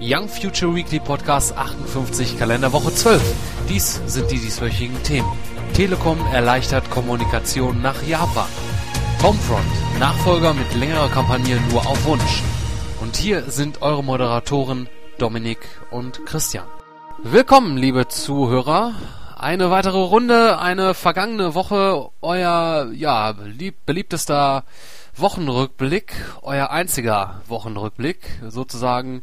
[0.00, 3.20] Young Future Weekly Podcast 58 Kalenderwoche 12.
[3.68, 5.26] Dies sind die dieswöchigen Themen.
[5.74, 8.46] Telekom erleichtert Kommunikation nach Japan.
[9.20, 12.42] Homefront, Nachfolger mit längerer Kampagne nur auf Wunsch.
[13.00, 16.66] Und hier sind eure Moderatoren Dominik und Christian.
[17.24, 18.94] Willkommen, liebe Zuhörer.
[19.36, 24.62] Eine weitere Runde, eine vergangene Woche, euer ja, lieb, beliebtester
[25.16, 29.22] Wochenrückblick, euer einziger Wochenrückblick, sozusagen.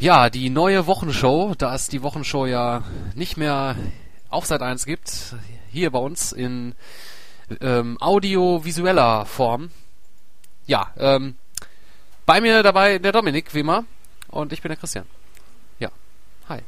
[0.00, 2.82] Ja, die neue Wochenshow, da es die Wochenshow ja
[3.14, 3.76] nicht mehr
[4.30, 5.34] auf Seit 1 gibt,
[5.70, 6.74] hier bei uns in
[7.60, 9.70] ähm, audiovisueller Form.
[10.66, 11.36] Ja, ähm,
[12.24, 13.84] bei mir dabei der Dominik, wie immer,
[14.28, 15.04] und ich bin der Christian.
[15.80, 15.90] Ja,
[16.48, 16.60] hi.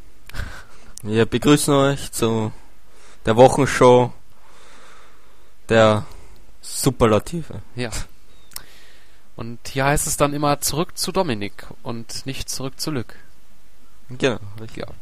[1.02, 2.52] Wir begrüßen euch zu
[3.24, 4.12] der Wochenshow
[5.70, 6.04] der
[6.60, 7.62] Superlative.
[7.76, 7.88] Ja.
[9.42, 13.16] Und hier heißt es dann immer zurück zu Dominik und nicht zurück zu Lück.
[14.08, 14.84] Genau, richtig.
[14.84, 14.94] Ja.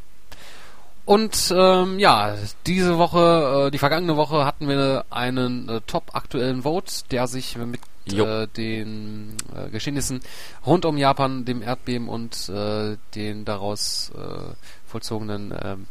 [1.05, 6.63] Und ähm, ja, diese Woche, äh, die vergangene Woche hatten wir einen äh, top aktuellen
[6.63, 10.23] Vote, der sich mit äh, den äh, Geschehnissen
[10.65, 14.55] rund um Japan, dem Erdbeben und äh, den daraus äh,
[14.87, 15.87] vollzogenen ähm,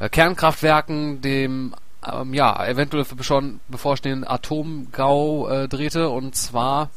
[0.00, 1.72] äh, Kernkraftwerken, dem
[2.04, 6.08] ähm, ja eventuell schon bevorstehenden Atomgau äh, drehte.
[6.08, 6.90] Und zwar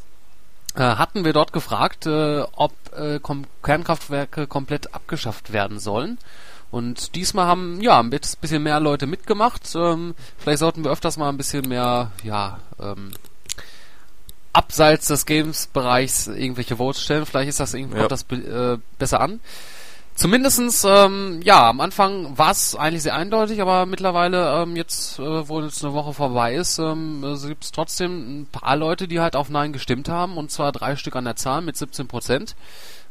[0.75, 6.17] hatten wir dort gefragt, äh, ob äh, kom Kernkraftwerke komplett abgeschafft werden sollen.
[6.71, 9.73] Und diesmal haben ja ein bisschen mehr Leute mitgemacht.
[9.75, 13.11] Ähm, vielleicht sollten wir öfters mal ein bisschen mehr, ja, ähm,
[14.53, 17.25] abseits des Games-Bereichs irgendwelche Votes stellen.
[17.25, 18.07] Vielleicht ist das irgendwie ja.
[18.07, 19.39] kommt das äh, besser an.
[20.19, 25.47] Zumindestens, ähm, ja, am Anfang war es eigentlich sehr eindeutig, aber mittlerweile, ähm, jetzt, äh,
[25.47, 29.21] wo jetzt eine Woche vorbei ist, ähm, äh, gibt es trotzdem ein paar Leute, die
[29.21, 32.57] halt auf Nein gestimmt haben, und zwar drei Stück an der Zahl mit 17 Prozent.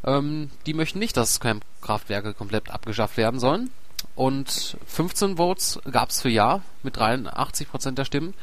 [0.05, 1.41] Ähm, die möchten nicht, dass
[1.81, 3.71] Kraftwerke komplett abgeschafft werden sollen.
[4.15, 8.35] Und 15 Votes gab es für Ja mit 83 Prozent der Stimmen.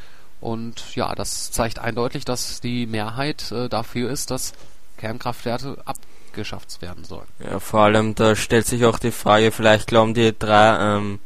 [0.42, 4.54] Und ja, das zeigt eindeutig, dass die Mehrheit äh, dafür ist, dass
[4.98, 5.98] Kernkraftwerke ab
[6.36, 7.28] abgeschafft werden sollen.
[7.40, 11.20] Ja, vor allem, da stellt sich auch die Frage, vielleicht glauben die drei ähm,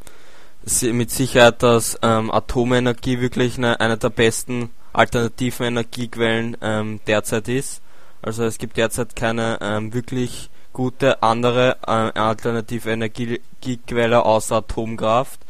[0.92, 7.82] mit Sicherheit, dass ähm, Atomenergie wirklich eine, eine der besten alternativen Energiequellen ähm, derzeit ist.
[8.22, 15.40] Also es gibt derzeit keine ähm, wirklich gute andere äh, alternative Energiequelle außer Atomkraft.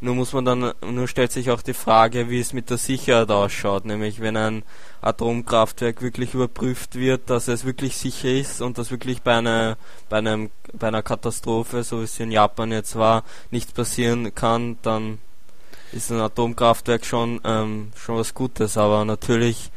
[0.00, 3.30] Nur muss man dann, nur stellt sich auch die Frage, wie es mit der Sicherheit
[3.30, 4.62] ausschaut, nämlich wenn ein
[5.00, 9.78] Atomkraftwerk wirklich überprüft wird, dass es wirklich sicher ist und dass wirklich bei einer,
[10.10, 14.76] bei einem, bei einer Katastrophe, so wie es in Japan jetzt war, nichts passieren kann,
[14.82, 15.18] dann
[15.92, 19.70] ist ein Atomkraftwerk schon, ähm, schon was Gutes, aber natürlich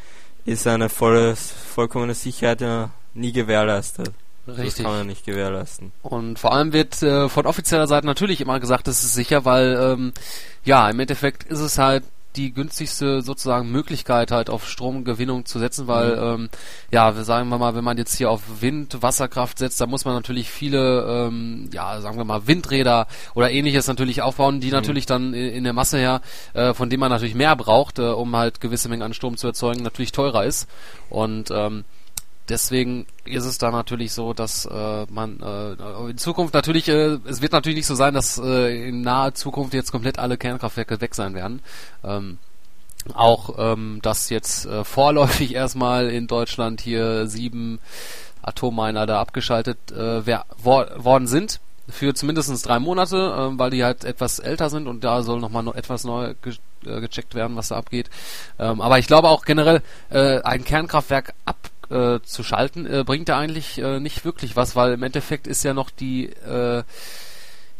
[0.43, 4.11] ist eine volle, vollkommene Sicherheit ja nie gewährleistet.
[4.57, 4.83] Richtig.
[4.83, 5.91] Das kann man nicht gewährleisten.
[6.01, 9.77] Und vor allem wird äh, von offizieller Seite natürlich immer gesagt, das ist sicher, weil
[9.79, 10.13] ähm,
[10.63, 12.03] ja, im Endeffekt ist es halt
[12.35, 16.43] die günstigste sozusagen Möglichkeit halt auf Stromgewinnung zu setzen, weil mhm.
[16.43, 16.49] ähm,
[16.91, 20.13] ja, sagen wir mal, wenn man jetzt hier auf Wind, Wasserkraft setzt, da muss man
[20.13, 24.73] natürlich viele, ähm, ja, sagen wir mal Windräder oder ähnliches natürlich aufbauen, die mhm.
[24.73, 26.21] natürlich dann in, in, der Masse her,
[26.53, 29.47] äh, von dem man natürlich mehr braucht, äh, um halt gewisse Mengen an Strom zu
[29.47, 30.69] erzeugen, natürlich teurer ist
[31.09, 31.83] und ähm,
[32.49, 37.41] deswegen ist es da natürlich so, dass äh, man äh, in Zukunft natürlich, äh, es
[37.41, 41.15] wird natürlich nicht so sein, dass äh, in naher Zukunft jetzt komplett alle Kernkraftwerke weg
[41.15, 41.61] sein werden.
[42.03, 42.37] Ähm,
[43.13, 47.79] auch, ähm, dass jetzt äh, vorläufig erstmal in Deutschland hier sieben
[48.41, 53.83] Atomminer da abgeschaltet äh, wer, wor worden sind für zumindest drei Monate, äh, weil die
[53.83, 56.53] halt etwas älter sind und da soll nochmal noch etwas neu ge
[56.85, 58.09] äh, gecheckt werden, was da abgeht.
[58.57, 63.29] Ähm, aber ich glaube auch generell, äh, ein Kernkraftwerk ab äh, zu schalten, äh, bringt
[63.29, 66.83] da eigentlich äh, nicht wirklich was, weil im Endeffekt ist ja noch die äh,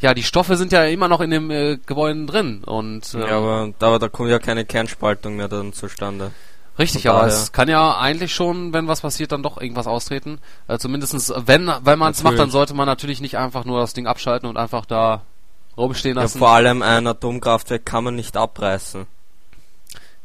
[0.02, 3.38] ja, die Stoffe sind ja immer noch in dem äh, Gebäude drin und ähm, ja,
[3.38, 6.31] aber, aber da kommt ja keine Kernspaltung mehr dann zustande.
[6.78, 10.40] Richtig, aber es kann ja eigentlich schon, wenn was passiert, dann doch irgendwas austreten.
[10.69, 13.94] Äh, zumindestens, wenn wenn man es macht, dann sollte man natürlich nicht einfach nur das
[13.94, 15.24] Ding abschalten und einfach da
[15.75, 16.38] rumstehen lassen.
[16.38, 19.07] Ja, vor allem ein Atomkraftwerk kann man nicht abreißen.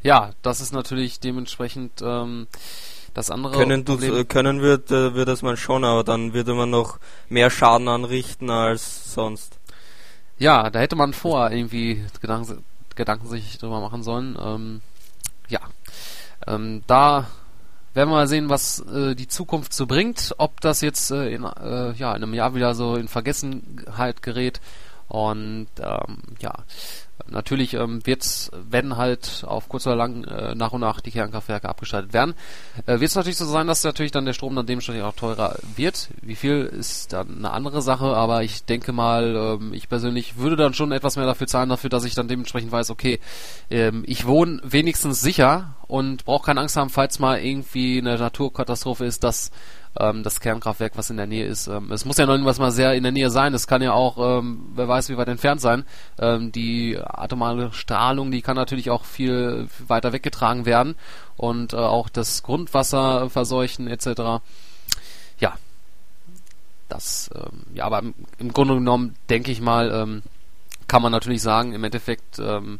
[0.04, 2.46] Ja, das ist natürlich dementsprechend ähm,
[3.14, 6.70] das andere können, du, können wird, äh, wird das man schon, aber dann würde man
[6.70, 9.58] noch mehr Schaden anrichten als sonst.
[10.36, 12.64] Ja, da hätte man vor irgendwie Gedanken,
[12.96, 14.36] Gedanken sich drüber machen sollen.
[14.40, 14.80] Ähm,
[15.48, 15.60] ja,
[16.46, 17.28] ähm, da
[17.94, 20.34] werden wir mal sehen, was äh, die Zukunft so bringt.
[20.38, 24.60] Ob das jetzt äh, in, äh, ja, in einem Jahr wieder so in Vergessenheit gerät
[25.08, 26.54] Und ähm, ja,
[27.34, 31.68] natürlich ähm, wird's, wenn halt auf kurz oder lang äh, nach und nach die Kernkraftwerke
[31.68, 32.34] abgeschaltet werden,
[32.86, 35.56] äh, wird es natürlich so sein, dass natürlich dann der Strom dann dementsprechend auch teurer
[35.76, 36.08] wird.
[36.22, 40.56] Wie viel ist dann eine andere Sache, aber ich denke mal, ähm, ich persönlich würde
[40.56, 43.20] dann schon etwas mehr dafür zahlen, dafür, dass ich dann dementsprechend weiß, okay,
[43.70, 49.04] ähm, ich wohne wenigstens sicher und brauche keine Angst haben, falls mal irgendwie eine Naturkatastrophe
[49.04, 49.50] ist, dass
[49.98, 51.66] ähm, das Kernkraftwerk, was in der Nähe ist.
[51.66, 53.54] Ähm, es muss ja noch irgendwas mal sehr in der Nähe sein.
[53.54, 55.84] Es kann ja auch, ähm, wer weiß, wie weit entfernt sein.
[56.18, 60.96] Ähm, die atomare Strahlung, die kann natürlich auch viel weiter weggetragen werden
[61.36, 64.42] und äh, auch das Grundwasser verseuchen etc.
[65.38, 65.54] Ja,
[66.88, 70.22] das, ähm, ja, aber im, im Grunde genommen denke ich mal, ähm,
[70.88, 72.78] kann man natürlich sagen, im Endeffekt ähm,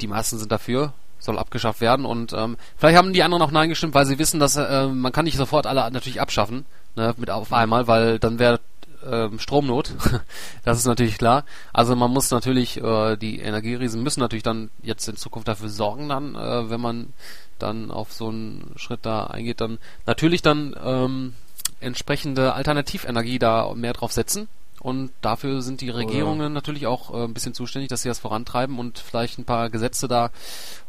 [0.00, 0.92] die meisten sind dafür,
[1.24, 2.06] soll abgeschafft werden.
[2.06, 5.12] Und ähm, vielleicht haben die anderen auch Nein gestimmt, weil sie wissen, dass äh, man
[5.12, 6.66] kann nicht sofort alle natürlich abschaffen,
[6.96, 8.60] ne, mit auf einmal, weil dann wäre
[9.06, 9.92] ähm, Stromnot.
[10.64, 11.44] das ist natürlich klar.
[11.72, 16.08] Also man muss natürlich, äh, die Energieriesen müssen natürlich dann jetzt in Zukunft dafür sorgen,
[16.08, 17.12] dann, äh, wenn man
[17.58, 21.34] dann auf so einen Schritt da eingeht, dann natürlich dann ähm,
[21.80, 24.48] entsprechende Alternativenergie da mehr drauf setzen.
[24.84, 28.18] Und dafür sind die Regierungen Oder natürlich auch äh, ein bisschen zuständig, dass sie das
[28.18, 30.30] vorantreiben und vielleicht ein paar Gesetze da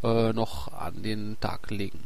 [0.04, 2.04] äh, noch an den Tag legen.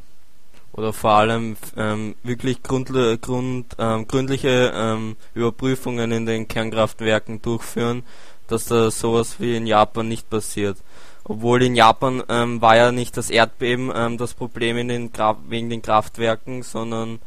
[0.72, 2.92] Oder vor allem ähm, wirklich grund,
[3.22, 8.04] grund, ähm, gründliche ähm, Überprüfungen in den Kernkraftwerken durchführen,
[8.48, 10.78] dass da sowas wie in Japan nicht passiert.
[11.24, 15.12] Obwohl in Japan ähm, war ja nicht das Erdbeben ähm, das Problem in den
[15.48, 17.18] wegen den Kraftwerken, sondern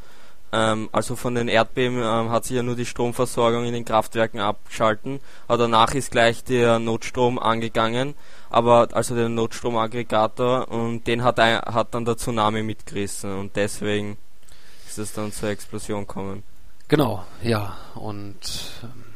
[0.53, 4.39] ähm, also von den Erdbeben ähm, hat sich ja nur die Stromversorgung in den Kraftwerken
[4.41, 8.15] abgeschalten, aber danach ist gleich der Notstrom angegangen,
[8.51, 14.19] aber also der Notstromaggregator und den hat, ein, hat dann der Tsunami mitgerissen und deswegen
[14.87, 16.43] ist es dann zur Explosion gekommen.
[16.89, 18.37] Genau, ja, und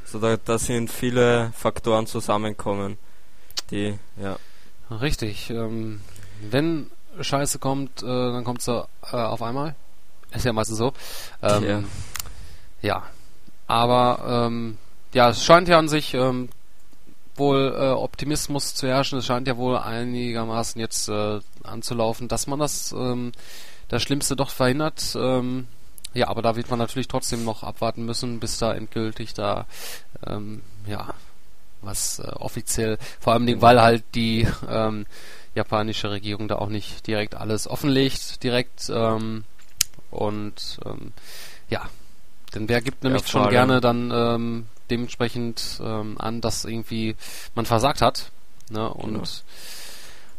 [0.07, 2.97] so da, da sind viele Faktoren zusammenkommen,
[3.71, 4.39] die, ja.
[4.91, 6.01] Richtig, ähm,
[6.41, 6.91] wenn
[7.21, 9.75] Scheiße kommt, äh, dann kommt sie äh, auf einmal.
[10.37, 10.93] Ist ja meistens so.
[11.43, 11.83] Ähm, ja.
[12.83, 13.03] ja.
[13.67, 14.79] Aber ähm,
[15.13, 16.49] ja, es scheint ja an sich ähm,
[17.35, 19.19] wohl äh, Optimismus zu herrschen.
[19.19, 23.33] Es scheint ja wohl einigermaßen jetzt äh, anzulaufen, dass man das ähm,
[23.89, 25.17] das Schlimmste doch verhindert.
[25.17, 25.69] Ähm,
[26.15, 29.67] ja, aber da wird man natürlich trotzdem noch abwarten müssen, bis da endgültig da
[30.27, 31.15] ähm, ja
[31.83, 35.07] was äh, offiziell, vor allem Dingen, weil halt die ähm,
[35.55, 39.45] japanische Regierung da auch nicht direkt alles offenlegt, direkt ähm,
[40.17, 41.13] und ähm,
[41.69, 41.89] ja,
[42.55, 47.17] denn wer gibt nämlich ja, schon gerne dann ähm, dementsprechend ähm, an, dass irgendwie
[47.55, 48.31] man versagt hat.
[48.71, 48.89] Ne?
[48.89, 49.45] Und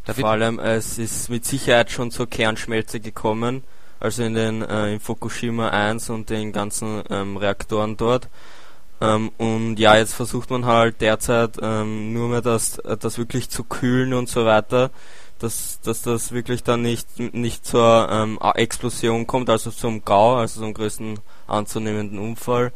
[0.04, 0.18] genau.
[0.18, 3.62] vor allem es ist mit Sicherheit schon zur Kernschmelze gekommen,
[4.00, 8.28] also in den äh, in Fukushima 1 und den ganzen ähm, Reaktoren dort.
[9.00, 13.62] Ähm, und ja, jetzt versucht man halt derzeit ähm, nur mehr das, das wirklich zu
[13.64, 14.90] kühlen und so weiter
[15.38, 20.60] dass, dass das wirklich dann nicht, nicht zur ähm, Explosion kommt, also zum GAU, also
[20.60, 22.72] zum größten anzunehmenden Unfall.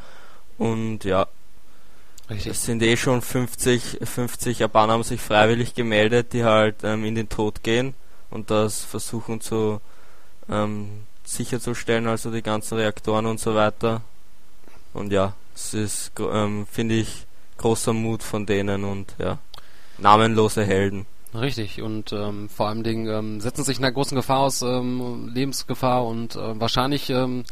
[0.59, 1.27] Und ja,
[2.31, 2.53] Richtig.
[2.53, 7.15] es sind eh schon 50, 50 Japaner haben sich freiwillig gemeldet, die halt ähm, in
[7.15, 7.95] den Tod gehen
[8.31, 9.81] und das versuchen zu
[10.49, 14.03] ähm, sicherzustellen, also die ganzen Reaktoren und so weiter.
[14.95, 17.27] Und ja, es ist, ähm, finde ich,
[17.59, 19.39] großer Mut von denen und ja,
[19.99, 21.07] namenlose Helden.
[21.35, 25.31] Richtig, und ähm, vor allem Dingen ähm, setzen sich in einer großen Gefahr aus, ähm,
[25.33, 27.45] Lebensgefahr und äh, wahrscheinlich ähm,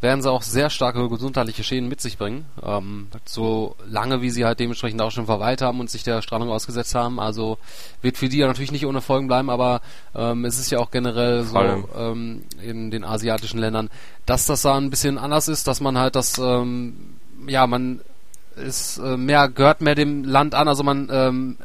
[0.00, 4.44] werden sie auch sehr starke gesundheitliche Schäden mit sich bringen, ähm, so lange wie sie
[4.44, 7.20] halt dementsprechend auch schon verweilt haben und sich der Strahlung ausgesetzt haben.
[7.20, 7.58] Also
[8.02, 9.82] wird für die ja natürlich nicht ohne Folgen bleiben, aber
[10.16, 11.58] ähm, es ist ja auch generell so
[11.96, 13.88] ähm, in den asiatischen Ländern,
[14.26, 17.16] dass das da ein bisschen anders ist, dass man halt das, ähm,
[17.46, 18.00] ja, man
[18.56, 21.56] ist äh, mehr, gehört mehr dem Land an, also man ähm,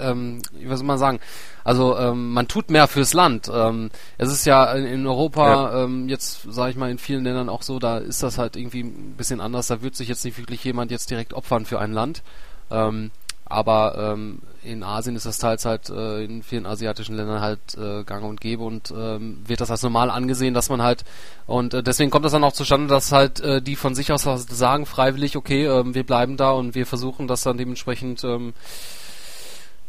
[0.00, 1.20] ähm, wie soll man sagen,
[1.64, 3.50] also ähm, man tut mehr fürs Land.
[3.52, 5.84] Ähm, es ist ja in, Europa ja.
[5.84, 8.80] ähm, jetzt, sage ich mal, in vielen Ländern auch so, da ist das halt irgendwie
[8.80, 9.66] ein bisschen anders.
[9.66, 12.22] Da wird sich jetzt nicht wirklich jemand jetzt direkt opfern für ein Land.
[12.70, 13.10] Ähm,
[13.48, 18.02] aber ähm, in Asien ist das teils halt äh, in vielen asiatischen Ländern halt äh,
[18.02, 21.04] gang und gäbe und ähm, wird das als normal angesehen, dass man halt
[21.46, 24.24] und äh, deswegen kommt das dann auch zustande, dass halt äh, die von sich aus
[24.24, 28.52] sagen freiwillig, okay, äh, wir bleiben da und wir versuchen das dann dementsprechend ähm,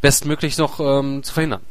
[0.02, 1.62] bestmöglich noch ähm, zu verhindern.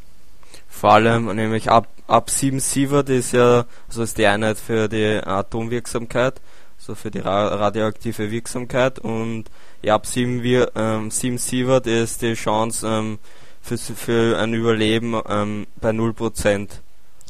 [0.68, 5.20] Vor allem nämlich ab, ab 7 Sievert ist ja, also ist die Einheit für die
[5.24, 6.40] Atomwirksamkeit,
[6.78, 9.44] so für die ra radioaktive Wirksamkeit und
[9.82, 13.18] ja, ab 7, wir, ähm, 7 Sievert ist die Chance ähm,
[13.62, 16.68] für, für ein Überleben ähm, bei 0%.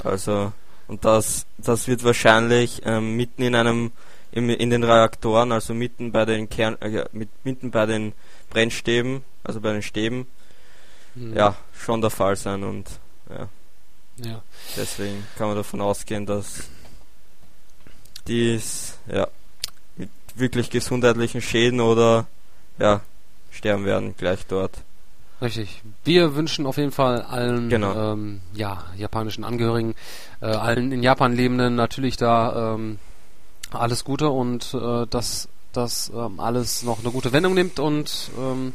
[0.03, 0.53] Also,
[0.88, 3.93] und das, das wird wahrscheinlich ähm, mitten in einem
[4.33, 8.12] in den Reaktoren, also mitten bei den Kern, äh, mit, mitten bei den
[8.50, 10.26] Brennstäben, also bei den Stäben,
[11.17, 11.37] mhm.
[11.37, 12.87] ja, schon der Fall sein und
[13.29, 13.49] ja.
[14.25, 14.43] ja.
[14.77, 16.69] Deswegen kann man davon ausgehen, dass
[18.27, 19.29] dies ja
[19.97, 22.27] mit wirklich gesundheitlichen Schäden oder
[22.79, 23.01] ja
[23.51, 24.79] sterben werden gleich dort.
[25.41, 25.83] Richtig.
[26.05, 28.13] Wir wünschen auf jeden Fall allen genau.
[28.13, 29.95] ähm, ja, japanischen Angehörigen,
[30.41, 32.99] äh, allen in Japan Lebenden natürlich da ähm,
[33.71, 38.73] alles Gute und äh, dass das ähm, alles noch eine gute Wendung nimmt und ähm,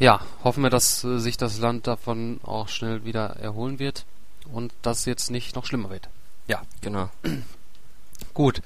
[0.00, 4.06] ja, hoffen wir, dass äh, sich das Land davon auch schnell wieder erholen wird
[4.52, 6.08] und das jetzt nicht noch schlimmer wird.
[6.48, 7.10] Ja, genau.
[8.34, 8.62] Gut.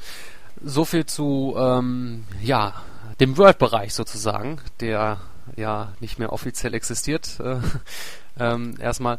[0.63, 2.83] So viel zu ähm, ja,
[3.21, 5.21] dem World-Bereich sozusagen, der
[5.57, 7.41] ja nicht mehr offiziell existiert.
[7.41, 7.59] Äh,
[8.39, 9.19] ähm, erstmal.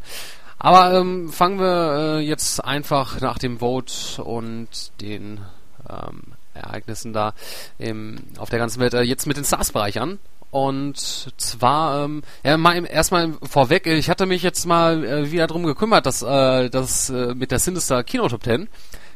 [0.58, 4.68] Aber ähm, fangen wir äh, jetzt einfach nach dem Vote und
[5.02, 5.42] den
[5.88, 6.22] ähm,
[6.54, 7.34] Ereignissen da
[7.78, 10.18] im, auf der ganzen Welt äh, jetzt mit den Stars-Bereich an.
[10.56, 15.64] Und zwar, ähm, ja, mal erstmal vorweg, ich hatte mich jetzt mal äh, wieder drum
[15.64, 18.66] gekümmert, dass äh, das äh, mit der Sinister Kino Top 10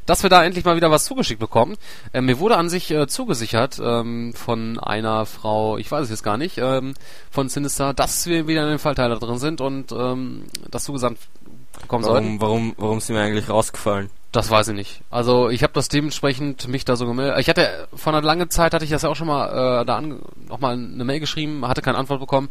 [0.06, 1.76] dass wir da endlich mal wieder was zugeschickt bekommen.
[2.12, 6.24] Äh, mir wurde an sich äh, zugesichert ähm, von einer Frau, ich weiß es jetzt
[6.24, 6.94] gar nicht, ähm,
[7.30, 11.18] von Sinister, dass wir wieder in den Fallteiler drin sind und ähm, das zugesandt
[11.82, 12.40] bekommen warum, sollten.
[12.40, 14.10] Warum, warum sind wir eigentlich rausgefallen?
[14.32, 15.00] Das weiß ich nicht.
[15.10, 17.38] Also ich habe das dementsprechend mich da so gemeldet.
[17.40, 19.96] Ich hatte vor einer langen Zeit hatte ich das ja auch schon mal äh, da
[19.96, 22.48] an, noch mal eine Mail geschrieben, hatte keine Antwort bekommen.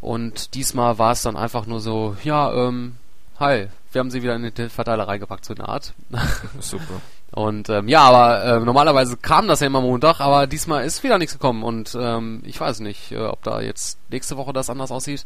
[0.00, 2.96] Und diesmal war es dann einfach nur so, ja, ähm,
[3.40, 5.94] hi, wir haben sie wieder in den Verteiler reingepackt, so eine Art.
[6.60, 7.00] Super.
[7.32, 11.18] Und ähm, ja, aber äh, normalerweise kam das ja immer Montag, aber diesmal ist wieder
[11.18, 14.92] nichts gekommen und ähm, ich weiß nicht, äh, ob da jetzt nächste Woche das anders
[14.92, 15.24] aussieht.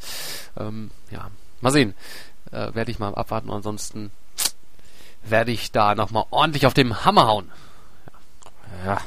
[0.58, 1.28] Ähm, ja,
[1.60, 1.92] mal sehen.
[2.50, 4.10] Äh, werde ich mal abwarten, ansonsten
[5.22, 7.50] werde ich da nochmal ordentlich auf dem Hammer hauen.
[8.84, 8.94] Ja.
[8.94, 9.00] ja.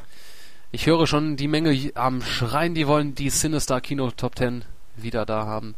[0.71, 4.63] Ich höre schon die Menge am Schreien, die wollen die Sinister Kino Top 10
[4.95, 5.75] wieder da haben,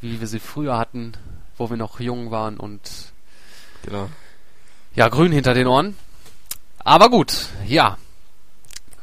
[0.00, 1.14] wie wir sie früher hatten,
[1.56, 2.80] wo wir noch jung waren und
[3.82, 4.08] Genau.
[4.94, 5.96] Ja, grün hinter den Ohren.
[6.78, 7.98] Aber gut, ja.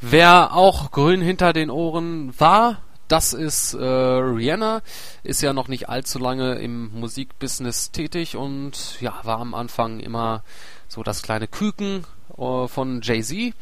[0.02, 4.82] Wer auch grün hinter den Ohren war, das ist äh, Rihanna,
[5.24, 10.44] ist ja noch nicht allzu lange im Musikbusiness tätig und ja, war am Anfang immer
[10.88, 12.06] so das kleine Küken
[12.38, 13.54] äh, von Jay-Z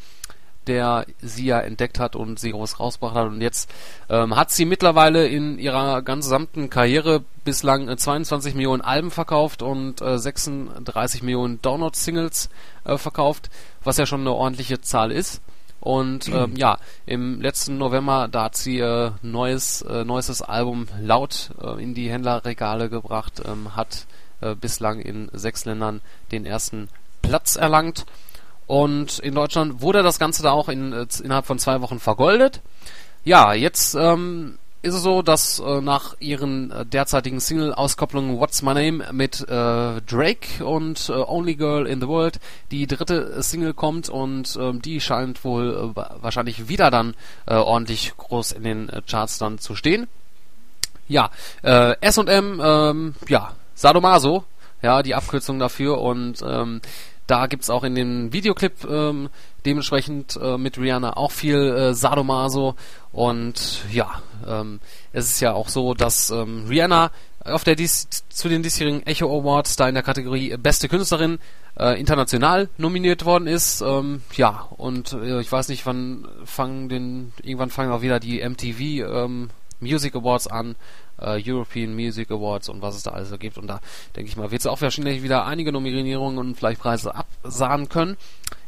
[0.66, 3.26] der sie ja entdeckt hat und sie raus rausgebracht hat.
[3.26, 3.70] Und jetzt
[4.08, 10.00] ähm, hat sie mittlerweile in ihrer gesamten Karriere bislang äh, 22 Millionen Alben verkauft und
[10.00, 12.48] äh, 36 Millionen Download-Singles
[12.84, 13.50] äh, verkauft,
[13.82, 15.40] was ja schon eine ordentliche Zahl ist.
[15.80, 21.50] Und ähm, ja, im letzten November, da hat sie äh, neues, äh, neuestes Album laut
[21.62, 24.06] äh, in die Händlerregale gebracht, ähm, hat
[24.40, 26.00] äh, bislang in sechs Ländern
[26.32, 26.88] den ersten
[27.22, 28.06] Platz erlangt
[28.66, 32.62] und in Deutschland wurde das Ganze da auch in, äh, innerhalb von zwei Wochen vergoldet.
[33.24, 38.74] Ja, jetzt ähm, ist es so, dass äh, nach ihren äh, derzeitigen Single-Auskopplungen What's My
[38.74, 42.38] Name mit äh, Drake und äh, Only Girl in the World
[42.70, 47.14] die dritte Single kommt und ähm, die scheint wohl äh, wahrscheinlich wieder dann
[47.46, 50.06] äh, ordentlich groß in den äh, Charts dann zu stehen.
[51.08, 51.30] Ja,
[51.62, 54.44] äh, S&M, ähm, ja, Sadomaso,
[54.82, 56.82] ja, die Abkürzung dafür und ähm,
[57.26, 59.30] da gibt's auch in dem Videoclip ähm,
[59.64, 62.74] dementsprechend äh, mit Rihanna auch viel äh, Sadomaso.
[63.12, 64.80] Und ja, ähm,
[65.12, 67.10] es ist ja auch so, dass ähm, Rihanna
[67.44, 71.38] auf der dies, zu den diesjährigen Echo Awards da in der Kategorie Beste Künstlerin
[71.78, 73.82] äh, international nominiert worden ist.
[73.82, 78.42] Ähm, ja, und äh, ich weiß nicht, wann fangen den irgendwann fangen auch wieder die
[78.46, 80.76] MTV ähm, Music Awards an
[81.24, 83.58] äh, European Music Awards und was es da alles so gibt.
[83.58, 83.80] Und da
[84.16, 88.16] denke ich mal, wird es auch wahrscheinlich wieder einige Nominierungen und vielleicht Preise absahen können.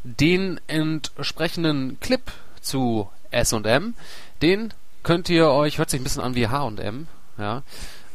[0.04, 2.22] Den entsprechenden Clip
[2.60, 3.94] zu S&M,
[4.42, 4.72] den
[5.02, 7.06] könnt ihr euch, hört sich ein bisschen an wie H&M,
[7.38, 7.62] ja,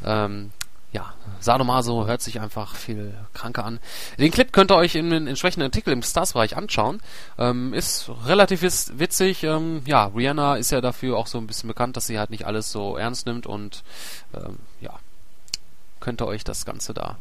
[0.03, 0.51] ähm,
[0.91, 3.79] ja, Sadomaso hört sich einfach viel kranker an.
[4.19, 7.01] Den Clip könnt ihr euch in den entsprechenden Artikel im Stars-Bereich anschauen.
[7.37, 9.43] Ähm, ist relativ witzig.
[9.43, 12.45] Ähm, ja, Rihanna ist ja dafür auch so ein bisschen bekannt, dass sie halt nicht
[12.45, 13.83] alles so ernst nimmt und
[14.33, 14.99] ähm, ja,
[16.01, 17.17] könnt ihr euch das Ganze da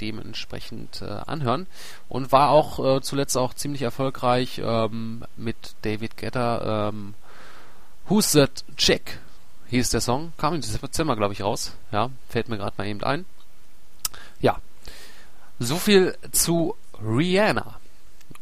[0.00, 1.66] dementsprechend äh, anhören
[2.08, 6.88] und war auch äh, zuletzt auch ziemlich erfolgreich ähm, mit David Guetta.
[6.88, 7.14] Ähm,
[8.06, 9.18] Who's That Chick?
[9.76, 10.32] Hieß der Song.
[10.36, 11.72] Kam im Dezember, glaube ich, raus.
[11.92, 13.24] Ja, fällt mir gerade mal eben ein.
[14.40, 14.58] Ja.
[15.58, 17.76] So viel zu Rihanna.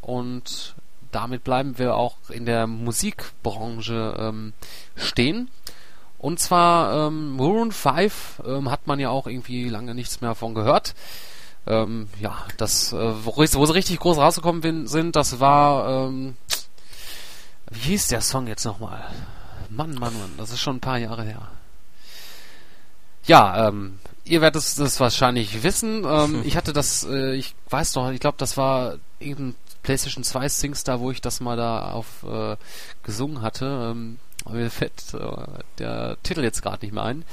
[0.01, 0.75] Und
[1.11, 4.53] damit bleiben wir auch in der Musikbranche ähm,
[4.97, 5.51] stehen.
[6.19, 10.55] Und zwar ähm, Maroon 5 ähm, hat man ja auch irgendwie lange nichts mehr von
[10.55, 10.95] gehört.
[11.67, 16.37] Ähm, ja, das, äh, wo, wo, sie richtig groß rausgekommen sind, das war ähm,
[17.71, 19.05] Wie hieß der Song jetzt nochmal?
[19.77, 21.49] Mann, Mann, Mann, das ist schon ein paar Jahre her.
[23.25, 26.05] Ja, ähm, ihr werdet das wahrscheinlich wissen.
[26.05, 30.49] Ähm, ich hatte das, äh, ich weiß doch, ich glaube, das war irgendein PlayStation 2
[30.49, 32.57] Singstar, wo ich das mal da auf äh,
[33.03, 33.93] gesungen hatte.
[33.93, 34.19] Ähm,
[34.51, 37.25] mir fällt äh, der Titel jetzt gerade nicht mehr ein.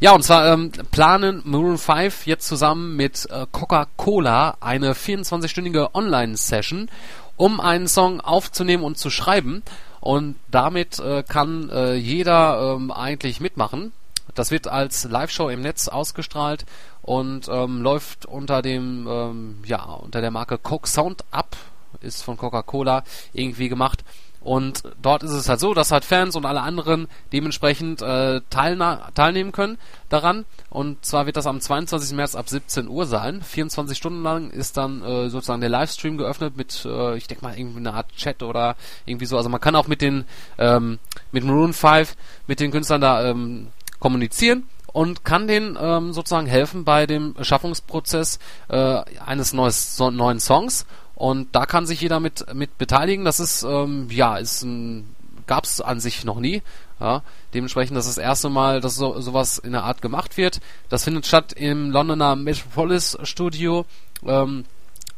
[0.00, 6.88] Ja, und zwar ähm, planen Maroon 5 jetzt zusammen mit äh, Coca-Cola eine 24-stündige Online-Session,
[7.36, 9.62] um einen Song aufzunehmen und zu schreiben.
[10.02, 13.92] Und damit äh, kann äh, jeder ähm, eigentlich mitmachen.
[14.34, 16.66] Das wird als Live-Show im Netz ausgestrahlt
[17.02, 21.56] und ähm, läuft unter dem, ähm, ja, unter der Marke Coke Sound Up,
[22.00, 24.02] ist von Coca-Cola irgendwie gemacht.
[24.42, 29.52] Und dort ist es halt so, dass halt Fans und alle anderen dementsprechend äh, teilnehmen
[29.52, 30.44] können daran.
[30.68, 32.16] Und zwar wird das am 22.
[32.16, 33.42] März ab 17 Uhr sein.
[33.42, 37.56] 24 Stunden lang ist dann äh, sozusagen der Livestream geöffnet mit, äh, ich denke mal,
[37.56, 39.36] irgendwie eine Art Chat oder irgendwie so.
[39.36, 40.24] Also man kann auch mit den,
[40.58, 40.98] ähm,
[41.30, 43.68] mit Maroon 5, mit den Künstlern da ähm,
[44.00, 50.40] kommunizieren und kann denen ähm, sozusagen helfen bei dem Schaffungsprozess äh, eines neues, so, neuen
[50.40, 50.86] Songs
[51.22, 53.24] und da kann sich jeder mit, mit beteiligen.
[53.24, 55.14] Das ist, ähm, ja, ist ein,
[55.46, 56.62] gab es an sich noch nie.
[56.98, 57.22] Ja,
[57.54, 60.58] dementsprechend das ist das erste Mal, dass so, sowas in der Art gemacht wird.
[60.88, 63.86] Das findet statt im Londoner Metropolis Studio.
[64.26, 64.64] Ähm,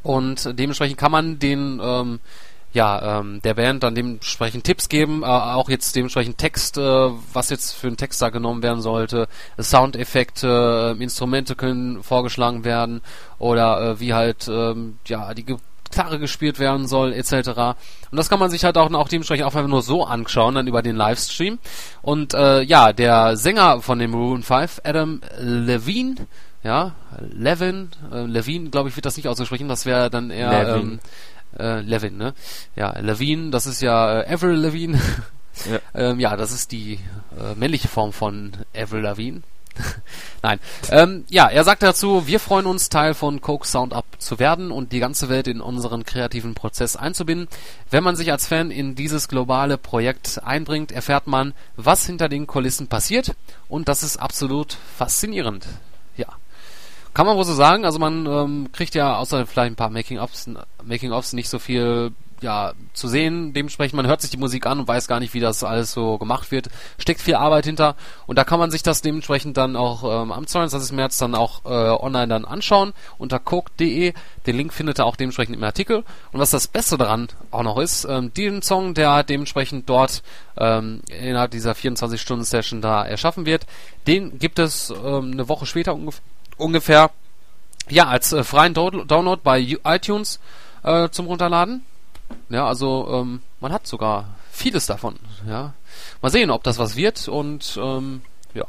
[0.03, 2.21] und dementsprechend kann man den ähm,
[2.75, 7.49] ja, ähm, der Band dann dementsprechend Tipps geben, äh, auch jetzt dementsprechend Text, äh, was
[7.49, 9.27] jetzt für ein Text da genommen werden sollte,
[9.59, 13.01] Soundeffekte, äh, Instrumente können vorgeschlagen werden
[13.39, 15.47] oder äh, wie halt ähm, ja die
[15.85, 17.51] Gitarre gespielt werden soll, etc.
[18.11, 20.67] Und das kann man sich halt auch, auch dementsprechend auch einfach nur so anschauen, dann
[20.67, 21.59] über den Livestream.
[22.03, 26.17] Und äh, ja, der Sänger von dem Maroon 5, Adam Levine,
[26.63, 30.91] ja, Levin, äh, Levine, glaube ich, wird das nicht ausgesprochen, das wäre dann eher Levin.
[30.93, 31.01] Ähm,
[31.59, 32.35] äh, Levin, ne?
[32.75, 35.01] Ja, Levine, das ist ja äh, Avril Levine.
[35.71, 35.79] ja.
[35.95, 36.95] ähm, ja, das ist die
[37.39, 39.43] äh, männliche Form von Avril Lavigne.
[40.43, 40.61] Nein.
[40.91, 44.71] Ähm, ja, er sagt dazu, wir freuen uns, Teil von Coke Sound Up zu werden
[44.71, 47.49] und die ganze Welt in unseren kreativen Prozess einzubinden.
[47.91, 52.47] Wenn man sich als Fan in dieses globale Projekt einbringt, erfährt man, was hinter den
[52.47, 53.35] Kulissen passiert
[53.69, 55.67] und das ist absolut faszinierend.
[56.17, 56.29] Ja.
[57.15, 60.51] Kann man wohl so sagen, also man ähm, kriegt ja außer vielleicht ein paar Making-ofs
[60.83, 63.53] Making nicht so viel ja, zu sehen.
[63.53, 66.19] Dementsprechend, man hört sich die Musik an und weiß gar nicht, wie das alles so
[66.19, 66.69] gemacht wird.
[66.99, 70.47] Steckt viel Arbeit hinter und da kann man sich das dementsprechend dann auch ähm, am
[70.47, 70.93] 22.
[70.93, 74.13] März dann auch äh, online dann anschauen unter coke.de.
[74.47, 76.05] Den Link findet ihr auch dementsprechend im Artikel.
[76.33, 80.23] Und was das Beste daran auch noch ist, ähm, den Song, der dementsprechend dort
[80.57, 83.67] ähm, innerhalb dieser 24-Stunden-Session da erschaffen wird,
[84.07, 86.21] den gibt es ähm, eine Woche später ungef
[86.57, 87.11] ungefähr
[87.91, 90.41] ja als äh, freien Download bei iTunes
[90.83, 91.85] äh, zum Runterladen.
[92.49, 95.17] Ja, also ähm, man hat sogar vieles davon.
[95.49, 95.75] Ja,
[96.23, 98.23] mal sehen, ob das was wird und ähm,
[98.55, 98.67] ja,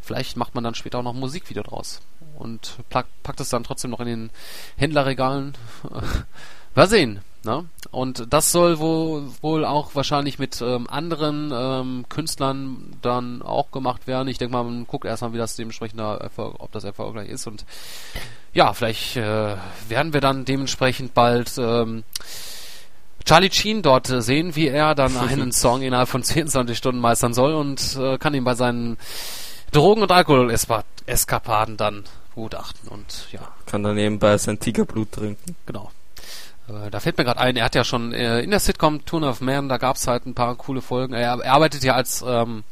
[0.00, 2.00] vielleicht macht man dann später auch noch ein Musikvideo draus
[2.38, 4.30] und packt es dann trotzdem noch in den
[4.76, 5.54] Händlerregalen.
[6.74, 7.20] mal sehen.
[7.42, 7.64] Ne?
[7.90, 14.06] Und das soll wohl, wohl auch wahrscheinlich mit ähm, anderen ähm, Künstlern dann auch gemacht
[14.06, 14.28] werden.
[14.28, 17.64] Ich denke mal, man guckt erstmal, wie das dementsprechend, ob das erfolgreich ist und
[18.52, 19.56] ja, vielleicht äh,
[19.88, 22.04] werden wir dann dementsprechend bald ähm,
[23.24, 27.34] Charlie Sheen dort äh, sehen, wie er dann einen Song innerhalb von 24 Stunden meistern
[27.34, 28.96] soll und äh, kann ihn bei seinen
[29.72, 33.40] Drogen- und Alkohol-Eskapaden dann begutachten und ja.
[33.66, 35.56] Kann dann nebenbei sein Tigerblut trinken.
[35.66, 35.90] Genau.
[36.68, 39.28] Äh, da fällt mir gerade ein, er hat ja schon äh, in der Sitcom Tune
[39.28, 41.14] of Man, da gab's halt ein paar coole Folgen.
[41.14, 42.64] Er, er arbeitet ja als ähm,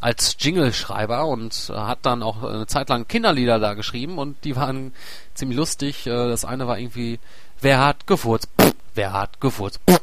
[0.00, 4.56] als Jingle-Schreiber und äh, hat dann auch eine Zeit lang Kinderlieder da geschrieben und die
[4.56, 4.92] waren
[5.34, 6.06] ziemlich lustig.
[6.06, 7.18] Äh, das eine war irgendwie,
[7.60, 8.48] wer hat gefurzt?
[8.60, 9.80] Pff, wer hat gefurzt?
[9.88, 10.00] Pff,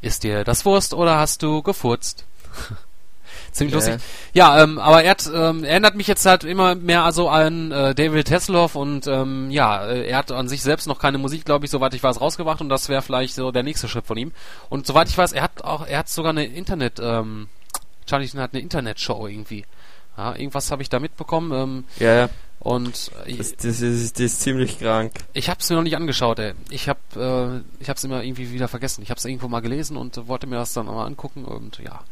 [0.00, 2.24] ist dir das Wurst oder hast du gefurzt?
[3.56, 3.92] ziemlich yeah.
[3.92, 4.08] lustig.
[4.32, 7.94] Ja, ähm, aber er hat, ähm, erinnert mich jetzt halt immer mehr also an äh,
[7.94, 11.64] David Hasselhoff und ähm, ja, äh, er hat an sich selbst noch keine Musik, glaube
[11.64, 14.32] ich, soweit ich weiß, rausgebracht und das wäre vielleicht so der nächste Schritt von ihm.
[14.68, 17.48] Und soweit ich weiß, er hat auch, er hat sogar eine Internet, ähm,
[18.06, 19.64] Charlie Sheen hat eine Internetshow irgendwie.
[20.16, 21.52] Ja, irgendwas habe ich da mitbekommen.
[21.52, 22.28] Ähm, ja, ja.
[22.58, 25.12] Und äh, das, das, ist, das ist ziemlich krank.
[25.34, 26.54] Ich habe es mir noch nicht angeschaut, ey.
[26.70, 29.02] Ich habe äh, ich habe es immer irgendwie wieder vergessen.
[29.02, 32.02] Ich habe es irgendwo mal gelesen und wollte mir das dann mal angucken und ja.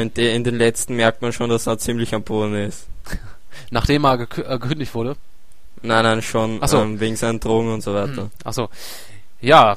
[0.00, 2.86] In, de, in den letzten merkt man schon, dass er ziemlich am Boden ist.
[3.70, 5.16] Nachdem er gekü äh, gekündigt wurde?
[5.82, 6.80] Nein, nein, schon so.
[6.80, 8.22] ähm, wegen seinen Drogen und so weiter.
[8.22, 8.30] Hm.
[8.44, 8.70] Achso.
[9.40, 9.76] Ja,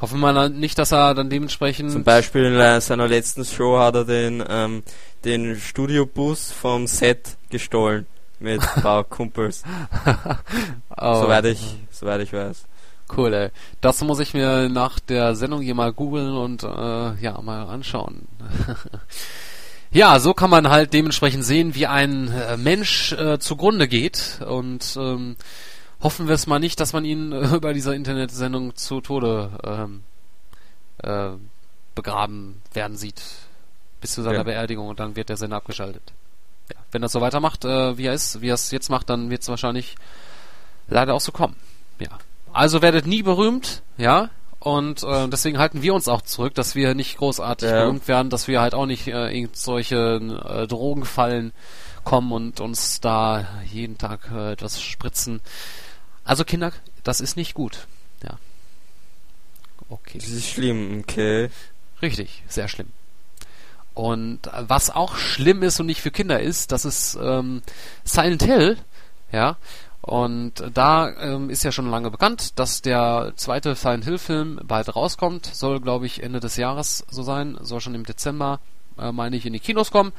[0.00, 1.92] Hoffen wir dann nicht, dass er dann dementsprechend.
[1.92, 4.82] Zum Beispiel in seiner letzten Show hat er den, ähm,
[5.24, 8.06] den Studiobus vom Set gestohlen
[8.40, 9.62] mit ein paar Kumpels.
[10.96, 11.22] oh.
[11.22, 12.64] Soweit ich, soweit ich weiß.
[13.16, 13.50] Cool, ey.
[13.80, 16.66] Das muss ich mir nach der Sendung hier mal googeln und äh,
[17.20, 18.26] ja, mal anschauen.
[19.92, 24.96] ja, so kann man halt dementsprechend sehen, wie ein äh, Mensch äh, zugrunde geht und
[24.98, 25.36] ähm,
[26.04, 30.02] hoffen wir es mal nicht, dass man ihn äh, bei dieser Internetsendung zu Tode ähm,
[30.98, 31.30] äh,
[31.96, 33.22] begraben werden sieht.
[34.00, 34.42] Bis zu seiner ja.
[34.42, 36.12] Beerdigung und dann wird der Sender abgeschaltet.
[36.70, 39.30] Ja, wenn das so weitermacht, äh, wie er ist, wie er es jetzt macht, dann
[39.30, 39.96] wird es wahrscheinlich
[40.88, 41.56] leider auch so kommen.
[41.98, 42.10] Ja.
[42.52, 44.30] Also werdet nie berühmt, ja.
[44.60, 47.82] Und äh, deswegen halten wir uns auch zurück, dass wir nicht großartig ja.
[47.82, 51.52] berühmt werden, dass wir halt auch nicht äh, irgend solche äh, Drogenfallen
[52.04, 55.40] kommen und uns da jeden Tag äh, etwas spritzen.
[56.24, 57.86] Also Kinder, das ist nicht gut.
[58.22, 58.38] Ja.
[59.88, 60.18] Okay.
[60.18, 61.50] Das ist schlimm, okay.
[62.02, 62.88] Richtig, sehr schlimm.
[63.94, 67.62] Und was auch schlimm ist und nicht für Kinder ist, das ist ähm,
[68.04, 68.76] Silent Hill,
[69.30, 69.56] ja.
[70.00, 74.94] Und da ähm, ist ja schon lange bekannt, dass der zweite Silent Hill Film bald
[74.94, 75.46] rauskommt.
[75.46, 77.56] Soll, glaube ich, Ende des Jahres so sein.
[77.62, 78.60] Soll schon im Dezember,
[78.98, 80.12] äh, meine ich, in die Kinos kommen.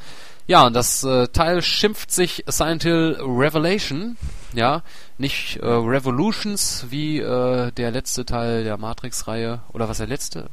[0.48, 4.18] Ja, und das äh, Teil schimpft sich Silent Hill Revelation.
[4.54, 4.82] Ja,
[5.18, 9.62] nicht äh, Revolutions wie äh, der letzte Teil der Matrix-Reihe.
[9.74, 10.50] Oder was der letzte?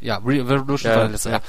[0.00, 1.40] Ja, Revolution ja, war der letzte, ja.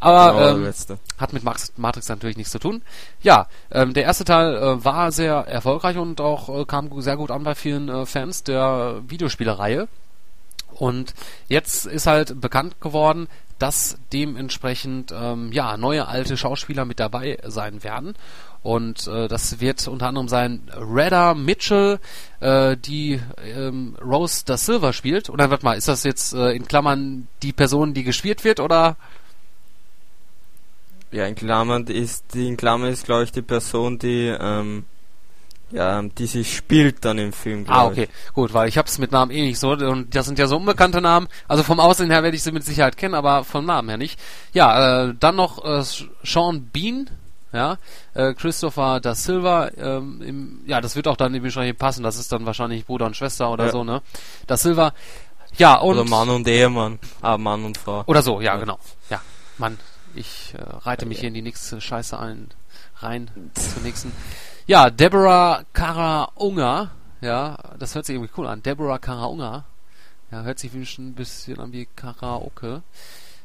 [0.00, 2.82] Aber genau, ähm, hat mit Max, Matrix natürlich nichts zu tun.
[3.22, 7.30] Ja, ähm, der erste Teil äh, war sehr erfolgreich und auch äh, kam sehr gut
[7.30, 9.88] an bei vielen äh, Fans der Videospielereihe.
[10.72, 11.14] Und
[11.48, 17.82] jetzt ist halt bekannt geworden, dass dementsprechend ähm, ja neue alte Schauspieler mit dabei sein
[17.82, 18.14] werden.
[18.62, 22.00] Und äh, das wird unter anderem sein Redda Mitchell,
[22.40, 25.30] äh, die ähm, Rose da Silva spielt.
[25.30, 28.96] Oder warte mal, ist das jetzt äh, in Klammern die Person, die gespielt wird, oder?
[31.10, 34.84] Ja, in Klammern ist die in Klammern ist glaube ich die Person, die ähm,
[35.70, 37.64] ja, die sie spielt dann im Film.
[37.68, 38.32] Ah, okay, ich.
[38.32, 41.00] gut, weil ich hab's mit Namen eh nicht so und das sind ja so unbekannte
[41.00, 41.28] Namen.
[41.46, 44.18] Also vom Aussehen her werde ich sie mit Sicherheit kennen, aber vom Namen her nicht.
[44.52, 45.82] Ja, äh, dann noch äh,
[46.24, 47.10] Sean Bean,
[47.52, 47.78] ja,
[48.14, 52.30] äh, Christopher da Silva, ähm, im, ja, das wird auch dann wahrscheinlich passen, das ist
[52.32, 53.72] dann wahrscheinlich Bruder und Schwester oder ja.
[53.72, 54.02] so, ne?
[54.46, 54.92] Da Silva,
[55.56, 55.98] ja, und...
[55.98, 58.04] Oder Mann und Ehemann, ah, Mann und Frau.
[58.06, 58.56] Oder so, ja, ja.
[58.60, 58.78] genau,
[59.10, 59.20] ja,
[59.56, 59.78] Mann,
[60.14, 62.48] ich äh, reite mich hier in die nächste Scheiße ein,
[62.96, 64.12] rein, zur nächsten.
[64.66, 66.90] Ja, Deborah Kara-Unger,
[67.22, 69.64] ja, das hört sich irgendwie cool an, Deborah Kara-Unger,
[70.30, 72.82] ja, hört sich ein bisschen an wie Karaoke.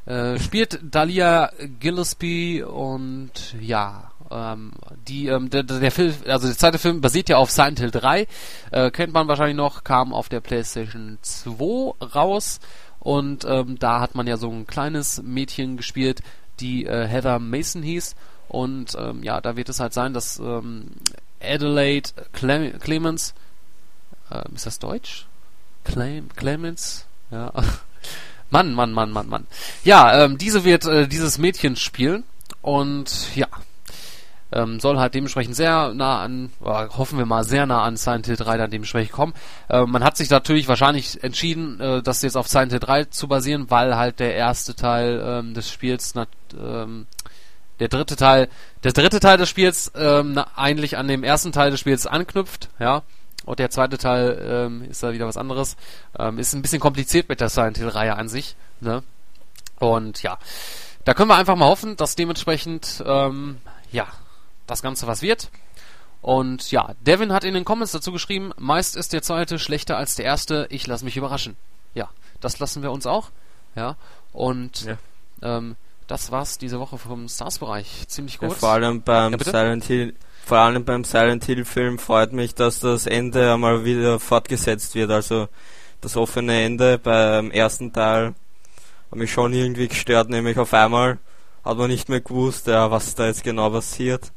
[0.06, 4.74] Äh, spielt Dalia Gillespie und ja, ähm,
[5.08, 8.28] die, ähm, der, der Film, also der zweite Film basiert ja auf Silent Hill 3,
[8.72, 12.60] äh, kennt man wahrscheinlich noch, kam auf der PlayStation 2 raus
[13.00, 16.22] und ähm, da hat man ja so ein kleines Mädchen gespielt,
[16.60, 18.16] die äh, Heather Mason hieß
[18.50, 20.92] und ähm, ja, da wird es halt sein, dass ähm,
[21.42, 23.34] Adelaide Cle Clemens,
[24.30, 25.28] äh, ist das Deutsch?
[25.86, 27.06] Clem Clemens?
[27.32, 27.54] Ja.
[28.54, 29.48] Mann, Mann, Mann, Mann, Mann.
[29.84, 32.24] Ja, ähm, diese wird äh, dieses Mädchen spielen
[32.62, 33.48] und ja,
[34.52, 38.36] ähm, soll halt dementsprechend sehr nah an, hoffen wir mal, sehr nah an Silent Hill
[38.36, 39.34] 3 dann dementsprechend kommen.
[39.70, 43.28] Äh, man hat sich natürlich wahrscheinlich entschieden, äh, das jetzt auf Silent Hill 3 zu
[43.28, 47.08] basieren, weil halt der erste Teil ähm, des Spiels, na, ähm,
[47.80, 48.50] der dritte Teil,
[48.84, 52.70] der dritte Teil des Spiels ähm, na, eigentlich an dem ersten Teil des Spiels anknüpft,
[52.80, 53.02] ja.
[53.46, 55.76] Und der zweite Teil ähm, ist da wieder was anderes.
[56.18, 58.56] Ähm, ist ein bisschen kompliziert mit der Silent Hill-Reihe an sich.
[58.80, 59.04] Ne?
[59.80, 60.38] Und ja,
[61.04, 63.58] da können wir einfach mal hoffen, dass dementsprechend ähm,
[63.92, 64.08] ja
[64.68, 65.50] das Ganze was wird.
[66.22, 70.16] Und ja, Devin hat in den Comments dazu geschrieben, meist ist der zweite schlechter als
[70.16, 70.68] der erste.
[70.70, 71.58] Ich lasse mich überraschen.
[71.94, 73.30] Ja, das lassen wir uns auch.
[73.76, 73.98] Ja,
[74.32, 74.98] und ja.
[75.42, 75.76] Ähm,
[76.08, 78.08] das war's diese Woche vom Stars-Bereich.
[78.08, 78.50] Ziemlich gut.
[78.50, 82.54] Ja, vor allem beim ja, Silent Hill vor allem beim Silent Hill Film freut mich,
[82.54, 85.10] dass das Ende einmal wieder fortgesetzt wird.
[85.10, 85.48] Also
[86.02, 88.36] das offene Ende beim ersten Teil
[89.10, 91.18] hat mich schon irgendwie gestört, nämlich auf einmal
[91.64, 94.34] hat man nicht mehr gewusst, ja, was da jetzt genau passiert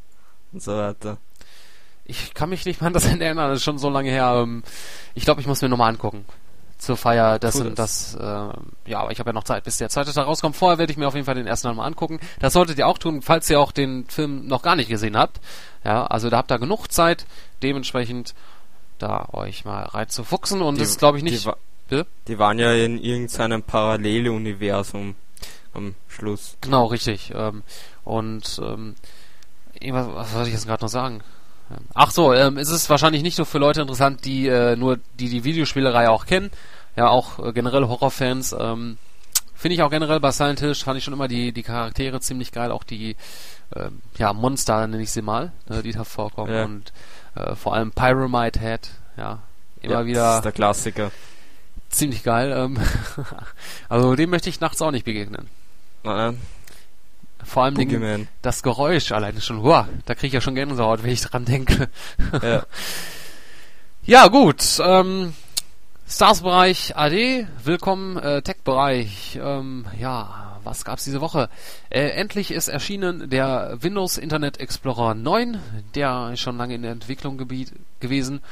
[0.52, 1.18] und so weiter.
[2.04, 4.42] Ich kann mich nicht mal an das Ende erinnern, das ist schon so lange her.
[4.44, 4.62] Ähm,
[5.14, 6.24] ich glaube, ich muss mir nochmal angucken
[6.78, 10.12] zur Feier dessen, das, äh, ja, aber ich habe ja noch Zeit, bis der zweite
[10.12, 10.56] Teil rauskommt.
[10.56, 12.20] Vorher werde ich mir auf jeden Fall den ersten mal angucken.
[12.38, 15.40] Das solltet ihr auch tun, falls ihr auch den Film noch gar nicht gesehen habt.
[15.86, 17.26] Ja, also da habt ihr genug Zeit,
[17.62, 18.34] dementsprechend
[18.98, 21.48] da euch mal reinzufuchsen und die, das ist glaube ich nicht.
[21.92, 25.14] Die, die, waren ja in irgendeinem Paralleluniversum
[25.74, 26.56] am Schluss.
[26.60, 27.32] Genau, richtig.
[27.32, 27.62] Ähm,
[28.04, 28.96] und ähm,
[29.80, 31.20] was, was soll ich jetzt gerade noch sagen?
[31.94, 35.28] Ach so, ähm, ist es wahrscheinlich nicht nur für Leute interessant, die äh, nur die
[35.28, 36.50] die Videospielerei auch kennen,
[36.96, 38.56] ja auch äh, generell Horrorfans.
[38.58, 38.98] Ähm,
[39.54, 42.50] Finde ich auch generell bei Silent Hill fand ich schon immer die die Charaktere ziemlich
[42.50, 43.14] geil, auch die
[43.74, 46.64] äh, ja Monster nenne ich sie mal, ne, die da vorkommen ja.
[46.64, 46.92] und
[47.34, 49.40] äh, vor allem Pyramide Head, ja
[49.80, 50.20] immer ja, wieder.
[50.20, 51.10] Das ist der Klassiker.
[51.88, 52.52] ziemlich geil.
[52.52, 52.78] Ähm,
[53.88, 55.48] also dem möchte ich nachts auch nicht begegnen.
[56.02, 56.40] Nein,
[57.44, 59.62] Vor allem Dingen das Geräusch alleine schon.
[59.62, 61.88] Wow, da kriege ich ja schon Gänsehaut, wenn ich dran denke.
[62.42, 62.64] Ja.
[64.08, 64.62] Ja, gut.
[64.80, 65.34] Ähm,
[66.08, 69.40] Stars-Bereich AD, willkommen äh, Tech-Bereich.
[69.42, 71.48] Ähm, ja, was gab's diese Woche?
[71.88, 75.58] Äh, endlich ist erschienen der Windows Internet Explorer 9,
[75.94, 78.42] der ist schon lange in der Entwicklung gewesen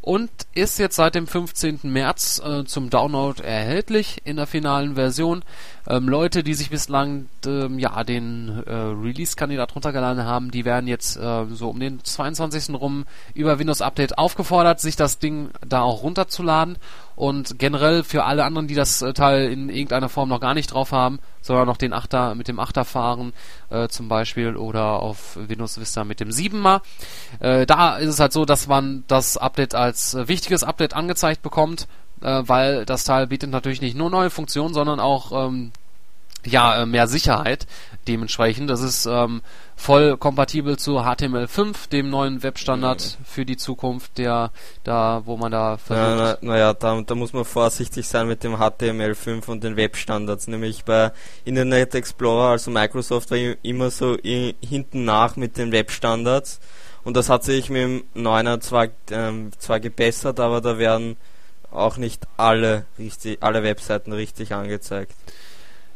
[0.00, 1.80] und ist jetzt seit dem 15.
[1.82, 5.44] März äh, zum Download erhältlich in der finalen Version.
[5.86, 11.16] Ähm, Leute, die sich bislang ähm, ja den äh, Release-Kandidat runtergeladen haben, die werden jetzt
[11.16, 12.74] äh, so um den 22.
[12.74, 13.04] rum
[13.34, 16.78] über Windows Update aufgefordert, sich das Ding da auch runterzuladen.
[17.18, 20.72] Und generell für alle anderen, die das äh, Teil in irgendeiner Form noch gar nicht
[20.72, 23.32] drauf haben, sondern noch den 8er mit dem 8er fahren
[23.70, 26.80] äh, zum Beispiel oder auf Windows Vista mit dem 7er.
[27.40, 31.42] Äh, da ist es halt so, dass man das Update als äh, wichtiges Update angezeigt
[31.42, 31.88] bekommt,
[32.22, 35.72] äh, weil das Teil bietet natürlich nicht nur neue Funktionen, sondern auch ähm,
[36.46, 37.66] ja, äh, mehr Sicherheit
[38.06, 38.70] dementsprechend.
[38.70, 39.42] Das ist ähm,
[39.76, 44.50] voll kompatibel zu HTML5, dem neuen Webstandard für die Zukunft, der
[44.82, 46.38] da, wo man da Naja, versucht.
[46.42, 50.46] na, naja, da, da muss man vorsichtig sein mit dem HTML5 und den Webstandards.
[50.48, 51.12] Nämlich bei
[51.44, 56.60] Internet Explorer, also Microsoft, war immer so i- hinten nach mit den Webstandards.
[57.04, 61.16] Und das hat sich mit dem 9er zwar, ähm, zwar gebessert, aber da werden
[61.70, 65.12] auch nicht alle richtig, alle Webseiten richtig angezeigt.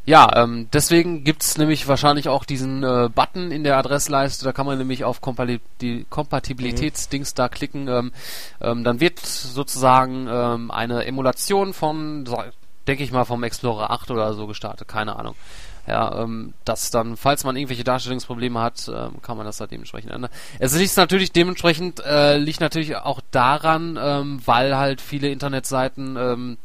[0.05, 4.67] Ja, ähm, deswegen gibt's nämlich wahrscheinlich auch diesen äh, Button in der Adressleiste, da kann
[4.67, 7.87] man nämlich auf Kompali die Kompatibilitätsdings da klicken.
[7.87, 8.13] Ähm,
[8.61, 12.25] ähm, dann wird sozusagen ähm, eine Emulation von,
[12.89, 15.37] denke ich mal, vom Explorer 8 oder so gestartet, keine Ahnung.
[15.87, 20.13] Ja, ähm, dass dann, falls man irgendwelche Darstellungsprobleme hat, ähm, kann man das halt dementsprechend
[20.13, 20.31] ändern.
[20.59, 26.59] Es liegt natürlich dementsprechend, äh, liegt natürlich auch daran, ähm, weil halt viele Internetseiten ähm,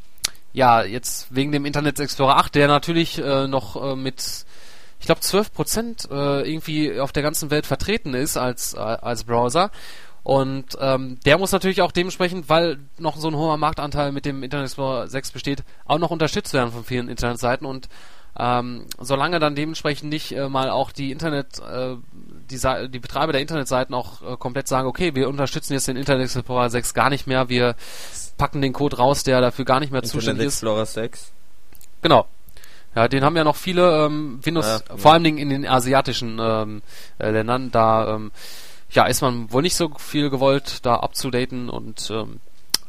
[0.58, 4.43] ja, jetzt wegen dem Internet Explorer 8, der natürlich äh, noch äh, mit,
[5.00, 9.24] ich glaube, 12 Prozent äh, irgendwie auf der ganzen Welt vertreten ist als, äh, als
[9.24, 9.70] Browser.
[10.24, 14.41] Und ähm, der muss natürlich auch dementsprechend, weil noch so ein hoher Marktanteil mit dem
[14.41, 17.67] Internet Explorer 6 besteht, auch noch unterstützt werden von vielen Internetseiten.
[17.67, 17.88] Und
[18.39, 21.95] ähm, solange dann dementsprechend nicht äh, mal auch die Internet, äh,
[22.50, 25.97] die, Sa- die Betreiber der Internetseiten auch äh, komplett sagen, okay, wir unterstützen jetzt den
[25.97, 27.76] Internet Explorer 6 gar nicht mehr, wir
[28.38, 30.54] packen den Code raus, der dafür gar nicht mehr Internet zuständig ist.
[30.56, 31.32] Explorer 6.
[32.02, 32.28] Genau.
[32.95, 36.38] Ja, den haben ja noch viele ähm, Windows, Ja, vor allen Dingen in den asiatischen
[36.41, 36.82] ähm,
[37.19, 38.32] äh, Ländern, da ähm,
[38.89, 42.39] ja, ist man wohl nicht so viel gewollt, da abzudaten und ähm,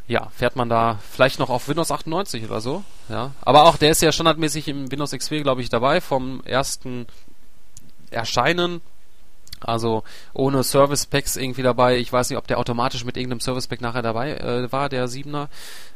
[0.09, 3.33] ja, fährt man da vielleicht noch auf Windows 98 oder so, ja.
[3.43, 7.07] Aber auch der ist ja standardmäßig im Windows XP, glaube ich, dabei, vom ersten
[8.11, 8.81] Erscheinen.
[9.61, 11.99] Also ohne Service Packs irgendwie dabei.
[11.99, 15.09] Ich weiß nicht, ob der automatisch mit irgendeinem Service Pack nachher dabei äh, war, der
[15.09, 15.49] 7er.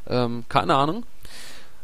[0.07, 1.05] Ähm, keine Ahnung.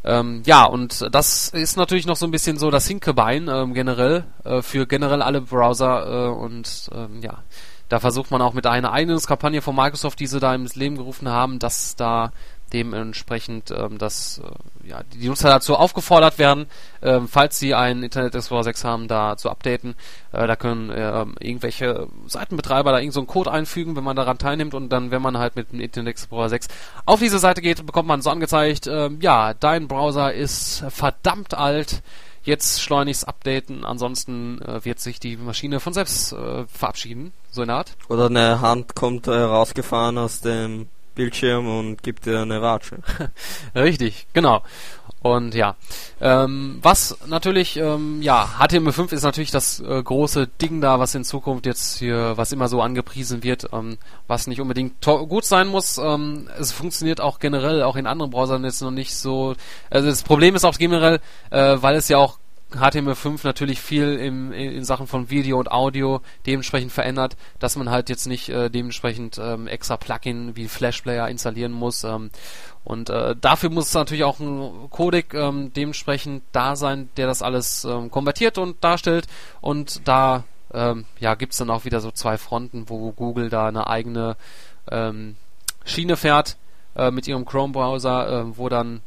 [0.04, 4.26] Ähm, ja, und das ist natürlich noch so ein bisschen so das Hinkebein ähm, generell
[4.44, 7.44] äh, für generell alle Browser äh, und ähm, ja,
[7.89, 11.28] da versucht man auch mit einer Einigungskampagne von Microsoft, die sie da ins Leben gerufen
[11.28, 12.32] haben, dass da
[12.73, 16.67] dementsprechend ähm, dass äh, ja, die Nutzer dazu aufgefordert werden,
[17.02, 19.95] ähm, falls sie einen Internet Explorer 6 haben, da zu updaten.
[20.32, 24.73] Äh, da können ähm, irgendwelche Seitenbetreiber da irgendeinen so Code einfügen, wenn man daran teilnimmt
[24.73, 26.67] und dann, wenn man halt mit dem Internet Explorer 6
[27.06, 32.04] auf diese Seite geht, bekommt man so angezeigt, ähm, ja, dein Browser ist verdammt alt,
[32.50, 37.70] jetzt schleunigst updaten, ansonsten äh, wird sich die Maschine von selbst äh, verabschieden, so in
[37.70, 37.96] der Art.
[38.10, 42.99] Oder eine Hand kommt äh, rausgefahren aus dem Bildschirm und gibt dir eine Watsche.
[43.75, 44.63] Richtig, genau.
[45.21, 45.75] Und ja,
[46.21, 51.25] ähm, was natürlich, ähm, ja, HTML5 ist natürlich das äh, große Ding da, was in
[51.25, 55.97] Zukunft jetzt hier, was immer so angepriesen wird, ähm, was nicht unbedingt gut sein muss.
[55.97, 59.55] Ähm, es funktioniert auch generell, auch in anderen Browsern jetzt noch nicht so.
[59.89, 62.39] Also das Problem ist auch generell, äh, weil es ja auch
[62.71, 68.10] HTML5 natürlich viel im, in, Sachen von Video und Audio dementsprechend verändert, dass man halt
[68.10, 72.03] jetzt nicht äh, dementsprechend ähm, extra Plugin wie Flash Player installieren muss.
[72.03, 72.29] Ähm,
[72.84, 77.86] und äh, dafür muss natürlich auch ein Codec ähm, dementsprechend da sein, der das alles
[77.86, 79.25] ähm, konvertiert und darstellt.
[79.62, 83.88] Und da ähm, ja, gibt's dann auch wieder so zwei Fronten, wo Google da eine
[83.88, 84.38] eigene
[84.91, 85.38] ähm,
[85.86, 86.58] Schiene fährt
[86.95, 89.01] äh, mit ihrem Chrome-Browser, äh, wo dann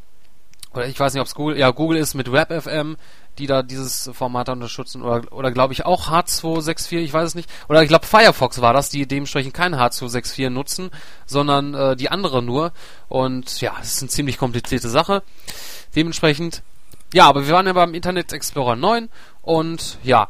[0.74, 2.96] oder ich weiß nicht, ob es Google, ja, Google ist mit WebFM,
[3.38, 7.48] die da dieses Format unterstützen, oder, oder glaube ich auch H264, ich weiß es nicht.
[7.68, 10.90] Oder ich glaube Firefox war das, die dementsprechend kein H264 nutzen,
[11.26, 12.72] sondern äh, die andere nur.
[13.08, 15.22] Und ja, es ist eine ziemlich komplizierte Sache.
[15.96, 16.62] Dementsprechend,
[17.12, 19.08] ja, aber wir waren ja beim Internet Explorer 9
[19.42, 20.28] und ja,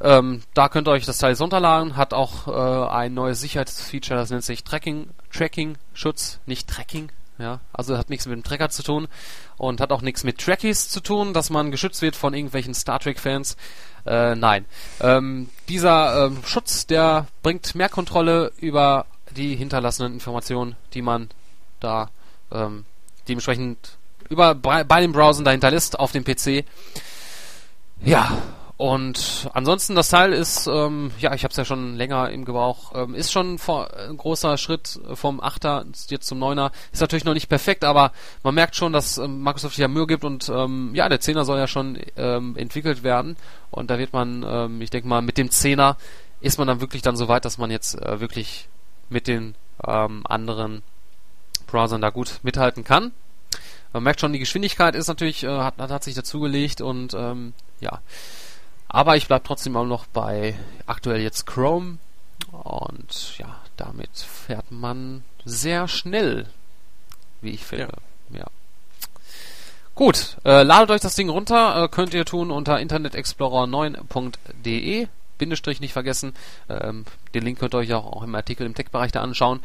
[0.00, 4.30] ähm, da könnt ihr euch das Teil runterladen, hat auch äh, ein neues Sicherheitsfeature, das
[4.30, 8.84] nennt sich Tracking, Tracking, Schutz, nicht Tracking, Ja, also hat nichts mit dem Tracker zu
[8.84, 9.08] tun
[9.56, 13.00] und hat auch nichts mit Trekkies zu tun, dass man geschützt wird von irgendwelchen Star
[13.00, 13.56] Trek-Fans.
[14.06, 14.66] Äh, nein.
[15.00, 21.28] Ähm, dieser ähm, Schutz, der bringt mehr Kontrolle über die hinterlassenen Informationen, die man
[21.80, 22.10] da
[22.52, 22.84] ähm,
[23.26, 26.64] dementsprechend über bei, bei den Browsern dahinter lässt auf dem PC.
[28.04, 28.30] Ja,
[28.76, 32.92] und ansonsten, das Teil ist, ähm, ja, ich habe es ja schon länger im Gebrauch,
[32.96, 36.72] ähm, ist schon vor, ein großer Schritt vom 8er jetzt zum 9er.
[36.90, 38.10] Ist natürlich noch nicht perfekt, aber
[38.42, 41.58] man merkt schon, dass ähm, Microsoft ja Mühe gibt und ähm, ja, der 10er soll
[41.58, 43.36] ja schon ähm, entwickelt werden.
[43.70, 45.94] Und da wird man, ähm, ich denke mal, mit dem 10er
[46.40, 48.68] ist man dann wirklich dann so weit, dass man jetzt äh, wirklich
[49.08, 49.54] mit den
[49.86, 50.82] ähm, anderen
[51.68, 53.12] Browsern da gut mithalten kann.
[53.92, 58.00] Man merkt schon, die Geschwindigkeit ist natürlich, äh, hat, hat sich dazugelegt und ähm, ja.
[58.94, 60.54] Aber ich bleibe trotzdem auch noch bei
[60.86, 61.98] aktuell jetzt Chrome.
[62.52, 66.46] Und ja, damit fährt man sehr schnell,
[67.40, 67.88] wie ich finde.
[68.30, 68.38] Ja.
[68.38, 68.46] ja.
[69.96, 75.08] Gut, äh, ladet euch das Ding runter, äh, könnt ihr tun unter internetexplorer9.de.
[75.38, 76.32] Bindestrich nicht vergessen.
[76.68, 77.04] Ähm,
[77.34, 79.58] den Link könnt ihr euch auch, auch im Artikel im Tech-Bereich da anschauen.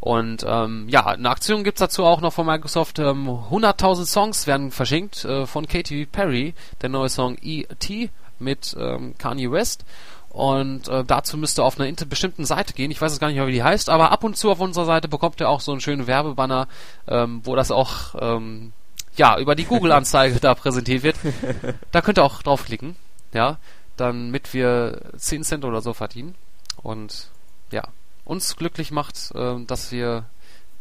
[0.00, 2.98] Und ähm, ja, eine Aktion gibt's dazu auch noch von Microsoft.
[2.98, 8.08] Ähm, 100.000 Songs werden verschenkt äh, von Katy Perry, der neue Song E.T
[8.40, 9.84] mit ähm, Kanye West.
[10.30, 12.92] Und äh, dazu müsst ihr auf einer bestimmten Seite gehen.
[12.92, 14.84] Ich weiß jetzt gar nicht mehr, wie die heißt, aber ab und zu auf unserer
[14.84, 16.68] Seite bekommt ihr auch so einen schönen Werbebanner,
[17.08, 18.72] ähm, wo das auch ähm,
[19.16, 21.16] ja über die Google-Anzeige da präsentiert wird.
[21.90, 22.94] Da könnt ihr auch draufklicken,
[23.32, 23.58] ja,
[23.96, 26.36] dann mit wir 10 Cent oder so verdienen.
[26.80, 27.28] Und
[27.72, 27.82] ja,
[28.24, 30.26] uns glücklich macht, äh, dass wir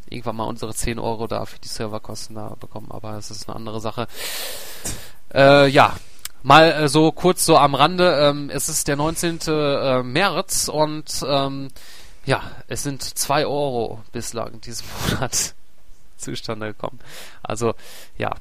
[0.08, 3.56] irgendwann mal unsere 10 Euro da für die Serverkosten da bekommen, aber es ist eine
[3.56, 4.08] andere Sache.
[5.34, 5.96] Äh, ja,
[6.42, 9.40] Mal äh, so kurz so am Rande, ähm, es ist der 19.
[9.48, 11.70] Äh, März und ähm,
[12.26, 15.54] ja, es sind zwei Euro bislang diesen Monat
[16.18, 17.00] zustande gekommen.
[17.44, 17.74] Also
[18.18, 18.36] ja,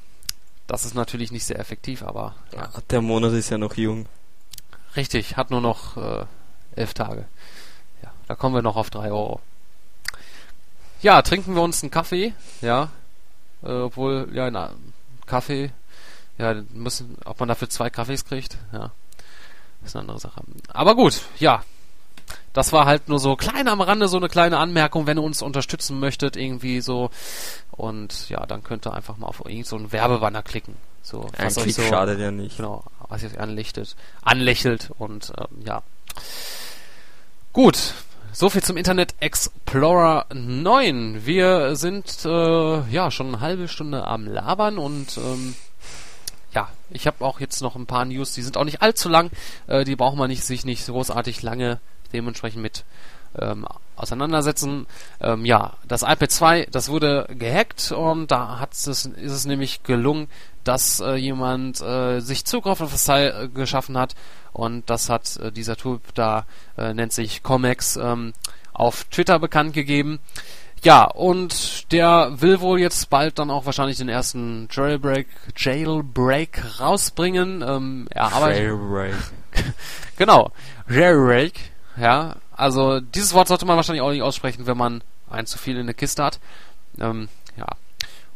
[0.67, 2.69] das ist natürlich nicht sehr effektiv, aber ja.
[2.89, 4.05] Der Monat ist ja noch jung.
[4.95, 6.25] Richtig, hat nur noch äh,
[6.75, 7.25] elf Tage.
[8.01, 9.41] Ja, da kommen wir noch auf drei Euro.
[11.01, 12.89] Ja, trinken wir uns einen Kaffee, ja,
[13.63, 14.93] äh, obwohl ja, ein
[15.25, 15.71] Kaffee
[16.39, 18.91] ja, müssen, ob man dafür zwei Kaffees kriegt, ja,
[19.85, 20.41] ist eine andere Sache.
[20.69, 21.63] Aber gut, ja,
[22.53, 25.41] das war halt nur so klein am Rande, so eine kleine Anmerkung, wenn ihr uns
[25.41, 27.11] unterstützen möchtet, irgendwie so.
[27.71, 30.75] Und ja, dann könnt ihr einfach mal auf irgend so einen Werbebanner klicken.
[31.01, 32.57] So, was Ein euch so, schadet ja nicht.
[32.57, 35.83] Genau, was ihr euch anlichtet, anlächelt und ähm, ja.
[37.53, 37.93] Gut,
[38.31, 41.25] so viel zum Internet Explorer 9.
[41.25, 45.55] Wir sind äh, ja schon eine halbe Stunde am Labern und ähm,
[46.53, 49.31] ja, ich habe auch jetzt noch ein paar News, die sind auch nicht allzu lang,
[49.67, 51.79] äh, die braucht man nicht, sich nicht großartig lange
[52.13, 52.85] dementsprechend mit
[53.37, 54.87] ähm, auseinandersetzen.
[55.21, 59.83] Ähm, ja, das iPad 2, das wurde gehackt und da hat es, ist es nämlich
[59.83, 60.27] gelungen,
[60.63, 64.15] dass äh, jemand äh, sich Zugriff auf das Teil äh, geschaffen hat
[64.53, 66.45] und das hat äh, dieser Typ da,
[66.77, 68.33] äh, nennt sich Comex, ähm,
[68.73, 70.19] auf Twitter bekannt gegeben.
[70.83, 77.61] Ja, und der will wohl jetzt bald dann auch wahrscheinlich den ersten Jailbreak, Jailbreak rausbringen.
[77.67, 78.63] Ähm, er arbeitet.
[78.63, 79.15] Jailbreak.
[80.17, 80.51] genau,
[80.89, 81.71] Jailbreak.
[81.97, 85.77] Ja, also dieses Wort sollte man wahrscheinlich auch nicht aussprechen, wenn man ein zu viel
[85.77, 86.39] in der Kiste hat.
[86.99, 87.67] Ähm, ja,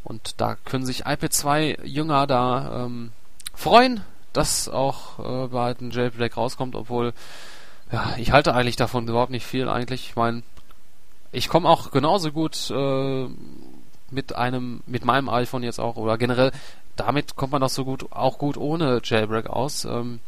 [0.03, 3.11] und da können sich iPad 2 Jünger da ähm,
[3.53, 4.01] freuen,
[4.33, 7.13] dass auch äh, bald ein Jailbreak rauskommt, obwohl
[7.91, 10.09] ja, ich halte eigentlich davon überhaupt nicht viel eigentlich.
[10.09, 10.43] Ich meine,
[11.33, 13.27] ich komme auch genauso gut äh,
[14.11, 16.51] mit einem, mit meinem iPhone jetzt auch oder generell,
[16.95, 19.85] damit kommt man doch so gut, auch gut ohne Jailbreak aus.
[19.85, 20.19] Ähm,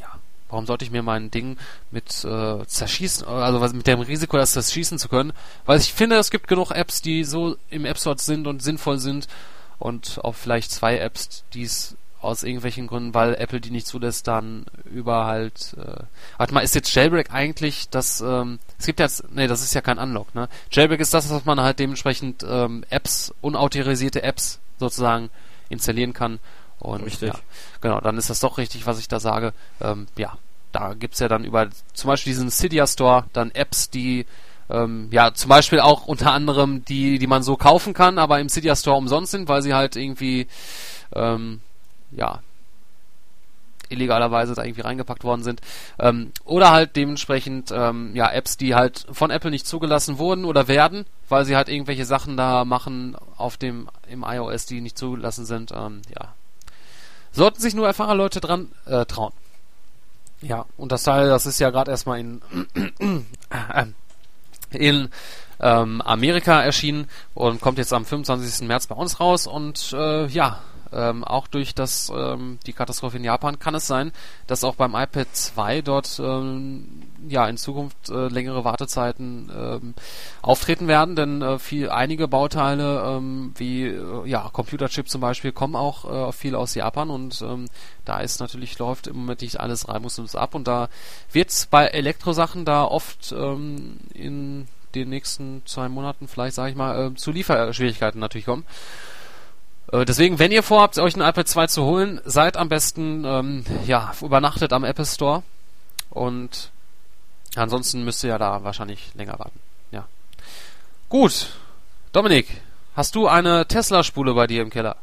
[0.00, 0.08] ja,
[0.48, 1.56] warum sollte ich mir mein Ding
[1.92, 5.32] mit äh, zerschießen, also was, mit dem Risiko, das zerschießen zu können?
[5.64, 8.98] Weil ich finde, es gibt genug Apps, die so im App Store sind und sinnvoll
[8.98, 9.28] sind
[9.78, 14.28] und auch vielleicht zwei Apps, die es aus irgendwelchen Gründen, weil Apple die nicht zulässt,
[14.28, 15.74] dann über halt.
[15.78, 16.02] Äh,
[16.36, 18.20] warte mal, ist jetzt Jailbreak eigentlich das?
[18.20, 20.48] Ähm, es gibt jetzt, nee, das ist ja kein Unlock, ne?
[20.70, 25.30] Jailbreak ist das, was man halt dementsprechend ähm, Apps, unautorisierte Apps sozusagen
[25.68, 26.40] installieren kann.
[26.78, 27.28] Und richtig.
[27.28, 27.38] Ja,
[27.80, 29.52] genau, dann ist das doch richtig, was ich da sage.
[29.80, 30.36] Ähm, ja,
[30.72, 34.26] da gibt's ja dann über zum Beispiel diesen Cydia Store dann Apps, die
[34.68, 38.48] ähm, ja zum Beispiel auch unter anderem die, die man so kaufen kann, aber im
[38.48, 40.46] Cydia Store umsonst sind, weil sie halt irgendwie
[41.14, 41.60] ähm,
[42.12, 42.40] ja,
[43.90, 45.60] illegalerweise da irgendwie reingepackt worden sind.
[45.98, 50.68] Ähm, oder halt dementsprechend ähm, ja Apps, die halt von Apple nicht zugelassen wurden oder
[50.68, 55.44] werden, weil sie halt irgendwelche Sachen da machen auf dem im iOS, die nicht zugelassen
[55.44, 55.72] sind.
[55.72, 56.34] Ähm, ja,
[57.32, 59.32] sollten sich nur erfahrene Leute dran äh, trauen.
[60.40, 62.40] Ja, und das Teil, das ist ja gerade erstmal in
[64.70, 65.08] in
[65.60, 68.66] ähm, Amerika erschienen und kommt jetzt am 25.
[68.66, 70.60] März bei uns raus und äh, ja,
[70.92, 74.12] ähm, auch durch das ähm, die Katastrophe in Japan kann es sein,
[74.46, 79.94] dass auch beim iPad 2 dort ähm, ja in Zukunft äh, längere Wartezeiten ähm,
[80.42, 85.76] auftreten werden, denn äh, viel einige Bauteile ähm, wie äh, ja Computerchip zum Beispiel kommen
[85.76, 87.10] auch äh, viel aus Japan.
[87.10, 87.66] Und ähm,
[88.04, 90.54] da ist natürlich läuft im Moment nicht alles reibungslos ab.
[90.54, 90.88] Und da
[91.32, 96.76] wird es bei Elektrosachen da oft ähm, in den nächsten zwei Monaten vielleicht sage ich
[96.76, 98.64] mal äh, zu Lieferschwierigkeiten natürlich kommen.
[99.92, 103.64] Äh, deswegen, wenn ihr vorhabt, euch ein iPad 2 zu holen, seid am besten, ähm,
[103.86, 105.42] ja, übernachtet am Apple Store.
[106.10, 106.70] Und
[107.56, 109.58] ansonsten müsst ihr ja da wahrscheinlich länger warten.
[109.90, 110.06] Ja.
[111.08, 111.50] Gut.
[112.12, 112.60] Dominik,
[112.96, 114.96] hast du eine Tesla-Spule bei dir im Keller?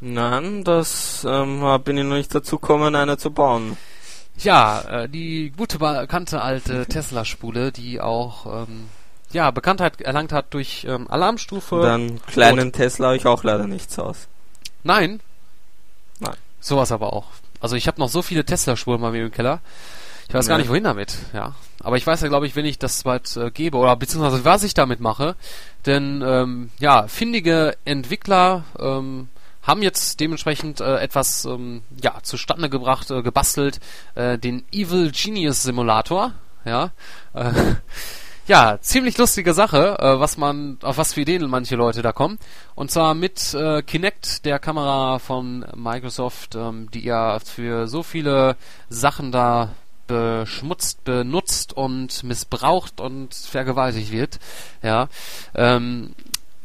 [0.00, 3.76] Nein, das ähm, bin ich noch nicht dazu gekommen, eine zu bauen.
[4.38, 8.88] Ja, äh, die gute, bekannte alte Tesla-Spule, die auch ähm,
[9.34, 11.80] ja, Bekanntheit erlangt hat durch ähm, Alarmstufe.
[11.82, 12.72] Dann kleinen Rot.
[12.74, 14.28] Tesla habe ich auch leider nichts aus.
[14.82, 15.20] Nein.
[16.20, 16.36] Nein.
[16.60, 17.26] Sowas aber auch.
[17.60, 19.60] Also ich habe noch so viele Tesla-Spuren bei mir im Keller.
[20.28, 20.50] Ich weiß ja.
[20.50, 21.54] gar nicht, wohin damit, ja.
[21.82, 24.62] Aber ich weiß ja, glaube ich, wenn ich das bald äh, gebe, oder beziehungsweise was
[24.62, 25.36] ich damit mache.
[25.84, 29.28] Denn, ähm, ja, findige Entwickler ähm,
[29.62, 33.80] haben jetzt dementsprechend äh, etwas ähm, ja, zustande gebracht, äh, gebastelt,
[34.14, 36.32] äh, den Evil Genius Simulator,
[36.64, 36.90] ja.
[37.34, 37.52] Äh,
[38.46, 42.38] ja, ziemlich lustige Sache, äh, was man, auf was für Ideen manche Leute da kommen.
[42.74, 48.56] Und zwar mit äh, Kinect, der Kamera von Microsoft, ähm, die ja für so viele
[48.88, 49.70] Sachen da
[50.06, 54.38] beschmutzt, benutzt und missbraucht und vergewaltigt wird.
[54.82, 55.08] Ja,
[55.54, 56.14] ähm,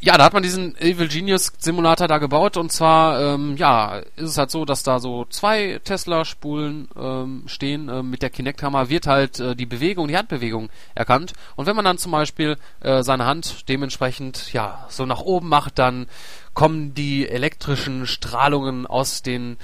[0.01, 4.29] ja, da hat man diesen Evil Genius Simulator da gebaut und zwar, ähm, ja, ist
[4.29, 7.89] es halt so, dass da so zwei Tesla-Spulen ähm, stehen.
[7.89, 11.83] Ähm, mit der Kinect-Hammer wird halt äh, die Bewegung, die Handbewegung erkannt und wenn man
[11.83, 16.07] dann zum Beispiel äh, seine Hand dementsprechend, ja, so nach oben macht, dann
[16.53, 19.57] kommen die elektrischen Strahlungen aus den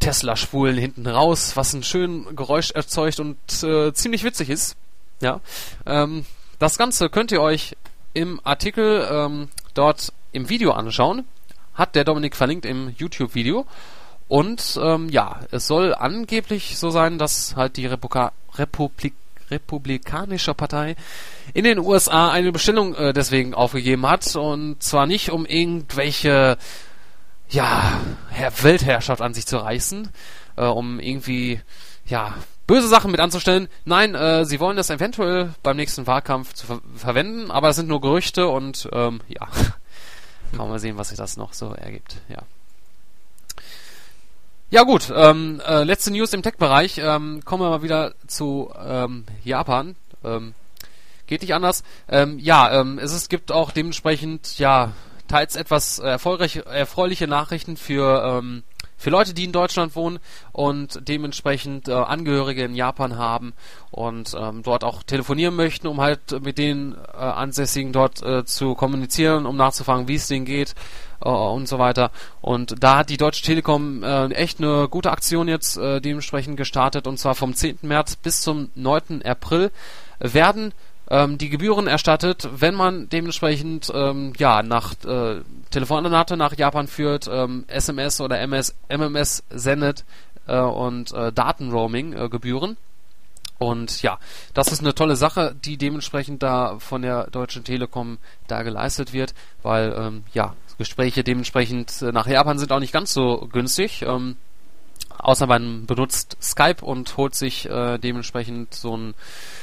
[0.00, 4.76] Tesla-Spulen hinten raus, was ein schön Geräusch erzeugt und äh, ziemlich witzig ist.
[5.20, 5.40] Ja,
[5.84, 6.24] ähm,
[6.58, 7.76] das Ganze könnt ihr euch
[8.14, 11.24] im Artikel ähm, dort im Video anschauen.
[11.74, 13.66] Hat der Dominik verlinkt im YouTube-Video.
[14.28, 19.14] Und ähm, ja, es soll angeblich so sein, dass halt die Republika Republik
[19.50, 20.96] Republikanische Partei
[21.52, 24.34] in den USA eine Bestellung äh, deswegen aufgegeben hat.
[24.36, 26.56] Und zwar nicht, um irgendwelche
[27.50, 28.00] ja,
[28.62, 30.08] Weltherrschaft an sich zu reißen,
[30.56, 31.60] äh, um irgendwie
[32.06, 32.34] ja,
[32.66, 33.68] böse Sachen mit anzustellen.
[33.84, 37.88] Nein, äh, sie wollen das eventuell beim nächsten Wahlkampf zu ver verwenden, aber es sind
[37.88, 39.48] nur Gerüchte und ähm, ja,
[40.56, 42.16] kann mal sehen, was sich das noch so ergibt.
[42.28, 42.42] Ja.
[44.70, 46.98] Ja gut, ähm, äh, letzte News im Tech-Bereich.
[46.98, 49.94] Ähm, kommen wir mal wieder zu ähm, Japan.
[50.24, 50.54] Ähm,
[51.26, 51.84] geht nicht anders.
[52.08, 54.92] Ähm, ja, ähm, es, es gibt auch dementsprechend ja
[55.28, 58.62] teils etwas erfreuliche Nachrichten für ähm,
[59.04, 60.18] für Leute, die in Deutschland wohnen
[60.52, 63.52] und dementsprechend äh, Angehörige in Japan haben
[63.90, 68.74] und ähm, dort auch telefonieren möchten, um halt mit den äh, Ansässigen dort äh, zu
[68.74, 70.74] kommunizieren, um nachzufragen, wie es denen geht
[71.22, 72.12] äh, und so weiter.
[72.40, 77.06] Und da hat die Deutsche Telekom äh, echt eine gute Aktion jetzt äh, dementsprechend gestartet
[77.06, 77.80] und zwar vom 10.
[77.82, 79.20] März bis zum 9.
[79.22, 79.70] April
[80.18, 80.72] werden
[81.10, 87.28] ähm, die Gebühren erstattet, wenn man dementsprechend ähm, ja nach äh, Telefonate nach Japan führt,
[87.30, 90.04] ähm, SMS oder MS, MMS sendet
[90.46, 92.72] äh, und äh, Datenroaming-Gebühren.
[92.72, 92.76] Äh,
[93.58, 94.18] und ja,
[94.52, 99.34] das ist eine tolle Sache, die dementsprechend da von der Deutschen Telekom da geleistet wird,
[99.62, 104.02] weil ähm, ja Gespräche dementsprechend äh, nach Japan sind auch nicht ganz so günstig.
[104.02, 104.36] Ähm,
[105.24, 109.14] außer man benutzt Skype und holt sich äh, dementsprechend so ein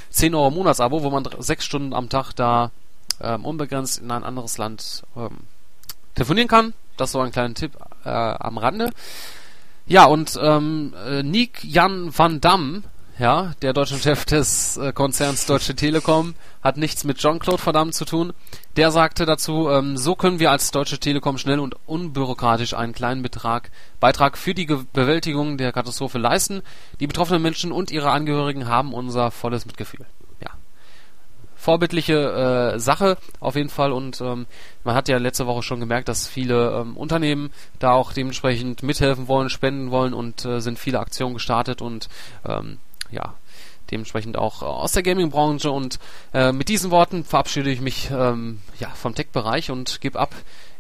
[0.10, 2.72] 10 Euro Monatsabo, wo man sechs Stunden am Tag da
[3.22, 5.38] ähm, unbegrenzt in ein anderes Land ähm,
[6.16, 6.74] telefonieren kann.
[6.98, 8.92] Das so ein kleiner Tipp äh, am Rande.
[9.86, 12.84] Ja, und ähm, äh, Nick Jan van Damme,
[13.22, 17.92] ja, der deutsche Chef des äh, Konzerns Deutsche Telekom, hat nichts mit Jean-Claude Van Damme
[17.92, 18.34] zu tun.
[18.78, 23.22] Der sagte dazu, ähm, so können wir als Deutsche Telekom schnell und unbürokratisch einen kleinen
[23.22, 23.70] Betrag,
[24.00, 26.64] Beitrag für die Ge Bewältigung der Katastrophe leisten.
[27.00, 30.08] Die betroffenen Menschen und ihre Angehörigen haben unser volles Mitgefühl
[31.56, 34.48] vorbildliche äh, Sache auf jeden Fall und ähm,
[34.84, 39.28] man hat ja letzte Woche schon gemerkt, dass viele ähm, Unternehmen da auch dementsprechend mithelfen
[39.28, 42.10] wollen, spenden wollen und äh, sind viele Aktionen gestartet und
[42.48, 42.80] ähm,
[43.12, 43.34] ja,
[43.92, 46.00] dementsprechend auch aus der Gaming-Branche und
[46.34, 50.34] äh, mit diesen Worten verabschiede ich mich ähm, ja, vom Tech-Bereich und gebe ab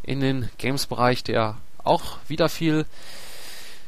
[0.03, 2.85] in den Games-Bereich, der auch wieder viel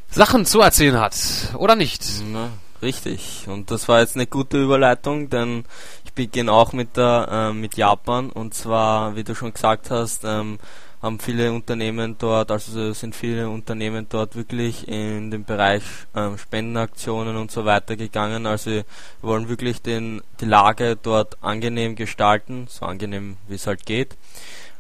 [0.10, 1.16] Sachen zu erzählen hat,
[1.58, 2.06] oder nicht?
[2.32, 2.50] Na,
[2.82, 3.46] richtig.
[3.48, 5.66] Und das war jetzt eine gute Überleitung, denn
[6.06, 10.24] ich beginne auch mit der äh, mit Japan und zwar, wie du schon gesagt hast,
[10.24, 10.60] ähm,
[11.04, 15.84] haben viele Unternehmen dort, also sind viele Unternehmen dort wirklich in den Bereich
[16.16, 18.48] ähm, Spendenaktionen und so weiter gegangen.
[18.48, 18.86] Also wir
[19.22, 24.16] wollen wirklich den, die Lage dort angenehm gestalten, so angenehm wie es halt geht.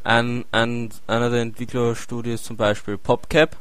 [0.05, 3.57] Ein, ein, einer der Entwicklerstudios zum Beispiel PopCap.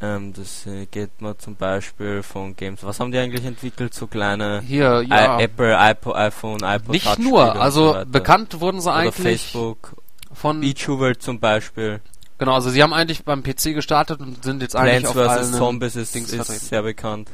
[0.00, 2.84] Ähm, das äh, geht man zum Beispiel von Games.
[2.84, 3.94] Was haben die eigentlich entwickelt?
[3.94, 5.38] So kleine Hier, ja.
[5.38, 9.42] I Apple, iPod, iPhone, iPod Nicht Touch nur, also so bekannt wurden sie Oder eigentlich
[9.42, 9.99] Facebook,
[10.32, 12.00] von VTuber zum Beispiel.
[12.38, 15.38] genau, also sie haben eigentlich beim PC gestartet und sind jetzt eigentlich Plants auf vs.
[15.38, 16.66] allen Zombies ist, Dings ist vertreten.
[16.66, 17.30] sehr bekannt.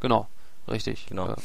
[0.00, 0.28] Genau,
[0.68, 1.06] richtig.
[1.08, 1.28] Genau.
[1.28, 1.36] Ja.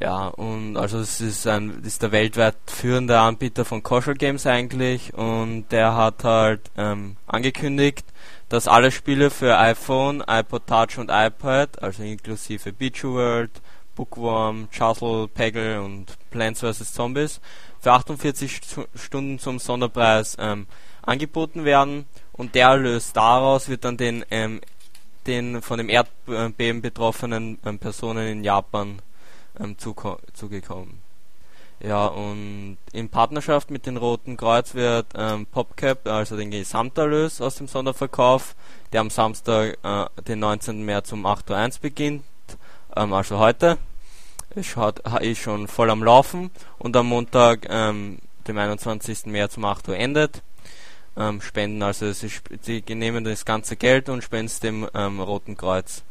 [0.00, 5.14] Ja, und also es ist ein ist der weltweit führende Anbieter von Casual Games eigentlich
[5.14, 8.04] und der hat halt ähm, angekündigt,
[8.48, 13.52] dass alle Spiele für iPhone, iPod Touch und iPad, also inklusive Beach World,
[13.94, 16.92] Bookworm, Chuzzle, Peggle und Plants vs.
[16.94, 17.40] Zombies,
[17.82, 20.66] für 48 Stu- Stunden zum Sonderpreis ähm,
[21.02, 24.60] angeboten werden und der Erlös daraus wird dann den, ähm,
[25.26, 29.02] den von dem Erdbeben betroffenen ähm, Personen in Japan
[29.58, 31.02] ähm, zugekommen.
[31.80, 37.56] Ja, und in Partnerschaft mit dem Roten Kreuz wird ähm, PopCap, also den Gesamterlös aus
[37.56, 38.54] dem Sonderverkauf,
[38.92, 40.84] der am Samstag, äh, den 19.
[40.84, 42.24] März um 8.01 Uhr beginnt,
[42.94, 43.78] ähm, also heute,
[44.56, 49.26] ha- ist schon voll am Laufen und am Montag, ähm, dem 21.
[49.26, 50.42] März um 8 Uhr endet.
[51.16, 55.20] Ähm, spenden, also es ist, sie nehmen das ganze Geld und spenden es dem ähm,
[55.20, 56.02] Roten Kreuz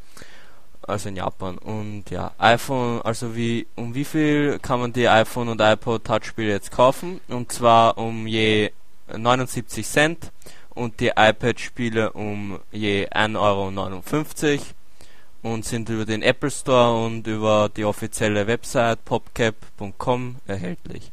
[0.88, 1.58] also in Japan.
[1.58, 6.26] Und ja, iPhone, also wie, um wie viel kann man die iPhone und iPod Touch
[6.26, 7.20] Spiele jetzt kaufen?
[7.28, 8.72] Und zwar um je
[9.16, 10.32] 79 Cent
[10.70, 14.66] und die iPad Spiele um je 1,59 Euro
[15.42, 21.12] und sind über den Apple Store und über die offizielle Website popcap.com erhältlich.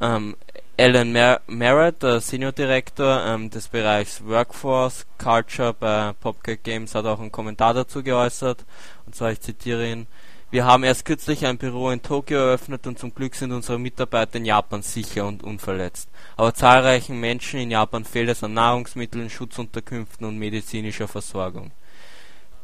[0.00, 0.36] Ähm,
[0.76, 7.06] Alan Mer Merritt, der Senior Director ähm, des Bereichs Workforce Culture bei PopCap Games, hat
[7.06, 8.64] auch einen Kommentar dazu geäußert.
[9.06, 10.08] Und zwar, ich zitiere ihn.
[10.50, 14.36] Wir haben erst kürzlich ein Büro in Tokio eröffnet und zum Glück sind unsere Mitarbeiter
[14.36, 16.08] in Japan sicher und unverletzt.
[16.36, 21.72] Aber zahlreichen Menschen in Japan fehlt es an Nahrungsmitteln, Schutzunterkünften und medizinischer Versorgung.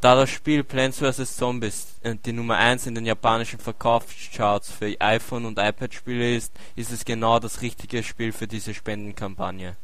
[0.00, 1.36] Da das Spiel Plants vs.
[1.36, 6.90] Zombies äh, die Nummer 1 in den japanischen Verkaufscharts für iPhone und iPad-Spiele ist, ist
[6.90, 9.76] es genau das richtige Spiel für diese Spendenkampagne.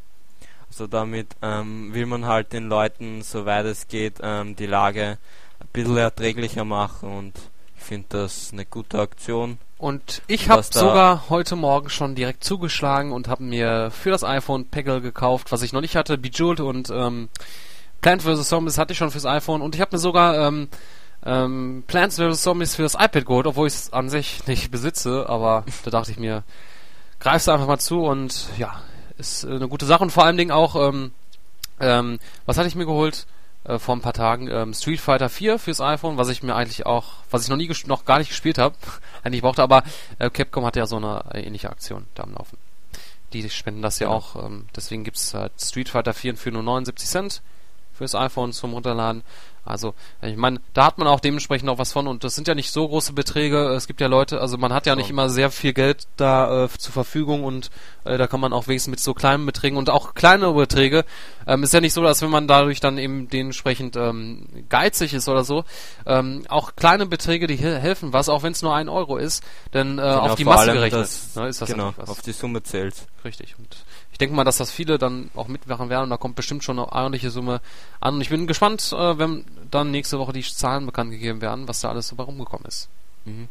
[0.71, 5.19] Also damit ähm, will man halt den Leuten, soweit es geht, ähm, die Lage
[5.61, 7.35] ein bisschen erträglicher machen und
[7.77, 9.59] ich finde das eine gute Aktion.
[9.79, 14.67] Und ich habe sogar heute Morgen schon direkt zugeschlagen und habe mir für das iPhone
[14.67, 17.29] Peggle gekauft, was ich noch nicht hatte, Bejeweled und ähm,
[18.07, 18.49] Plants vs.
[18.49, 20.69] Zombies hatte ich schon fürs iPhone und ich habe mir sogar ähm,
[21.25, 22.41] ähm, Plants vs.
[22.41, 26.13] Zombies für das iPad geholt, obwohl ich es an sich nicht besitze, aber da dachte
[26.13, 26.45] ich mir,
[27.19, 28.81] greifst du einfach mal zu und ja,
[29.19, 31.11] ist eine gute Sache und vor allen Dingen auch, ähm,
[31.81, 33.27] ähm, was hatte ich mir geholt?
[33.65, 36.87] Äh, vor ein paar Tagen ähm, Street Fighter 4 fürs iPhone, was ich mir eigentlich
[36.87, 38.77] auch, was ich noch nie noch gar nicht gespielt habe,
[39.25, 39.83] eigentlich brauchte, aber
[40.21, 42.57] äh, Capcom hat ja so eine äh, ähnliche Aktion da am Laufen.
[43.33, 44.19] Die spenden das ja Genau.
[44.19, 47.43] auch, ähm, deswegen gibt's halt Street Fighter 4 für nur 79 Cent
[47.97, 49.23] fürs iPhone zum Runterladen.
[49.69, 52.55] Also, ich meine, da hat man auch dementsprechend auch was von und das sind ja
[52.55, 53.71] nicht so große Beträge.
[53.75, 55.11] Es gibt ja Leute, also man hat ja nicht Ja.
[55.11, 57.71] immer sehr viel Geld da äh, zur Verfügung und
[58.05, 61.05] äh, da kann man auch wenigstens mit so kleinen Beträgen und auch kleinere Beträge.
[61.49, 65.29] Ähm, ist ja nicht so, dass wenn man dadurch dann eben dementsprechend ähm, geizig ist
[65.29, 65.65] oder so,
[66.07, 69.43] ähm, auch kleine Beträge, die he helfen was, auch wenn es nur ein Euro ist,
[69.75, 72.63] denn äh, Genau, auf die Masse gerechnet das- ne, ist das genau, auf die Summe
[72.63, 72.95] zählt.
[73.25, 73.57] Richtig.
[73.59, 73.77] Und
[74.13, 76.79] ich denke mal, dass das viele dann auch mitmachen werden und da kommt bestimmt schon
[76.79, 77.61] eine ordentliche Summe
[78.01, 78.15] an.
[78.15, 81.81] Und ich bin gespannt, äh, wenn dann nächste Woche die Zahlen bekannt gegeben werden, was
[81.81, 82.89] da alles so bei rumgekommen ist.
[83.27, 83.49] Mhm.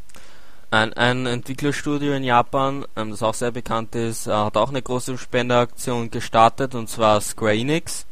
[0.71, 4.81] Ein, ein Entwicklerstudio in Japan, ähm, das auch sehr bekannt ist, äh, hat auch eine
[4.81, 8.07] große Spendeaktion gestartet und zwar Square Enix.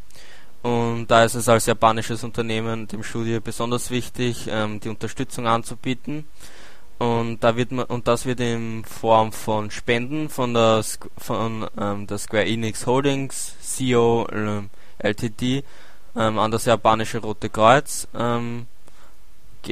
[0.62, 6.26] Und da ist es als japanisches Unternehmen dem Studio besonders wichtig, ähm, die Unterstützung anzubieten.
[7.04, 10.86] Und da wird man und das wird in Form von Spenden von der
[11.18, 15.66] von ähm, der Square Enix Holdings CEO ähm, Ltd
[16.16, 18.68] ähm, an das japanische Rote Kreuz ähm,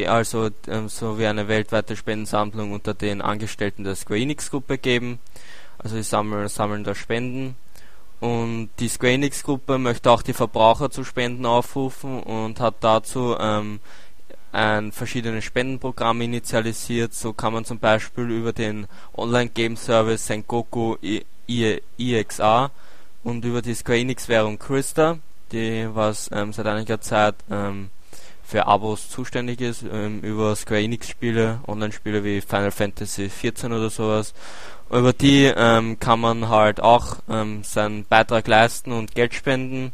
[0.07, 5.19] also ähm, so wie eine weltweite Spendensammlung unter den Angestellten der Square Enix Gruppe geben.
[5.77, 7.55] Also sie sammeln, sammeln da Spenden.
[8.19, 13.37] Und die Square Enix Gruppe möchte auch die Verbraucher zu Spenden aufrufen und hat dazu
[13.39, 13.79] ähm,
[14.51, 17.13] ein verschiedene Spendenprogramme initialisiert.
[17.13, 20.97] So kann man zum Beispiel über den Online-Game-Service Sengoku
[21.47, 22.71] IXA
[23.23, 25.17] und über die Square Enix-Währung Krista,
[25.51, 27.89] die was ähm, seit einiger Zeit ähm,
[28.43, 33.89] für Abos zuständig ist, ähm, über Square Enix Spiele, Online-Spiele wie Final Fantasy 14 oder
[33.89, 34.33] sowas.
[34.89, 39.93] Über die ähm, kann man halt auch ähm, seinen Beitrag leisten und Geld spenden.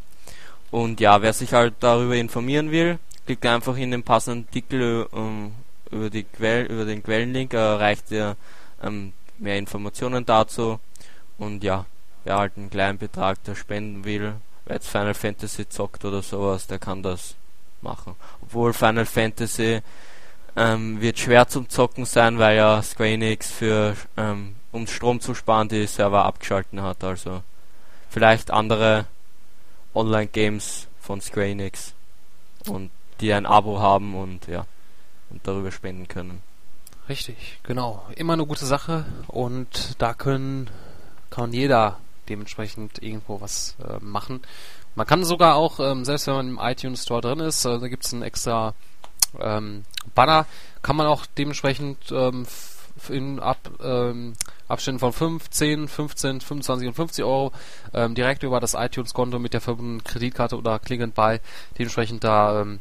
[0.72, 2.98] Und ja, wer sich halt darüber informieren will,
[3.28, 5.52] klickt einfach in den passenden Artikel ähm,
[5.92, 8.38] über, die Quell, über den Quellenlink, erreicht ihr
[8.82, 10.80] ähm, mehr Informationen dazu.
[11.38, 11.86] Und ja,
[12.24, 16.68] wer halt einen kleinen Betrag da spenden will, wer jetzt Final Fantasy zockt oder sowas,
[16.68, 17.36] der kann das
[17.82, 18.16] machen.
[18.42, 19.82] Obwohl Final Fantasy
[20.56, 25.36] ähm, wird schwer zum Zocken sein, weil ja Square Enix für ähm, um Strom zu
[25.36, 27.04] sparen die Server abgeschalten hat.
[27.04, 27.44] Also
[28.10, 29.06] vielleicht andere
[29.94, 31.94] Online-Games von Square Enix
[32.68, 32.90] und
[33.22, 34.66] die ein Abo haben und ja
[35.30, 36.42] und darüber spenden können.
[37.10, 38.06] Richtig, genau.
[38.16, 40.70] Immer eine gute Sache und da können
[41.30, 41.98] kann jeder
[42.30, 44.42] dementsprechend irgendwo was äh, machen.
[44.96, 47.88] Man kann sogar auch, ähm, selbst wenn man im iTunes Store drin ist, äh, da
[47.88, 48.74] gibt es einen extra
[49.40, 49.84] ähm,
[50.16, 50.46] Banner,
[50.82, 52.46] kann man auch dementsprechend ähm,
[53.10, 54.34] in Ab, ähm,
[54.68, 57.52] Abständen von 5, 10, 15, 25 und 50 Euro
[57.94, 61.40] ähm, direkt über das iTunes-Konto mit der verbundenen Kreditkarte oder Klingend bei
[61.78, 62.80] dementsprechend da ähm,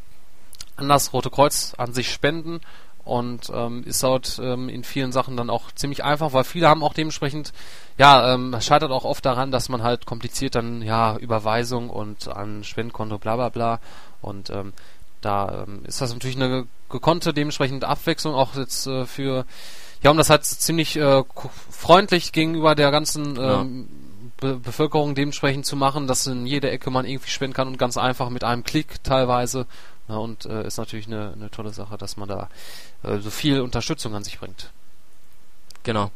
[0.77, 2.61] an das Rote Kreuz an sich spenden.
[3.05, 6.83] Und ähm, ist dort ähm, in vielen Sachen dann auch ziemlich einfach, weil viele haben
[6.83, 7.53] auch dementsprechend,
[7.99, 12.65] ja, ähm, scheitert auch oft daran, dass man halt kompliziert dann, ja, Überweisung und an
[12.65, 13.81] Spendenkonto bla bla bla.
[14.23, 14.73] Und ähm,
[15.21, 19.45] da ähm, ist das natürlich eine gekonnte dementsprechend Abwechslung auch jetzt äh, für,
[20.03, 21.23] ja, um das halt ziemlich äh,
[21.71, 23.89] freundlich gegenüber der ganzen ähm,
[24.39, 27.97] Be Bevölkerung dementsprechend zu machen, dass in jeder Ecke man irgendwie spenden kann und ganz
[27.97, 29.67] einfach mit einem Klick teilweise
[30.09, 32.49] ja, und äh, ist natürlich eine, eine tolle Sache, dass man da
[33.03, 34.71] äh, so viel Unterstützung an sich bringt.
[35.83, 36.11] Genau.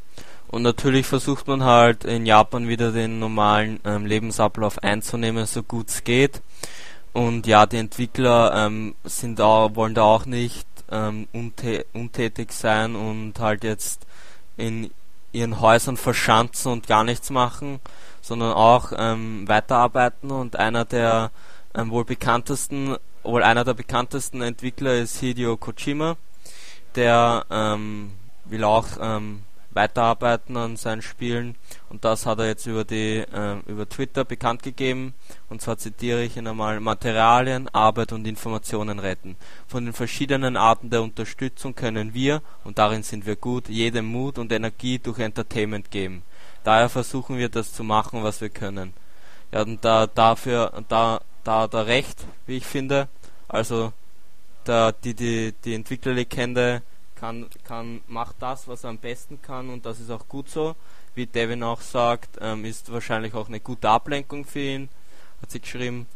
[0.49, 5.89] Und natürlich versucht man halt in Japan wieder den normalen ähm, Lebensablauf einzunehmen, so gut
[5.89, 6.43] es geht.
[7.13, 12.97] Und ja, die Entwickler ähm, sind auch, wollen da auch nicht ähm, untä untätig sein
[12.97, 14.07] und halt jetzt
[14.57, 14.91] in
[15.33, 17.81] ihren Häusern verschanzen und gar nichts machen,
[18.21, 20.31] sondern auch ähm, weiterarbeiten.
[20.33, 21.31] Und einer der
[21.75, 26.17] ähm, wohl bekanntesten wohl einer der bekanntesten Entwickler ist Hideo Kojima.
[26.95, 28.13] Der ähm,
[28.45, 29.43] will auch ähm,
[29.73, 31.55] weiterarbeiten an seinen Spielen
[31.89, 35.15] und das hat er jetzt über die äh, über Twitter bekannt gegeben
[35.49, 39.37] und zwar zitiere ich ihn einmal Materialien, Arbeit und Informationen retten.
[39.69, 44.39] Von den verschiedenen Arten der Unterstützung können wir und darin sind wir gut jedem Mut
[44.39, 46.23] und Energie durch Entertainment geben.
[46.65, 48.93] Daher versuchen wir das zu machen, was wir können.
[49.53, 53.09] Ja, und da dafür da da hat er recht, wie ich finde.
[53.49, 53.93] Also
[54.65, 56.83] da die, die, die Entwicklerlegende
[57.15, 60.75] kann, kann, macht das, was er am besten kann und das ist auch gut so.
[61.15, 64.89] Wie Devin auch sagt, ähm, ist wahrscheinlich auch eine gute Ablenkung für ihn,
[65.43, 66.07] hat sie geschrieben.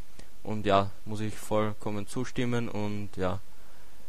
[0.43, 3.41] Und ja, muss ich vollkommen zustimmen und ja,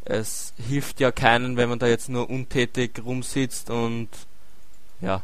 [0.04, 4.10] es hilft ja keinen, wenn man da jetzt nur untätig rumsitzt und
[5.02, 5.24] ja,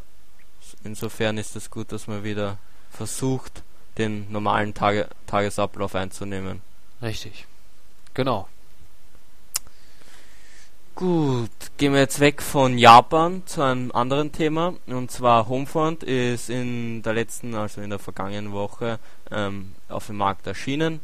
[0.83, 2.57] insofern ist es gut, dass man wieder
[2.89, 3.63] versucht,
[3.97, 6.61] den normalen Tage Tagesablauf einzunehmen.
[7.01, 7.45] Richtig.
[8.13, 8.47] Genau.
[10.95, 14.75] Gut, gehen wir jetzt weg von Japan zu einem anderen Thema.
[14.87, 18.99] Und zwar Homefront ist in der letzten, also in der vergangenen Woche
[19.31, 20.99] ähm, auf dem Markt erschienen.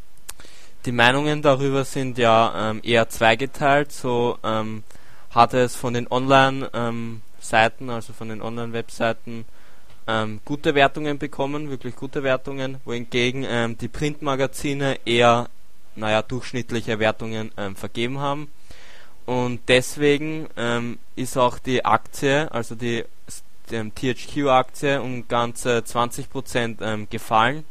[0.85, 3.91] Die Meinungen darüber sind ja ähm, eher zweigeteilt.
[3.91, 4.83] So ähm,
[5.31, 9.45] hat es von den Online-Seiten, ähm, also von den Online-Webseiten,
[10.07, 15.49] ähm, gute Wertungen bekommen, wirklich gute Wertungen, wohingegen ähm, die Printmagazine eher,
[15.95, 18.49] naja, durchschnittliche Wertungen ähm, vergeben haben.
[19.25, 23.03] Und deswegen ähm, ist auch die Aktie, also die,
[23.69, 27.65] die THQ-Aktie, um ganze 20% ähm, gefallen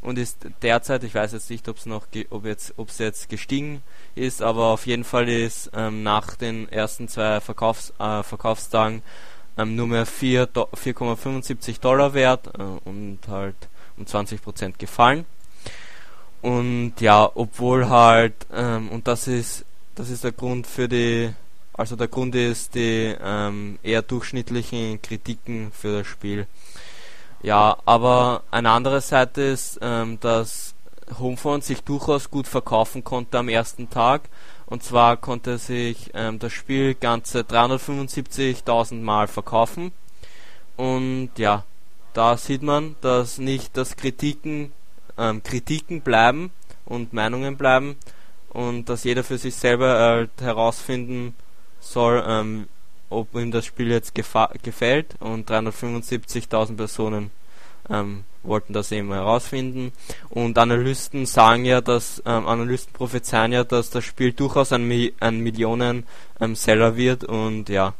[0.00, 3.28] und ist derzeit, ich weiß jetzt nicht, ob es noch, ob jetzt, ob es jetzt
[3.28, 3.82] gestiegen
[4.14, 9.02] ist, aber auf jeden Fall ist ähm, nach den ersten zwei Verkaufs, äh, Verkaufstagen
[9.58, 13.56] ähm, nur mehr 4,75 Dollar wert äh, und halt
[13.96, 15.26] um 20% gefallen.
[16.40, 21.30] Und ja, obwohl halt, ähm, und das ist, das ist der Grund für die,
[21.72, 26.46] also der Grund ist die ähm, eher durchschnittlichen Kritiken für das Spiel.
[27.42, 30.74] Ja, aber eine andere Seite ist, ähm, dass
[31.18, 34.22] Homefront sich durchaus gut verkaufen konnte am ersten Tag
[34.68, 39.92] und zwar konnte sich ähm, das Spiel ganze 375.000 Mal verkaufen.
[40.76, 41.64] Und ja,
[42.12, 44.72] da sieht man, dass nicht dass Kritiken
[45.16, 46.50] ähm, Kritiken bleiben
[46.84, 47.96] und Meinungen bleiben
[48.50, 51.34] und dass jeder für sich selber halt herausfinden
[51.80, 52.68] soll, ähm,
[53.10, 57.30] ob ihm das Spiel jetzt gefällt und 375.000 Personen
[57.90, 59.92] ähm, wollten das eben herausfinden.
[60.30, 65.14] Und Analysten sagen ja, dass ähm, Analysten prophezeien ja, dass das Spiel durchaus ein, Mi
[65.20, 66.04] ein Millionen
[66.40, 67.94] ähm, Seller wird und ja,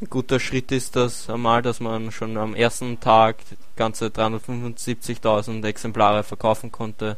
[0.00, 3.36] ein guter Schritt ist das einmal, dass man schon am ersten Tag
[3.74, 7.16] ganze 375.000 Exemplare verkaufen konnte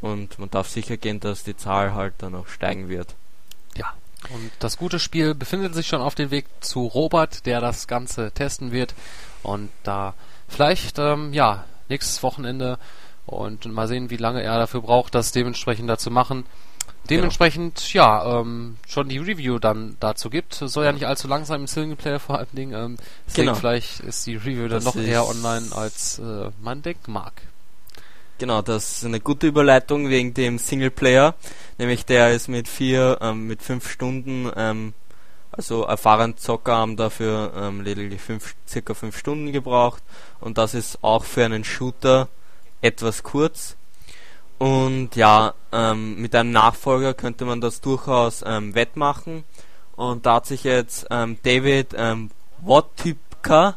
[0.00, 3.14] und man darf sicher gehen, dass die Zahl halt dann auch steigen wird.
[3.76, 3.94] Ja,
[4.30, 8.32] und das gute Spiel befindet sich schon auf dem Weg zu Robert, der das Ganze
[8.32, 8.94] testen wird
[9.44, 10.14] und da
[10.50, 12.78] vielleicht, ähm, ja, nächstes Wochenende
[13.26, 16.44] und mal sehen, wie lange er dafür braucht, das dementsprechend dazu machen.
[17.08, 18.04] Dementsprechend, genau.
[18.04, 20.54] ja, ähm, schon die Review dann dazu gibt.
[20.54, 22.74] Soll ja nicht allzu lang sein im Singleplayer vor allen Dingen.
[22.74, 22.96] Ähm,
[23.26, 23.58] deswegen genau.
[23.58, 27.32] vielleicht ist die Review dann das noch eher online, als äh, man denken mag.
[28.38, 31.34] Genau, das ist eine gute Überleitung wegen dem Singleplayer.
[31.78, 34.94] Nämlich der ist mit vier, ähm, mit fünf Stunden, ähm,
[35.60, 40.02] also erfahrene Zocker haben dafür ähm, lediglich fünf, circa fünf Stunden gebraucht.
[40.40, 42.28] Und das ist auch für einen Shooter
[42.80, 43.76] etwas kurz.
[44.56, 49.44] Und ja, ähm, mit einem Nachfolger könnte man das durchaus ähm, wettmachen.
[49.96, 52.30] Und da hat sich jetzt ähm, David ähm,
[52.62, 53.76] Wottypka,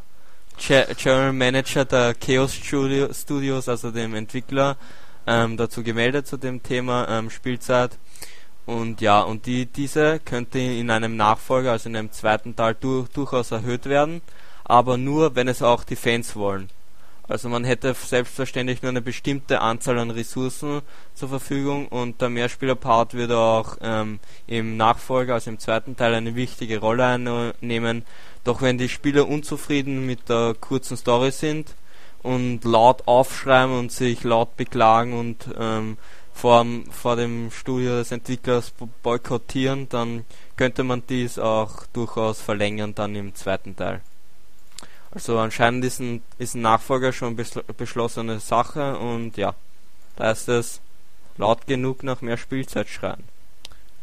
[0.57, 4.77] General Manager der Chaos Studio, Studios, also dem Entwickler,
[5.27, 7.97] ähm, dazu gemeldet zu dem Thema ähm, Spielzeit.
[8.65, 13.05] Und ja, und die, diese könnte in einem Nachfolger, also in einem zweiten Teil, du,
[13.13, 14.21] durchaus erhöht werden,
[14.63, 16.69] aber nur, wenn es auch die Fans wollen.
[17.27, 20.81] Also man hätte selbstverständlich nur eine bestimmte Anzahl an Ressourcen
[21.13, 26.35] zur Verfügung und der Mehrspieler-Part würde auch ähm, im Nachfolger, also im zweiten Teil, eine
[26.35, 28.03] wichtige Rolle einnehmen.
[28.43, 31.75] Doch wenn die Spieler unzufrieden mit der kurzen Story sind
[32.23, 35.97] und laut aufschreiben und sich laut beklagen und ähm,
[36.33, 38.73] vor, vor dem Studio des Entwicklers
[39.03, 40.25] boykottieren, dann
[40.57, 44.01] könnte man dies auch durchaus verlängern dann im zweiten Teil.
[45.11, 49.53] Also anscheinend ist ein, ist ein Nachfolger schon beschlossene Sache und ja,
[50.15, 50.81] da ist es
[51.37, 53.23] laut genug nach mehr Spielzeit schreien.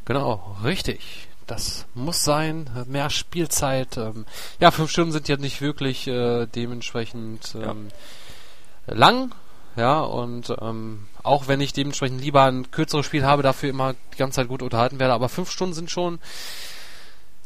[0.05, 1.29] Genau, richtig.
[1.47, 3.97] Das muss sein, mehr Spielzeit.
[3.97, 4.25] Ähm,
[4.61, 7.89] ja, fünf Stunden sind ja nicht wirklich äh, dementsprechend ähm,
[8.87, 8.95] ja.
[8.95, 9.35] lang.
[9.75, 14.19] Ja, und ähm, auch wenn ich dementsprechend lieber ein kürzeres Spiel habe, dafür immer die
[14.19, 16.19] ganze Zeit gut unterhalten werde, aber fünf Stunden sind schon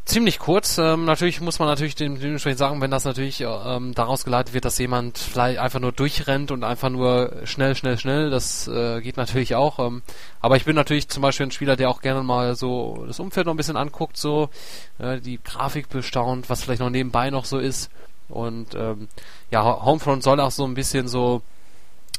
[0.05, 0.79] ziemlich kurz.
[0.79, 4.79] Ähm, natürlich muss man natürlich dementsprechend sagen, wenn das natürlich ähm, daraus geleitet wird, dass
[4.79, 9.55] jemand vielleicht einfach nur durchrennt und einfach nur schnell, schnell, schnell, das äh, geht natürlich
[9.55, 9.79] auch.
[9.79, 10.03] Ähm,
[10.41, 13.47] aber ich bin natürlich zum Beispiel ein Spieler, der auch gerne mal so das Umfeld
[13.47, 14.51] noch ein bisschen anguckt, so
[14.99, 17.91] äh, die Grafik bestaunt, was vielleicht noch nebenbei noch so ist.
[18.29, 19.09] Und ähm,
[19.51, 21.43] ja, Homefront soll auch so ein bisschen so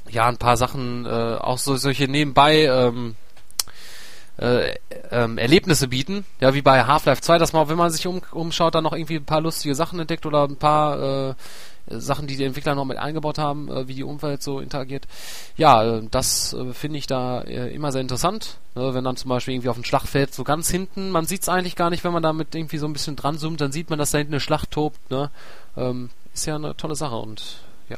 [0.10, 3.16] ja ein paar Sachen, äh, auch so solche nebenbei ähm,
[4.38, 4.76] äh,
[5.12, 6.26] ähm, Erlebnisse bieten.
[6.40, 9.16] Ja, wie bei Half-Life 2, dass man, wenn man sich um, umschaut, dann noch irgendwie
[9.16, 11.36] ein paar lustige Sachen entdeckt oder ein paar äh,
[11.88, 15.06] Sachen, die die Entwickler noch mit eingebaut haben, äh, wie die Umwelt so interagiert.
[15.56, 18.58] Ja, äh, das äh, finde ich da äh, immer sehr interessant.
[18.76, 18.94] Ne?
[18.94, 21.76] Wenn dann zum Beispiel irgendwie auf dem Schlachtfeld so ganz hinten, man sieht es eigentlich
[21.76, 24.12] gar nicht, wenn man damit irgendwie so ein bisschen dran zoomt, dann sieht man, dass
[24.12, 25.12] da hinten eine Schlacht tobt.
[25.12, 25.30] Ne?
[25.78, 27.98] Ähm, ist ja eine tolle Sache und ja.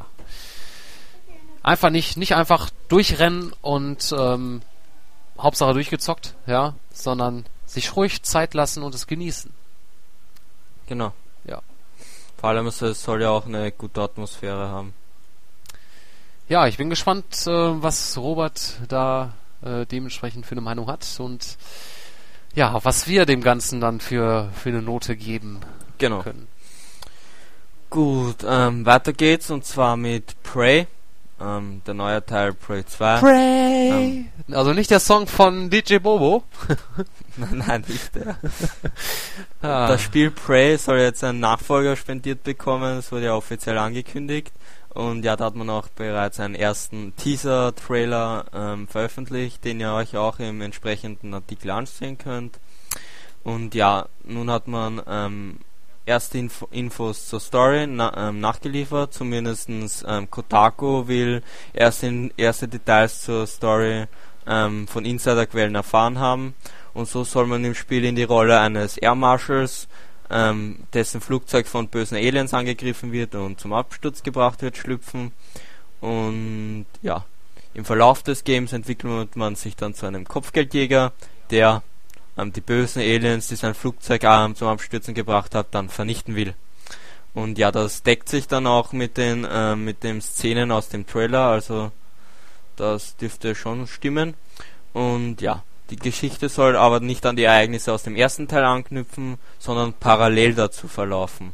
[1.68, 4.62] Einfach nicht, nicht einfach durchrennen und ähm,
[5.38, 9.52] Hauptsache durchgezockt, ja, sondern sich ruhig Zeit lassen und es genießen.
[10.88, 11.12] Genau.
[11.44, 11.62] Ja.
[12.38, 14.94] Vor allem es soll ja auch eine gute Atmosphäre haben.
[16.48, 21.58] Ja, ich bin gespannt, äh, was Robert da äh, dementsprechend für eine Meinung hat und
[22.56, 25.60] ja, was wir dem Ganzen dann für, für eine Note geben
[25.98, 26.22] genau.
[26.22, 26.48] können.
[27.90, 30.88] Gut, ähm, weiter geht's und zwar mit Prey.
[31.40, 33.20] Ähm, der neue Teil Prey 2.
[33.20, 33.90] Prey!
[33.90, 36.44] Ähm, also nicht der Song von DJ Bobo.
[37.38, 38.38] nein, nein, nicht der.
[39.62, 39.88] ah.
[39.88, 44.52] Das Spiel Prey soll jetzt einen Nachfolger spendiert bekommen, das wurde ja offiziell angekündigt.
[44.90, 50.18] Und ja, da hat man auch bereits einen ersten Teaser-Trailer ähm, veröffentlicht, den ihr euch
[50.18, 52.60] auch im entsprechenden Artikel ansehen könnt.
[53.44, 55.60] Und ja, nun hat man ähm,
[56.08, 59.14] erste Info Infos zur Story na, ähm, nachgeliefert.
[59.14, 61.44] Zumindest ähm, Kotaku will
[61.74, 64.06] erst in, erste Details zur Story
[64.48, 66.56] ähm, von Insiderquellen erfahren haben.
[66.94, 69.88] Und so soll man im Spiel in die Rolle eines Air Marshals,
[70.30, 75.32] ähm, dessen Flugzeug von bösen Aliens angegriffen wird und zum Absturz gebracht wird, schlüpfen.
[76.02, 77.26] Und ja,
[77.74, 81.12] im Verlauf des Games entwickelt man sich dann zu einem Kopfgeldjäger,
[81.52, 81.84] der
[82.46, 86.54] die bösen Aliens, die sein Flugzeug ähm, zum Abstürzen gebracht hat, dann vernichten will.
[87.34, 91.06] Und ja, das deckt sich dann auch mit den äh, mit den Szenen aus dem
[91.06, 91.92] Trailer, also
[92.76, 94.36] das dürfte schon stimmen.
[94.94, 99.38] Und ja, die Geschichte soll aber nicht an die Ereignisse aus dem ersten Teil anknüpfen,
[99.60, 101.54] sondern parallel dazu verlaufen.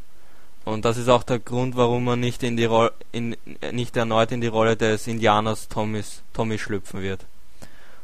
[0.65, 3.35] Und das ist auch der Grund, warum er nicht in die Rolle, in,
[3.71, 7.25] nicht erneut in die Rolle des Indianers Tommys, Tommy schlüpfen wird.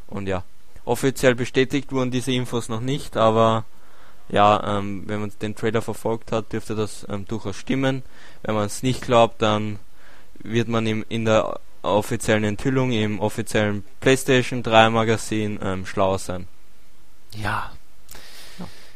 [0.07, 0.43] Und ja,
[0.89, 3.63] offiziell bestätigt wurden diese Infos noch nicht, aber
[4.27, 8.03] ja, ähm, wenn man den Trailer verfolgt hat, dürfte das ähm, durchaus stimmen.
[8.41, 9.79] Wenn man es nicht glaubt, dann
[10.39, 16.47] wird man ihm in der offiziellen Enthüllung im offiziellen PlayStation 3 Magazin ähm, schlauer sein.
[17.35, 17.71] Ja.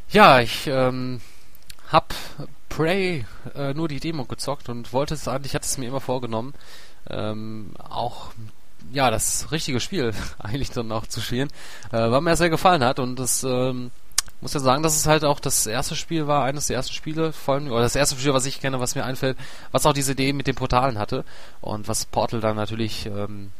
[0.09, 1.21] Ja, ich ähm,
[1.91, 2.13] hab
[2.69, 3.25] Prey
[3.55, 6.53] äh, nur die Demo gezockt und wollte es eigentlich, hatte es mir immer vorgenommen,
[7.09, 8.31] ähm, auch
[8.91, 11.49] ja das richtige Spiel eigentlich dann auch zu spielen,
[11.91, 13.91] äh, weil mir sehr gefallen hat und das ähm,
[14.41, 17.31] muss ja sagen, dass es halt auch das erste Spiel war, eines der ersten Spiele,
[17.31, 19.37] vor allem, oder das erste Spiel, was ich kenne, was mir einfällt,
[19.71, 21.23] was auch diese Idee mit den Portalen hatte
[21.61, 23.51] und was Portal dann natürlich, ähm,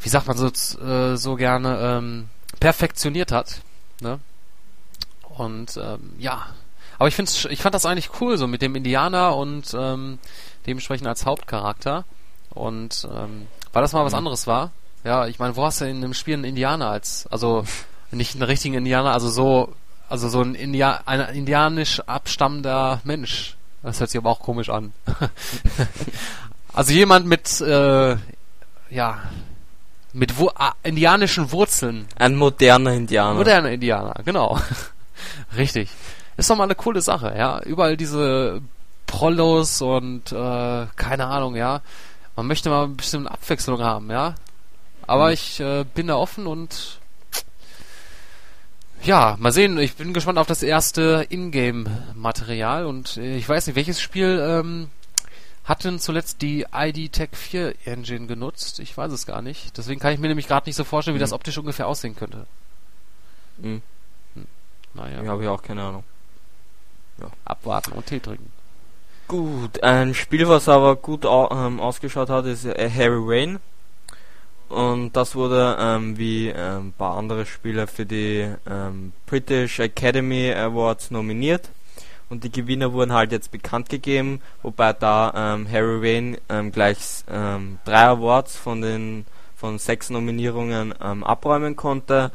[0.00, 0.48] wie sagt man so,
[0.84, 2.28] äh, so gerne, ähm,
[2.60, 3.62] perfektioniert hat.
[4.00, 4.20] Ne?
[5.22, 6.46] Und ähm, ja,
[6.98, 10.18] aber ich finde ich fand das eigentlich cool, so mit dem Indianer und ähm,
[10.66, 12.04] dementsprechend als Hauptcharakter.
[12.50, 13.46] Und ähm,
[13.78, 14.18] weil das mal was mhm.
[14.18, 14.72] anderes war.
[15.04, 17.64] Ja, ich meine, wo hast du in einem Spiel einen Indianer als, also
[18.10, 19.72] nicht einen richtigen Indianer, also so,
[20.08, 23.56] also so ein, India, ein indianisch abstammender Mensch.
[23.84, 24.92] Das hört sich aber auch komisch an.
[26.72, 28.16] also jemand mit, äh,
[28.90, 29.18] ja,
[30.12, 32.08] mit Wu ah, indianischen Wurzeln.
[32.16, 33.34] Ein moderner Indianer.
[33.34, 34.58] Moderner Indianer, genau.
[35.56, 35.88] Richtig.
[36.36, 37.60] Ist doch mal eine coole Sache, ja.
[37.60, 38.60] Überall diese
[39.06, 41.80] Prollos und äh, keine Ahnung, ja.
[42.38, 44.36] Man möchte mal ein bisschen Abwechslung haben, ja.
[45.08, 45.32] Aber mhm.
[45.32, 47.00] ich äh, bin da offen und
[49.02, 49.76] ja, mal sehen.
[49.78, 54.88] Ich bin gespannt auf das erste Ingame-Material und äh, ich weiß nicht, welches Spiel ähm,
[55.64, 58.78] hat denn zuletzt die ID Tech 4 Engine genutzt?
[58.78, 59.76] Ich weiß es gar nicht.
[59.76, 61.22] Deswegen kann ich mir nämlich gerade nicht so vorstellen, wie mhm.
[61.22, 62.46] das optisch ungefähr aussehen könnte.
[63.56, 63.82] Mhm.
[64.34, 64.46] Hm.
[64.94, 65.22] Naja.
[65.22, 66.04] Ich habe ja auch keine Ahnung.
[67.20, 67.32] Ja.
[67.44, 68.52] Abwarten und Tee trinken.
[69.28, 73.58] Gut, ein Spiel, was aber gut ähm, ausgeschaut hat, ist äh, Harry Rain.
[74.70, 80.50] Und das wurde ähm, wie ähm, ein paar andere Spiele für die ähm, British Academy
[80.52, 81.68] Awards nominiert.
[82.30, 87.24] Und die Gewinner wurden halt jetzt bekannt gegeben, wobei da ähm, Harry Wayne ähm, gleich
[87.30, 89.26] ähm, drei Awards von den
[89.56, 92.30] von sechs Nominierungen ähm, abräumen konnte.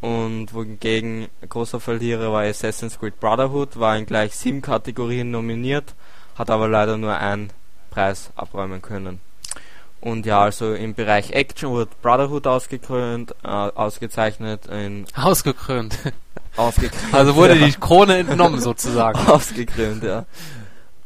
[0.00, 5.94] Und wohingegen großer Verlierer war Assassin's Creed Brotherhood, war in gleich sieben Kategorien nominiert,
[6.36, 7.50] hat aber leider nur einen
[7.90, 9.20] Preis abräumen können.
[10.00, 14.66] Und ja, also im Bereich Action wurde Brotherhood ausgekrönt, äh, ausgezeichnet.
[14.66, 15.98] In ausgekrönt.
[16.56, 17.12] Ausgekrönt.
[17.12, 17.66] Also wurde ja.
[17.66, 19.18] die Krone entnommen sozusagen.
[19.26, 20.24] Ausgekrönt, ja.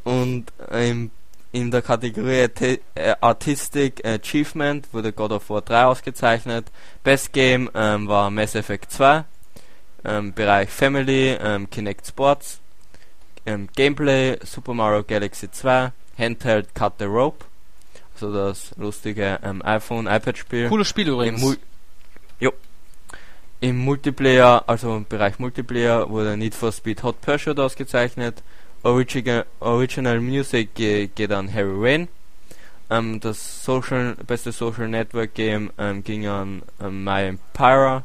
[0.04, 1.10] Und im,
[1.50, 2.78] in der Kategorie äh,
[3.20, 6.66] Artistic Achievement wurde God of War 3 ausgezeichnet.
[7.02, 9.24] Best Game ähm, war Mass Effect 2.
[10.04, 12.60] Ähm, Bereich Family, ähm, Kinect Sports.
[13.51, 15.92] Ähm, Gameplay Super Mario Galaxy 2.
[16.18, 17.44] Handheld Cut the Rope
[18.20, 20.68] so das lustige ähm, iPhone, iPad-Spiel.
[20.68, 21.42] Cooles Spiel übrigens.
[21.42, 21.57] Im,
[22.38, 22.53] jo.
[23.61, 28.42] Im Multiplayer, also im Bereich Multiplayer, wurde Need for Speed Hot Pursuit ausgezeichnet.
[28.82, 32.09] Original, Original Music geht an Harry Rain.
[32.88, 38.05] Ähm, das Social, beste Social Network Game ähm, ging an ähm, My Empire.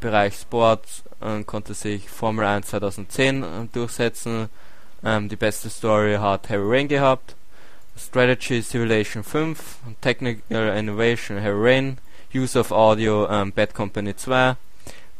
[0.00, 0.84] Bereich Sport
[1.20, 4.48] ähm, konnte sich Formel 1 2010 ähm, durchsetzen.
[5.04, 7.34] Ähm, die beste Story hat Harry Rain gehabt.
[7.98, 9.58] Strategy Simulation 5,
[10.00, 11.98] Technical Innovation Rain,
[12.32, 14.56] Use of Audio ähm, Bad Company 2,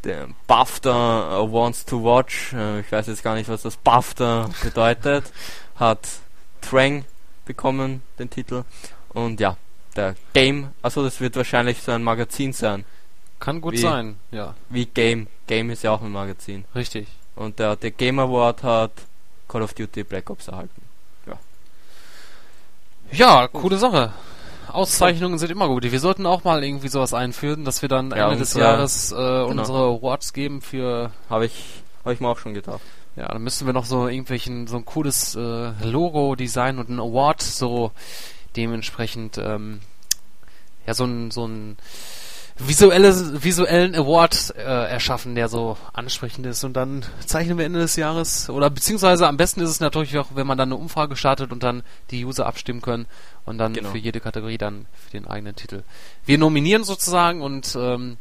[0.05, 4.49] der BAFTA uh, Wants to Watch, äh, ich weiß jetzt gar nicht, was das BAFTA
[4.62, 5.33] bedeutet,
[5.76, 6.09] hat
[6.61, 7.05] Trang
[7.45, 8.64] bekommen, den Titel.
[9.09, 9.57] Und ja,
[9.97, 12.85] der Game, also das wird wahrscheinlich so ein Magazin sein.
[13.41, 14.55] Kann gut wie, sein, ja.
[14.68, 15.28] Wie Game.
[15.47, 16.64] Game ist ja auch ein Magazin.
[16.74, 17.07] Richtig.
[17.36, 18.93] Und der, der Game Award hat
[19.49, 20.89] Call of Duty Black Ops erhalten.
[23.12, 24.12] Ja, coole Sache.
[24.70, 25.82] Auszeichnungen sind immer gut.
[25.82, 29.14] Wir sollten auch mal irgendwie sowas einführen, dass wir dann ja, Ende des Jahres äh,
[29.14, 29.47] genau.
[29.47, 31.11] unsere Awards geben für.
[31.30, 32.80] Habe ich, habe ich mir auch schon gedacht.
[33.16, 37.01] Ja, dann müssten wir noch so irgendwelchen so ein cooles äh, Logo designen und ein
[37.01, 37.93] Award so
[38.57, 39.80] dementsprechend ähm,
[40.86, 41.78] ja so ein so ein
[42.59, 46.64] visuelle, visuellen Award äh, erschaffen, der so ansprechend ist.
[46.64, 50.28] Und dann zeichnen wir Ende des Jahres, oder beziehungsweise am besten ist es natürlich auch,
[50.34, 53.06] wenn man dann eine Umfrage startet und dann die User abstimmen können
[53.44, 53.90] und dann genau.
[53.90, 55.82] für jede Kategorie dann für den eigenen Titel.
[56.26, 58.18] Wir nominieren sozusagen und ähm,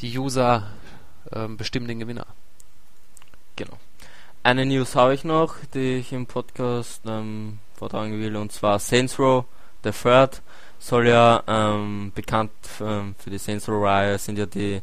[0.00, 0.66] die User
[1.32, 2.26] ähm, bestimmen den Gewinner.
[3.56, 3.78] Genau.
[4.42, 9.18] Eine News habe ich noch, die ich im Podcast ähm, vortragen will, und zwar Saints
[9.18, 9.44] Row,
[9.82, 10.42] The Third
[10.78, 14.80] soll ja ähm, bekannt ähm, für die Row Reihe sind ja die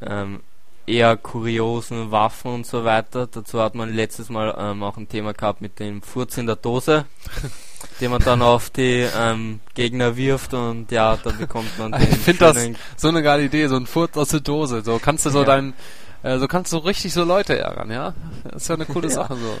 [0.00, 0.40] ähm,
[0.86, 3.26] eher kuriosen Waffen und so weiter.
[3.26, 6.56] Dazu hat man letztes Mal ähm, auch ein Thema gehabt mit dem Furz in der
[6.56, 7.04] Dose,
[8.00, 12.18] den man dann auf die ähm, Gegner wirft und ja, dann bekommt man den Ich
[12.18, 14.82] finde das so eine geile Idee, so ein Furz aus der Dose.
[14.82, 15.44] So kannst du so ja.
[15.44, 15.74] deinen
[16.22, 18.14] äh, so kannst du richtig so Leute ärgern, ja?
[18.44, 19.14] Das ist ja eine coole ja.
[19.14, 19.58] Sache so.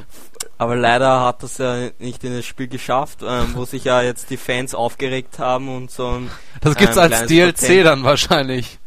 [0.58, 4.28] Aber leider hat das ja nicht in das Spiel geschafft, ähm, wo sich ja jetzt
[4.28, 6.30] die Fans aufgeregt haben und so ein
[6.60, 8.78] Das gibt's ähm, als DLC Patent, dann wahrscheinlich.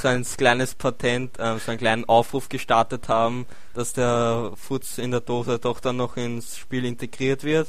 [0.00, 5.10] So ein kleines Patent, ähm, so einen kleinen Aufruf gestartet haben, dass der Futz in
[5.10, 7.68] der Dose doch dann noch ins Spiel integriert wird.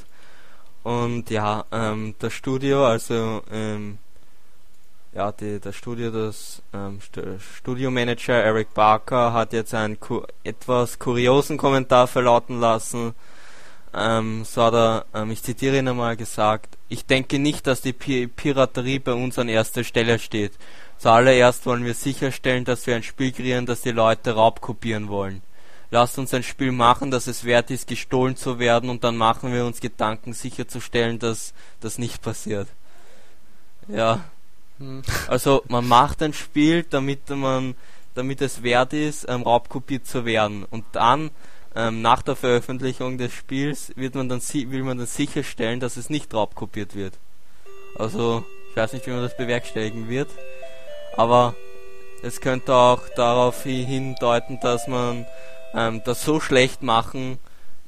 [0.84, 3.98] Und ja, ähm, das Studio, also ähm,
[5.14, 7.20] ja, die, das Studio, das ähm, St
[7.58, 13.16] Studiomanager Eric Barker hat jetzt einen ku etwas kuriosen Kommentar verlauten lassen.
[13.94, 17.94] Ähm, so hat er, ähm, ich zitiere ihn einmal gesagt, ich denke nicht, dass die
[17.94, 20.54] Pi Piraterie bei uns an erster Stelle steht.
[21.00, 25.42] Zuallererst wollen wir sicherstellen, dass wir ein Spiel kreieren, das die Leute raubkopieren wollen.
[25.92, 29.52] Lasst uns ein Spiel machen, das es wert ist, gestohlen zu werden, und dann machen
[29.54, 32.68] wir uns Gedanken sicherzustellen, dass das nicht passiert.
[33.88, 34.24] Ja.
[35.28, 37.76] Also man macht ein Spiel, damit man,
[38.16, 40.66] damit es wert ist, ähm, raubkopiert zu werden.
[40.70, 41.32] Und dann
[41.76, 46.10] ähm, nach der Veröffentlichung des Spiels wird man dann will man dann sicherstellen, dass es
[46.10, 47.14] nicht raubkopiert wird.
[47.98, 50.30] Also ich weiß nicht, wie man das bewerkstelligen wird,
[51.18, 51.56] aber
[52.22, 55.26] es könnte auch darauf hindeuten, dass man
[55.74, 57.40] ähm, das so schlecht machen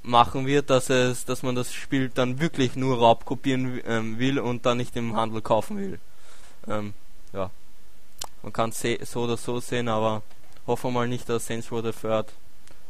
[0.03, 4.65] machen wird, dass es, dass man das Spiel dann wirklich nur raubkopieren ähm, will und
[4.65, 5.99] dann nicht im Handel kaufen will.
[6.67, 6.93] Ähm,
[7.33, 7.49] ja,
[8.43, 10.21] man kann es so oder so sehen, aber
[10.67, 12.27] hoffen wir mal nicht, dass Saints Row the Third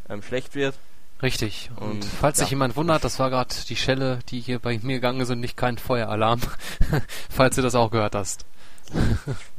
[0.10, 0.76] ähm, schlecht wird.
[1.22, 1.70] Richtig.
[1.76, 2.46] Und, und falls ja.
[2.46, 5.40] sich jemand wundert, das war gerade die Schelle, die hier bei mir gegangen ist und
[5.40, 6.42] nicht kein Feueralarm.
[7.30, 8.46] falls du das auch gehört hast.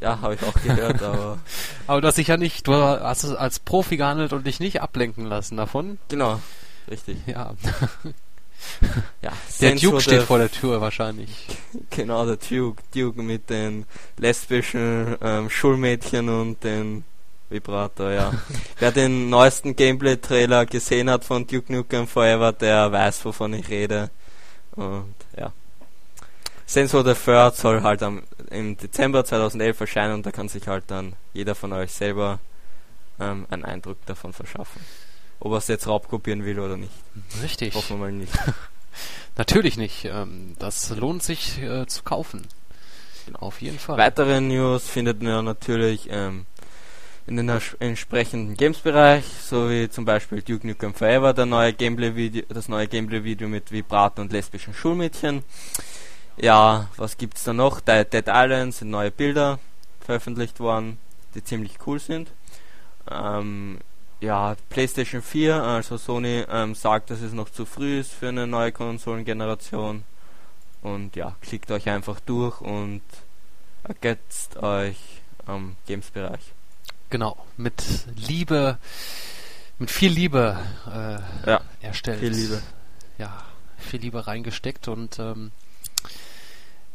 [0.00, 1.38] ja, habe ich auch gehört, aber.
[1.86, 5.26] aber du hast dich ja nicht, du hast als Profi gehandelt und dich nicht ablenken
[5.26, 5.98] lassen davon.
[6.08, 6.40] Genau,
[6.90, 7.18] richtig.
[7.26, 7.54] Ja.
[9.22, 11.30] Ja, der Duke steht vor der Tür wahrscheinlich.
[11.90, 13.86] Genau, der Duke, Duke mit den
[14.18, 17.04] lesbischen ähm, Schulmädchen und den
[17.48, 18.32] Vibrator, ja.
[18.78, 24.10] Wer den neuesten Gameplay-Trailer gesehen hat von Duke Nukem Forever, der weiß, wovon ich rede.
[24.72, 25.52] Und ja.
[26.66, 30.84] Sensor the Third soll halt am, im Dezember 2011 erscheinen und da kann sich halt
[30.88, 32.38] dann jeder von euch selber
[33.20, 34.80] ähm, einen Eindruck davon verschaffen
[35.42, 36.92] ob er es jetzt raubkopieren will oder nicht.
[37.42, 37.74] Richtig.
[37.74, 38.32] Hoffen wir mal nicht.
[39.36, 40.04] Natürlich nicht.
[40.04, 42.46] Ähm, das lohnt sich äh, zu kaufen.
[43.26, 43.40] Genau.
[43.40, 43.98] Auf jeden Fall.
[43.98, 46.44] Weitere News findet man natürlich ähm,
[47.26, 52.68] in den entsprechenden Games-Bereich, so wie zum Beispiel Duke Nukem Forever, der neue Gameplay-Video, das
[52.68, 55.44] neue Gameplay-Video mit Vibraten und lesbischen Schulmädchen.
[56.36, 57.80] Ja, was gibt's da noch?
[57.80, 59.60] Dead Island sind neue Bilder
[60.00, 60.98] veröffentlicht worden,
[61.34, 62.32] die ziemlich cool sind.
[63.08, 63.78] Ähm,
[64.22, 68.46] ja, PlayStation 4, also Sony ähm, sagt, dass es noch zu früh ist für eine
[68.46, 70.04] neue Konsolengeneration.
[70.80, 73.02] Und ja, klickt euch einfach durch und
[73.82, 74.96] ergetzt euch
[75.44, 76.52] am Games-Bereich.
[77.10, 77.82] Genau, mit
[78.14, 78.78] Liebe,
[79.78, 80.56] mit viel Liebe
[80.86, 82.20] äh, ja, erstellt.
[82.20, 82.62] Viel Liebe.
[83.18, 83.42] Ja,
[83.76, 85.50] viel Liebe reingesteckt und ähm,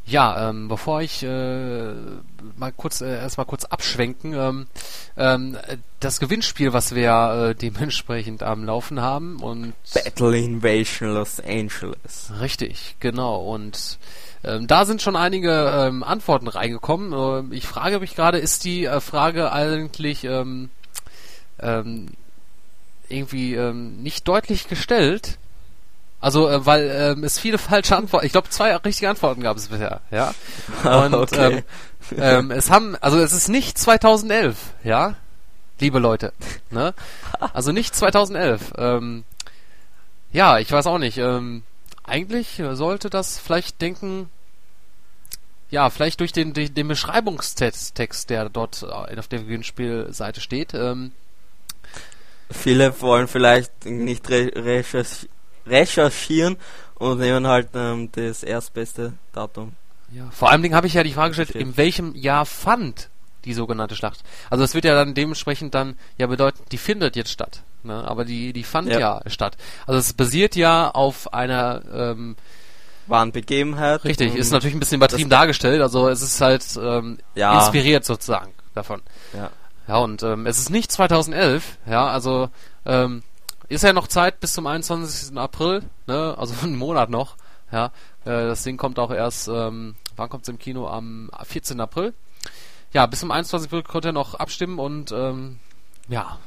[0.07, 1.93] ja, ähm, bevor ich äh,
[2.55, 4.67] mal kurz äh, erstmal kurz abschwenken, ähm,
[5.17, 5.57] ähm,
[5.99, 12.31] das Gewinnspiel, was wir äh, dementsprechend am Laufen haben und Battle Invasion Los Angeles.
[12.39, 13.99] Richtig, genau und
[14.43, 17.13] ähm, da sind schon einige ähm, Antworten reingekommen.
[17.13, 20.69] Ähm, ich frage mich gerade, ist die äh, Frage eigentlich ähm,
[21.59, 22.07] ähm,
[23.09, 25.37] irgendwie ähm, nicht deutlich gestellt?
[26.27, 29.69] Also, äh, weil ähm, es viele falsche Antworten, ich glaube zwei richtige Antworten gab es
[29.69, 30.33] bisher, ja.
[30.83, 31.63] Und okay.
[32.11, 35.15] ähm, ähm, es haben, also es ist nicht 2011, ja,
[35.79, 36.33] liebe Leute,
[36.69, 36.93] ne?
[37.53, 38.73] Also nicht 2011.
[38.77, 39.23] Ähm,
[40.33, 41.17] ja, ich weiß auch nicht.
[41.17, 41.63] Ähm,
[42.03, 44.29] eigentlich sollte das vielleicht denken,
[45.69, 50.73] ja, vielleicht durch den, den, den Beschreibungstext, der dort äh, auf der Gewinnspielseite steht.
[50.73, 51.13] Ähm,
[52.51, 55.36] Viele wollen vielleicht nicht re recherchieren
[55.69, 56.57] recherchieren
[56.95, 59.73] und nehmen halt ähm, das erstbeste Datum.
[60.11, 63.09] Ja, vor allem habe ich ja die Frage gestellt, in welchem Jahr fand
[63.45, 64.23] die sogenannte Schlacht?
[64.49, 67.63] Also es wird ja dann dementsprechend dann ja bedeuten, die findet jetzt statt.
[67.83, 68.03] Ne?
[68.07, 68.99] Aber die, die fand ja.
[68.99, 69.57] ja statt.
[69.85, 72.35] Also es basiert ja auf einer ähm,
[73.07, 74.03] wahren Begebenheit.
[74.03, 77.57] Richtig, ist natürlich ein bisschen übertrieben dargestellt, also es ist halt ähm, ja.
[77.57, 79.01] inspiriert sozusagen davon.
[79.33, 79.49] Ja.
[79.87, 82.49] Ja, und ähm, es ist nicht 2011, ja, also
[82.85, 83.23] ähm,
[83.69, 85.37] ist ja noch Zeit bis zum 21.
[85.37, 86.35] April, ne?
[86.37, 87.35] Also einen Monat noch.
[87.71, 87.87] Ja,
[88.23, 90.87] äh, das Ding kommt auch erst, ähm, wann kommt es im Kino?
[90.87, 91.79] Am 14.
[91.81, 92.13] April.
[92.93, 93.67] Ja, bis zum 21.
[93.67, 95.59] April könnt ihr noch abstimmen und ähm,
[96.07, 96.39] ja,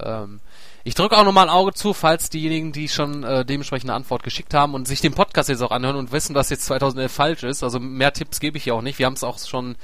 [0.00, 0.40] ähm,
[0.84, 4.22] ich drücke auch nochmal ein Auge zu, falls diejenigen, die schon äh, dementsprechend eine Antwort
[4.22, 7.42] geschickt haben und sich den Podcast jetzt auch anhören und wissen, dass jetzt 2011 falsch
[7.42, 7.62] ist.
[7.62, 8.98] Also mehr Tipps gebe ich ja auch nicht.
[8.98, 9.76] Wir haben es auch schon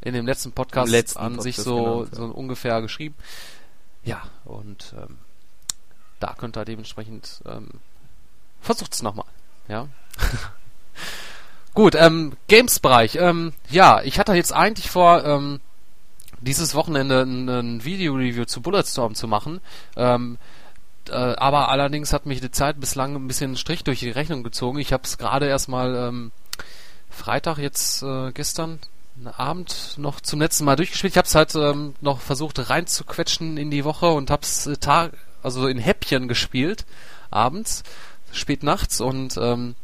[0.00, 2.16] in dem letzten Podcast letzten an Podcast sich so, ja.
[2.16, 3.14] so ungefähr geschrieben.
[4.02, 5.18] Ja, und ähm,
[6.24, 7.68] da könnt ihr dementsprechend ähm,
[8.62, 9.26] versucht's nochmal.
[9.68, 9.88] Ja.
[11.74, 13.16] Gut, ähm, Games-Bereich.
[13.16, 15.60] Ähm, ja, ich hatte jetzt eigentlich vor, ähm,
[16.40, 19.60] dieses Wochenende ein, ein Video-Review zu Bulletstorm zu machen.
[19.96, 20.38] Ähm,
[21.10, 24.42] äh, aber allerdings hat mich die Zeit bislang ein bisschen einen Strich durch die Rechnung
[24.42, 24.78] gezogen.
[24.78, 26.32] Ich habe es gerade erstmal ähm,
[27.10, 28.78] Freitag jetzt äh, gestern
[29.36, 31.12] Abend noch zum letzten Mal durchgespielt.
[31.12, 34.76] Ich habe es halt ähm, noch versucht reinzuquetschen in die Woche und habe es äh,
[34.78, 35.12] Tag,
[35.44, 36.84] also in Häppchen gespielt
[37.30, 37.82] abends,
[38.32, 39.74] spät nachts und ähm,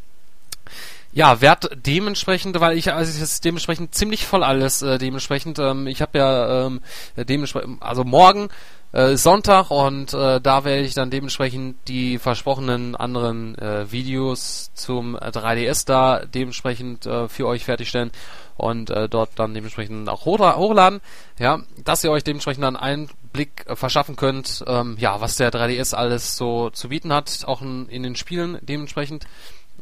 [1.12, 5.58] ja, werd dementsprechend, weil ich also ist dementsprechend ziemlich voll alles äh, dementsprechend.
[5.58, 6.80] Ähm, ich habe ja ähm,
[7.16, 8.48] dementsprechend, also morgen
[8.92, 15.16] äh, Sonntag und äh, da werde ich dann dementsprechend die versprochenen anderen äh, Videos zum
[15.16, 18.10] 3DS da dementsprechend äh, für euch fertigstellen
[18.56, 21.00] und äh, dort dann dementsprechend auch hochla- hochladen.
[21.38, 25.52] Ja, dass ihr euch dementsprechend dann einen Blick äh, verschaffen könnt, ähm, ja, was der
[25.52, 29.26] 3DS alles so zu bieten hat, auch in, in den Spielen dementsprechend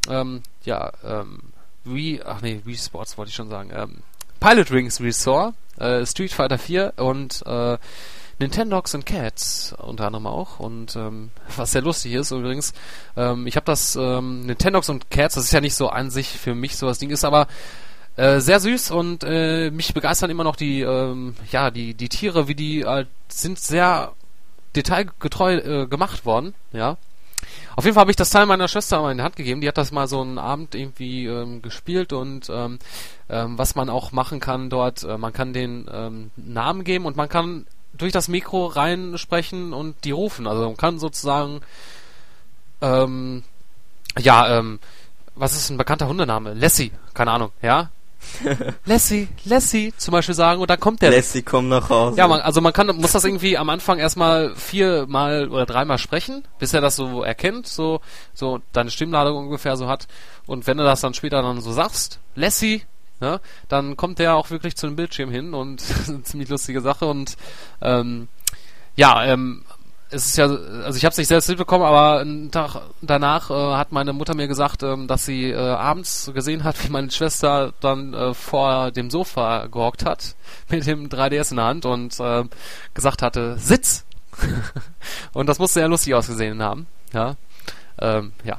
[0.08, 1.40] ähm, ja, ähm,
[1.84, 3.96] Wii, ach nee, Wii Sports wollte ich schon sagen, ähm,
[4.40, 7.78] Pilot Rings Resort, äh, Street Fighter 4 und äh,
[8.38, 12.72] Nintendogs and Cats unter anderem auch und ähm, was sehr lustig ist übrigens,
[13.16, 16.28] ähm, ich habe das ähm, Nintendogs und Cats, das ist ja nicht so an sich
[16.28, 17.48] für mich so das Ding ist, aber
[18.16, 22.48] äh, sehr süß und äh, mich begeistern immer noch die ähm, ja die die Tiere,
[22.48, 24.12] wie die äh, sind sehr
[24.74, 26.96] detailgetreu äh, gemacht worden, ja.
[27.76, 29.60] Auf jeden Fall habe ich das Teil meiner Schwester mal in die Hand gegeben.
[29.60, 32.80] Die hat das mal so einen Abend irgendwie ähm, gespielt und ähm,
[33.28, 37.16] ähm, was man auch machen kann dort, äh, man kann den ähm, Namen geben und
[37.16, 40.46] man kann durch das Mikro reinsprechen und die rufen.
[40.46, 41.60] Also man kann sozusagen
[42.80, 43.42] ähm,
[44.18, 44.78] ja, ähm,
[45.34, 46.54] was ist ein bekannter Hundename?
[46.54, 47.90] Lassie, keine Ahnung, ja?
[48.84, 52.18] Lassie, Lassie zum Beispiel sagen und dann kommt der Lassie, komm nach Hause.
[52.18, 56.42] ja, man, also man kann, muss das irgendwie am Anfang erstmal viermal oder dreimal sprechen,
[56.58, 58.00] bis er das so erkennt, so,
[58.34, 60.08] so deine Stimmladung ungefähr so hat.
[60.46, 62.82] Und wenn du das dann später dann so sagst, Lassie,
[63.20, 65.80] ne, dann kommt der auch wirklich zu dem Bildschirm hin und
[66.24, 67.36] ziemlich lustige Sache und
[67.80, 68.28] ähm,
[68.96, 69.64] ja, ähm,
[70.10, 73.76] es ist ja, also ich habe es nicht selbst mitbekommen, aber einen Tag danach äh,
[73.76, 77.74] hat meine Mutter mir gesagt, ähm, dass sie äh, abends gesehen hat, wie meine Schwester
[77.80, 80.34] dann äh, vor dem Sofa gehockt hat
[80.68, 82.44] mit dem 3DS in der Hand und äh,
[82.94, 84.04] gesagt hatte, Sitz!
[85.32, 86.86] und das musste ja lustig ausgesehen haben.
[87.12, 87.34] Ja.
[88.00, 88.58] Ähm, ja.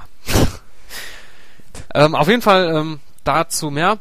[1.95, 3.99] ähm, auf jeden Fall ähm, dazu mehr.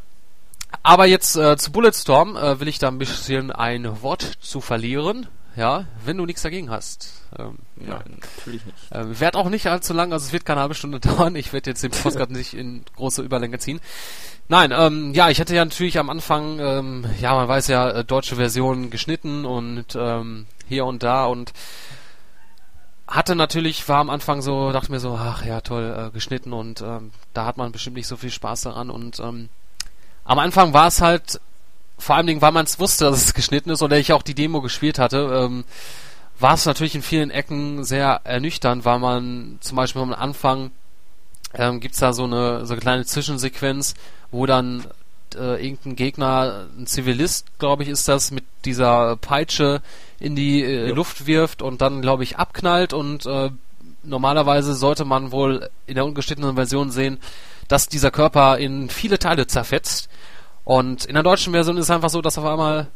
[0.82, 5.28] Aber jetzt äh, zu Bulletstorm äh, will ich da ein bisschen ein Wort zu verlieren.
[5.56, 7.22] Ja, wenn du nichts dagegen hast.
[7.36, 7.98] Ähm, ja.
[7.98, 8.78] Nein, natürlich nicht.
[8.92, 11.34] Ähm, wird auch nicht allzu lang, also es wird keine halbe Stunde dauern.
[11.34, 13.80] Ich werde jetzt den Podcast nicht in große Überlänge ziehen.
[14.46, 18.04] Nein, ähm, ja, ich hatte ja natürlich am Anfang, ähm, ja, man weiß ja, äh,
[18.04, 21.52] deutsche Version geschnitten und ähm, hier und da und
[23.08, 26.82] hatte natürlich, war am Anfang so, dachte mir so, ach ja, toll, äh, geschnitten und
[26.82, 29.48] ähm, da hat man bestimmt nicht so viel Spaß daran und ähm,
[30.28, 31.40] am Anfang war es halt,
[31.96, 34.34] vor allen Dingen, weil man es wusste, dass es geschnitten ist oder ich auch die
[34.34, 35.64] Demo gespielt hatte, ähm,
[36.38, 40.70] war es natürlich in vielen Ecken sehr ernüchternd, weil man zum Beispiel am Anfang
[41.54, 43.94] ähm, gibt's da so eine so eine kleine Zwischensequenz,
[44.30, 44.84] wo dann
[45.34, 49.80] äh, irgendein Gegner, ein Zivilist, glaube ich, ist das, mit dieser Peitsche
[50.20, 50.94] in die äh, Ja.
[50.94, 53.50] Luft wirft und dann, glaube ich, abknallt und äh,
[54.02, 57.18] normalerweise sollte man wohl in der ungeschnittenen Version sehen,
[57.68, 60.08] dass dieser Körper in viele Teile zerfetzt.
[60.68, 62.88] Und in der deutschen Version ist es einfach so, dass auf einmal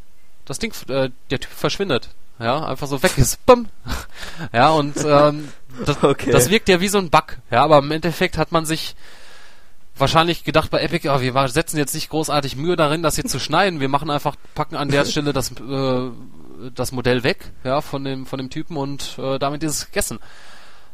[0.44, 2.10] das Ding, äh, der Typ verschwindet.
[2.38, 3.44] Ja, einfach so weg ist.
[3.46, 3.66] Bumm.
[4.52, 5.48] Ja, und ähm,
[5.86, 6.30] das, Okay.
[6.32, 7.38] das wirkt ja wie so ein Bug.
[7.50, 8.94] Ja, aber im Endeffekt hat man sich
[9.96, 13.40] wahrscheinlich gedacht bei Epic, ja, wir setzen jetzt nicht großartig Mühe darin, das hier zu
[13.40, 13.80] schneiden.
[13.80, 16.10] Wir machen einfach, packen an der Stelle das, äh,
[16.74, 20.18] das Modell weg, ja, von dem, von dem Typen und äh, damit ist es gegessen.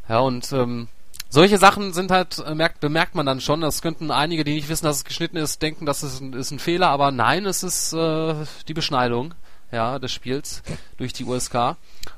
[0.09, 0.87] Ja, und ähm,
[1.29, 3.61] solche Sachen sind halt, äh, merkt, bemerkt man dann schon.
[3.61, 6.51] Das könnten einige, die nicht wissen, dass es geschnitten ist, denken, das ist ein, ist
[6.51, 8.35] ein Fehler, aber nein, es ist äh,
[8.67, 9.35] die Beschneidung
[9.71, 10.63] ja, des Spiels
[10.97, 11.77] durch die USK.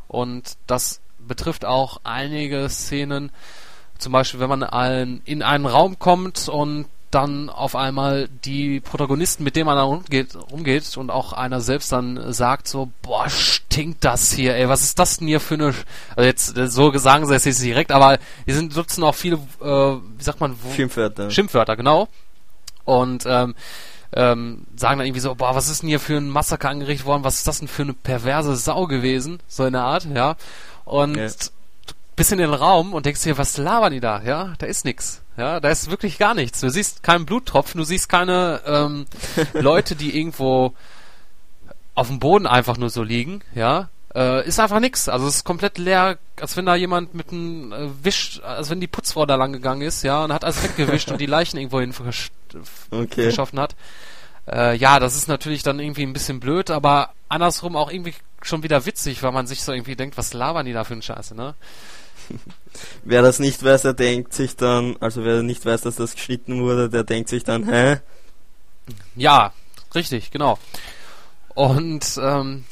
[0.09, 3.31] Und das betrifft auch einige Szenen,
[3.99, 9.43] zum Beispiel, wenn man ein, in einen Raum kommt und dann auf einmal die Protagonisten,
[9.43, 14.05] mit denen man da umgeht, umgeht und auch einer selbst dann sagt so, boah, stinkt
[14.05, 15.85] das hier, ey, was ist das denn hier für eine, Sch
[16.15, 19.15] also jetzt, äh, so sagen sie es jetzt nicht direkt, aber die sind, nutzen auch
[19.15, 21.31] viele, äh, wie sagt man, Schimpfwörter.
[21.31, 22.09] Schimpfwörter, genau.
[22.85, 23.55] Und ähm,
[24.13, 27.25] ähm, sagen dann irgendwie so, boah, was ist denn hier für ein Massaker angerichtet worden,
[27.25, 30.37] was ist das denn für eine perverse Sau gewesen, so in der Art, ja.
[30.85, 31.29] und ja.
[32.21, 34.21] Bist in den Raum und denkst dir, was labern die da?
[34.21, 35.23] Ja, da ist nix.
[35.39, 36.61] Ja, da ist wirklich gar nichts.
[36.61, 39.07] Du siehst keinen Bluttropfen, du siehst keine ähm,
[39.55, 40.75] Leute, die irgendwo
[41.95, 43.89] auf dem Boden einfach nur so liegen, ja.
[44.15, 45.09] Äh, ist einfach nix.
[45.09, 48.81] Also es ist komplett leer, als wenn da jemand mit einem äh, Wisch, als wenn
[48.81, 51.81] die Putzfrau da lang gegangen ist, ja, und hat alles weggewischt und die Leichen irgendwo
[51.81, 51.95] hin
[52.91, 53.25] okay.
[53.25, 53.75] geschaffen hat.
[54.47, 58.63] Äh, ja, das ist natürlich dann irgendwie ein bisschen blöd, aber andersrum auch irgendwie schon
[58.63, 61.35] wieder witzig, weil man sich so irgendwie denkt, was labern die da für eine Scheiße,
[61.35, 61.55] ne?
[63.05, 66.63] wer das nicht weiß, der denkt sich dann, also wer nicht weiß, dass das geschnitten
[66.63, 68.01] wurde, der denkt sich dann, hä?
[69.15, 69.53] Ja,
[69.95, 70.59] richtig, genau.
[71.55, 72.65] Und ähm,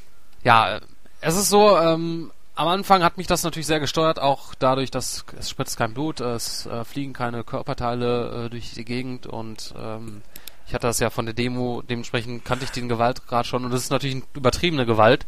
[0.44, 0.80] ja,
[1.20, 5.24] es ist so, ähm, am Anfang hat mich das natürlich sehr gesteuert, auch dadurch, dass
[5.38, 10.22] es spritzt kein Blut, es äh, fliegen keine Körperteile äh, durch die Gegend und ähm,
[10.68, 13.84] ich hatte das ja von der Demo, dementsprechend kannte ich den Gewaltgrad schon und das
[13.84, 15.24] ist natürlich eine übertriebene Gewalt.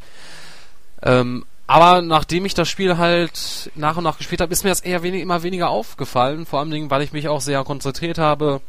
[1.03, 4.81] Ähm, aber nachdem ich das Spiel halt nach und nach gespielt habe, ist mir das
[4.81, 6.45] eher wenig, immer weniger aufgefallen.
[6.45, 8.61] Vor allen Dingen, weil ich mich auch sehr konzentriert habe,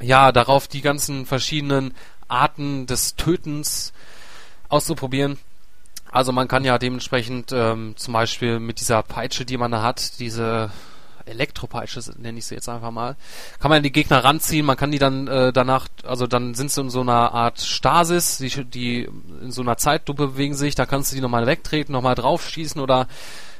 [0.00, 1.94] ja, darauf die ganzen verschiedenen
[2.26, 3.94] Arten des Tötens
[4.68, 5.38] auszuprobieren.
[6.10, 10.18] Also man kann ja dementsprechend ähm, zum Beispiel mit dieser Peitsche, die man da hat,
[10.18, 10.70] diese
[11.28, 13.16] Elektropeitsche nenne ich sie jetzt einfach mal,
[13.60, 16.80] kann man die Gegner ranziehen, man kann die dann äh, danach, also dann sind sie
[16.80, 19.08] in so einer Art Stasis, die, die
[19.42, 23.06] in so einer Zeitlupe bewegen sich, da kannst du die nochmal wegtreten, nochmal draufschießen oder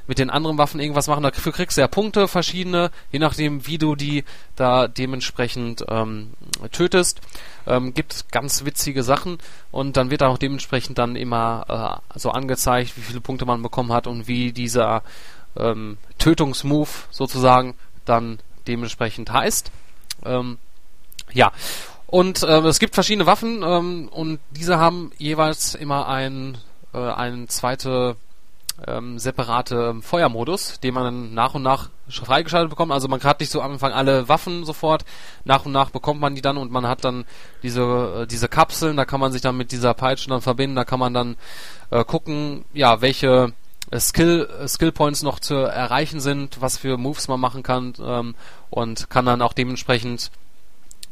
[0.08, 1.22] mit den anderen Waffen irgendwas machen.
[1.22, 4.24] Dafür kriegst du ja Punkte, verschiedene, je nachdem, wie du die
[4.56, 6.30] da dementsprechend ähm,
[6.72, 7.20] tötest.
[7.66, 9.36] Ähm, gibt ganz witzige Sachen
[9.70, 13.92] und dann wird auch dementsprechend dann immer äh, so angezeigt, wie viele Punkte man bekommen
[13.92, 15.02] hat und wie dieser
[15.58, 17.74] ähm, Tötungsmove sozusagen
[18.04, 19.70] dann dementsprechend heißt.
[20.24, 20.58] Ähm,
[21.32, 21.52] ja,
[22.06, 26.56] und äh, es gibt verschiedene Waffen ähm, und diese haben jeweils immer ein,
[26.94, 28.16] äh, eine zweite
[28.86, 32.92] ähm, separate Feuermodus, den man dann nach und nach freigeschaltet bekommt.
[32.92, 35.04] Also man hat nicht so am Anfang alle Waffen sofort,
[35.44, 37.24] nach und nach bekommt man die dann und man hat dann
[37.62, 40.84] diese äh, diese Kapseln, da kann man sich dann mit dieser Peitsche dann verbinden, da
[40.84, 41.36] kann man dann
[41.90, 43.52] äh, gucken, ja, welche
[43.96, 48.34] Skill, Skill Points noch zu erreichen sind, was für Moves man machen kann ähm,
[48.70, 50.30] und kann dann auch dementsprechend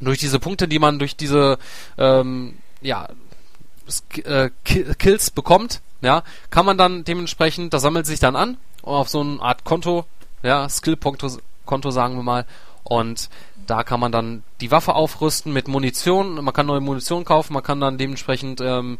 [0.01, 1.59] durch diese Punkte, die man durch diese
[1.97, 3.09] ähm, ja,
[4.25, 9.21] äh, Kills bekommt, ja, kann man dann dementsprechend, das sammelt sich dann an auf so
[9.21, 10.05] eine Art Konto,
[10.43, 12.47] ja, Skill-Konto, Konto sagen wir mal,
[12.85, 13.31] und
[13.67, 17.63] da kann man dann die Waffe aufrüsten mit Munition, man kann neue Munition kaufen, man
[17.63, 18.99] kann dann dementsprechend ähm,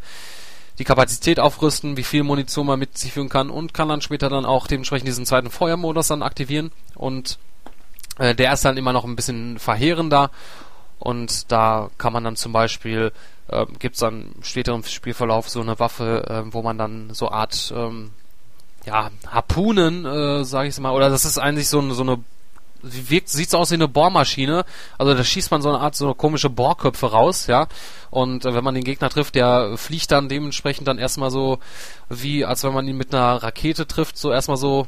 [0.79, 4.29] die Kapazität aufrüsten, wie viel Munition man mit sich führen kann und kann dann später
[4.29, 6.71] dann auch dementsprechend diesen zweiten Feuermodus dann aktivieren.
[6.95, 7.39] Und
[8.19, 10.29] äh, der ist dann immer noch ein bisschen verheerender.
[10.99, 13.11] Und da kann man dann zum Beispiel
[13.47, 17.29] äh, gibt es dann später im Spielverlauf so eine Waffe, äh, wo man dann so
[17.29, 18.11] Art ähm,
[18.85, 22.19] ja Harpunen, äh, sage ich mal, oder das ist eigentlich so, so eine
[22.91, 24.65] wirkt, sieht's aus wie eine Bohrmaschine.
[24.97, 27.67] Also da schießt man so eine Art so komische Bohrköpfe raus, ja.
[28.09, 31.59] Und äh, wenn man den Gegner trifft, der fliegt dann dementsprechend dann erstmal so
[32.09, 34.87] wie, als wenn man ihn mit einer Rakete trifft, so erstmal so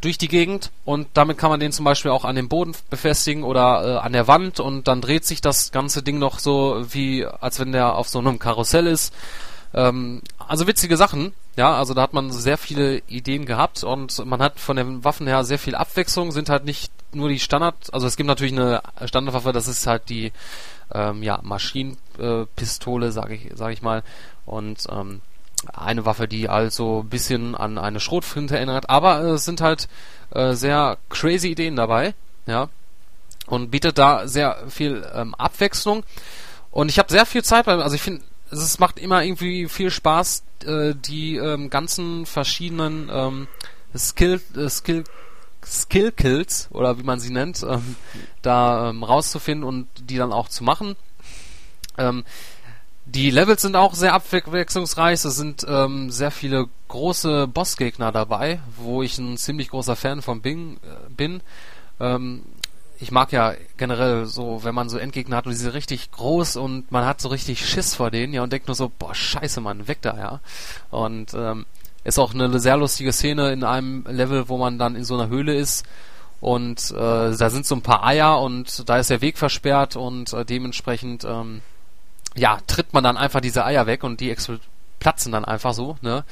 [0.00, 3.42] durch die Gegend und damit kann man den zum Beispiel auch an dem Boden befestigen
[3.42, 7.24] oder äh, an der Wand und dann dreht sich das ganze Ding noch so wie,
[7.24, 9.14] als wenn der auf so einem Karussell ist.
[9.74, 14.40] Ähm, also witzige Sachen, ja, also da hat man sehr viele Ideen gehabt und man
[14.40, 18.06] hat von den Waffen her sehr viel Abwechslung, sind halt nicht nur die Standard, also
[18.06, 20.32] es gibt natürlich eine Standardwaffe, das ist halt die
[20.94, 24.04] ähm, ja, Maschinenpistole, sage ich, sag ich mal.
[24.46, 25.20] Und ähm,
[25.72, 29.88] eine Waffe, die also ein bisschen an eine Schrotflinte erinnert, aber es sind halt
[30.30, 32.14] äh, sehr crazy Ideen dabei,
[32.46, 32.68] ja.
[33.48, 36.04] Und bietet da sehr viel ähm, Abwechslung.
[36.70, 40.44] Und ich habe sehr viel Zeit also ich finde, es macht immer irgendwie viel Spaß,
[40.64, 43.48] äh, die ähm, ganzen verschiedenen ähm,
[43.96, 45.04] Skill, äh, Skill,
[45.64, 47.96] Skill Kills oder wie man sie nennt, ähm,
[48.42, 50.96] da ähm, rauszufinden und die dann auch zu machen.
[51.96, 52.24] Ähm,
[53.06, 55.24] die Levels sind auch sehr abwechslungsreich.
[55.24, 60.42] Es sind ähm, sehr viele große Bossgegner dabei, wo ich ein ziemlich großer Fan von
[60.42, 61.40] Bing, äh, bin.
[62.00, 62.44] Ähm,
[63.00, 66.56] ich mag ja generell so, wenn man so Endgegner hat und die sind richtig groß
[66.56, 69.60] und man hat so richtig Schiss vor denen, ja, und denkt nur so, boah, scheiße,
[69.60, 70.40] Mann, weg da, ja.
[70.90, 71.66] Und ähm,
[72.04, 75.28] ist auch eine sehr lustige Szene in einem Level, wo man dann in so einer
[75.28, 75.86] Höhle ist
[76.40, 80.32] und äh, da sind so ein paar Eier und da ist der Weg versperrt und
[80.32, 81.62] äh, dementsprechend ähm,
[82.36, 84.34] ja, tritt man dann einfach diese Eier weg und die
[85.00, 86.24] platzen dann einfach so, ne?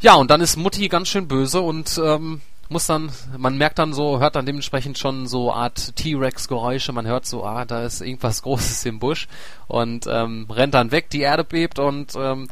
[0.00, 3.92] Ja, und dann ist Mutti ganz schön böse und ähm, muss dann, man merkt dann
[3.92, 8.42] so, hört dann dementsprechend schon so Art T-Rex-Geräusche, man hört so, ah, da ist irgendwas
[8.46, 9.28] Großes im Busch
[9.68, 12.48] und ähm, rennt dann weg, die Erde bebt und ähm,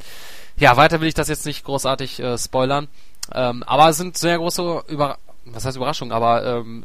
[0.56, 2.88] ja, weiter will ich das jetzt nicht großartig äh, spoilern.
[3.32, 6.84] Ähm, aber es sind sehr große Über was heißt Überraschung, aber ähm,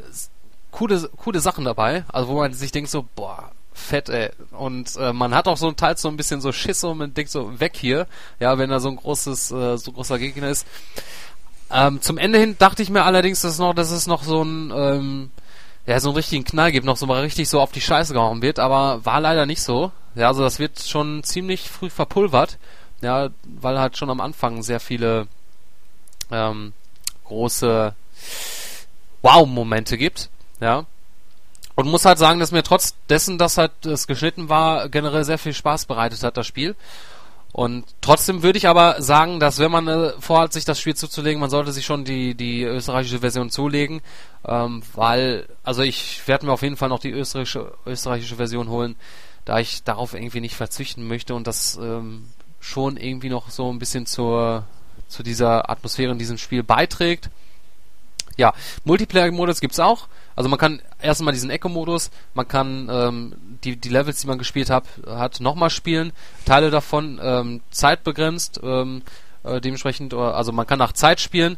[0.71, 4.31] coole, coole Sachen dabei, also wo man sich denkt so, boah, fett, ey.
[4.51, 7.13] Und äh, man hat auch so ein Teil so ein bisschen so Schiss und man
[7.13, 8.07] denkt so, weg hier,
[8.39, 10.67] ja, wenn da so ein großes, äh, so großer Gegner ist.
[11.71, 14.71] Ähm, zum Ende hin dachte ich mir allerdings, dass noch, dass es noch so ein,
[14.75, 15.31] ähm,
[15.85, 18.41] ja, so einen richtigen Knall gibt, noch so mal richtig so auf die Scheiße gehauen
[18.41, 19.91] wird, aber war leider nicht so.
[20.15, 22.57] Ja, also das wird schon ziemlich früh verpulvert,
[23.01, 25.27] ja, weil halt schon am Anfang sehr viele
[26.31, 26.73] ähm,
[27.25, 27.93] große
[29.21, 30.29] Wow-Momente gibt,
[30.59, 30.85] ja.
[31.75, 35.37] Und muss halt sagen, dass mir trotz dessen, dass halt das geschnitten war, generell sehr
[35.37, 36.75] viel Spaß bereitet hat, das Spiel.
[37.59, 41.41] Und trotzdem würde ich aber sagen, dass wenn man äh, vorhat, sich das Spiel zuzulegen,
[41.41, 43.99] man sollte sich schon die, die österreichische Version zulegen,
[44.47, 48.95] ähm, weil, also ich werde mir auf jeden Fall noch die österreichische, österreichische Version holen,
[49.43, 52.27] da ich darauf irgendwie nicht verzichten möchte und das ähm,
[52.61, 54.63] schon irgendwie noch so ein bisschen zur,
[55.09, 57.29] zu dieser Atmosphäre in diesem Spiel beiträgt.
[58.37, 58.53] Ja,
[58.85, 60.07] Multiplayer-Modus gibt's auch.
[60.39, 63.35] Also man kann erstmal diesen Echo-Modus, man kann ähm,
[63.65, 66.13] die, die Levels, die man gespielt hat, hat nochmal spielen.
[66.45, 69.01] Teile davon ähm, zeitbegrenzt, ähm,
[69.43, 71.57] äh, dementsprechend, also man kann nach Zeit spielen,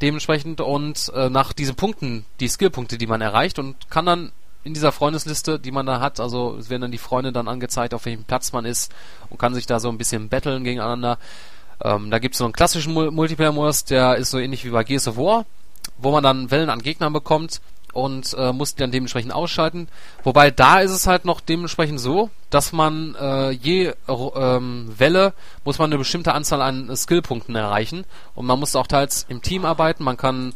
[0.00, 4.30] dementsprechend und äh, nach diesen Punkten, die Skillpunkte, die man erreicht und kann dann
[4.62, 7.94] in dieser Freundesliste, die man da hat, also es werden dann die Freunde dann angezeigt,
[7.94, 8.92] auf welchem Platz man ist
[9.28, 11.18] und kann sich da so ein bisschen battlen gegeneinander.
[11.82, 15.08] Ähm, da gibt es so einen klassischen Multiplayer-Modus, der ist so ähnlich wie bei Gears
[15.08, 15.46] of War,
[15.98, 17.60] wo man dann Wellen an Gegnern bekommt
[17.92, 19.88] und äh, muss die dann dementsprechend ausschalten.
[20.22, 25.32] Wobei da ist es halt noch dementsprechend so, dass man äh, je ähm, Welle
[25.64, 28.04] muss man eine bestimmte Anzahl an Skillpunkten erreichen
[28.34, 30.04] und man muss auch teils im Team arbeiten.
[30.04, 30.54] Man kann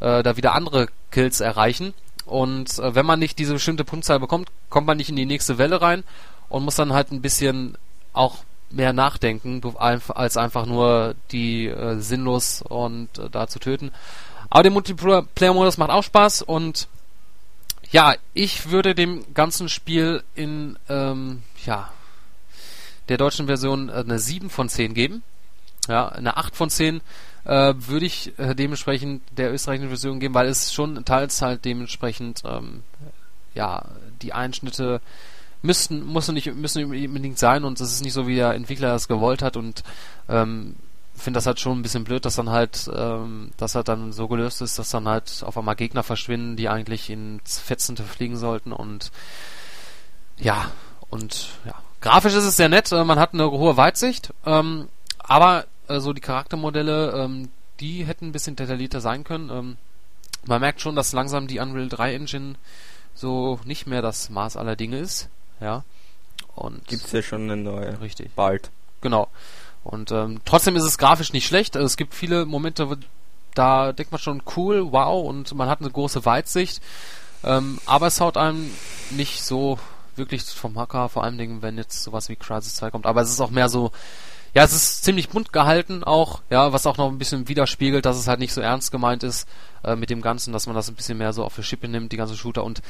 [0.00, 1.94] äh, da wieder andere Kills erreichen
[2.26, 5.58] und äh, wenn man nicht diese bestimmte Punktzahl bekommt, kommt man nicht in die nächste
[5.58, 6.04] Welle rein
[6.48, 7.76] und muss dann halt ein bisschen
[8.12, 8.38] auch
[8.70, 13.92] mehr nachdenken, als einfach nur die äh, sinnlos und äh, da zu töten.
[14.54, 16.86] Aber der Multiplayer-Modus macht auch Spaß und
[17.90, 21.90] ja, ich würde dem ganzen Spiel in ähm, ja,
[23.08, 25.24] der deutschen Version eine 7 von 10 geben.
[25.88, 27.00] Ja, eine 8 von 10
[27.46, 32.42] äh, würde ich äh, dementsprechend der österreichischen Version geben, weil es schon teils halt dementsprechend
[32.44, 32.84] ähm,
[33.56, 33.84] ja,
[34.22, 35.00] die Einschnitte
[35.62, 39.08] müssten, müssen nicht, müssen unbedingt sein und es ist nicht so, wie der Entwickler das
[39.08, 39.82] gewollt hat und
[40.28, 40.76] ähm,
[41.14, 44.28] finde das halt schon ein bisschen blöd, dass dann halt, ähm, dass halt dann so
[44.28, 48.72] gelöst ist, dass dann halt auf einmal Gegner verschwinden, die eigentlich ins Fetzende fliegen sollten
[48.72, 49.10] und
[50.36, 50.70] ja,
[51.10, 51.74] und ja.
[52.00, 54.88] Grafisch ist es sehr nett, äh, man hat eine hohe Weitsicht, ähm,
[55.18, 57.48] aber äh, so die Charaktermodelle, ähm,
[57.80, 59.50] die hätten ein bisschen detaillierter sein können.
[59.50, 59.76] Ähm,
[60.46, 62.54] man merkt schon, dass langsam die Unreal 3 Engine
[63.14, 65.28] so nicht mehr das Maß aller Dinge ist,
[65.60, 65.84] ja.
[66.54, 68.00] Und gibt's ja schon eine neue.
[68.00, 68.34] Richtig.
[68.34, 68.70] Bald.
[69.00, 69.28] Genau.
[69.84, 71.76] Und ähm, trotzdem ist es grafisch nicht schlecht.
[71.76, 72.96] Also es gibt viele Momente, wo,
[73.54, 76.82] da denkt man schon cool, wow, und man hat eine große Weitsicht.
[77.44, 78.70] Ähm, aber es haut einem
[79.10, 79.78] nicht so
[80.16, 83.06] wirklich vom Hacker, vor allen Dingen, wenn jetzt sowas wie Crisis 2 kommt.
[83.06, 83.92] Aber es ist auch mehr so,
[84.54, 88.16] ja, es ist ziemlich bunt gehalten auch, ja, was auch noch ein bisschen widerspiegelt, dass
[88.16, 89.48] es halt nicht so ernst gemeint ist
[89.82, 92.12] äh, mit dem Ganzen, dass man das ein bisschen mehr so auf die Schippe nimmt,
[92.12, 92.64] die ganze Shooter.
[92.64, 92.80] Und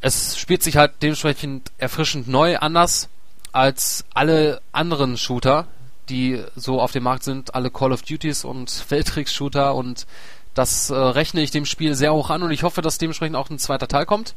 [0.00, 3.08] es spielt sich halt dementsprechend erfrischend neu anders
[3.52, 5.66] als alle anderen Shooter,
[6.10, 10.06] die so auf dem Markt sind, alle Call of Duties und Weltkriegs-Shooter und
[10.54, 13.50] das äh, rechne ich dem Spiel sehr hoch an und ich hoffe, dass dementsprechend auch
[13.50, 14.34] ein zweiter Teil kommt.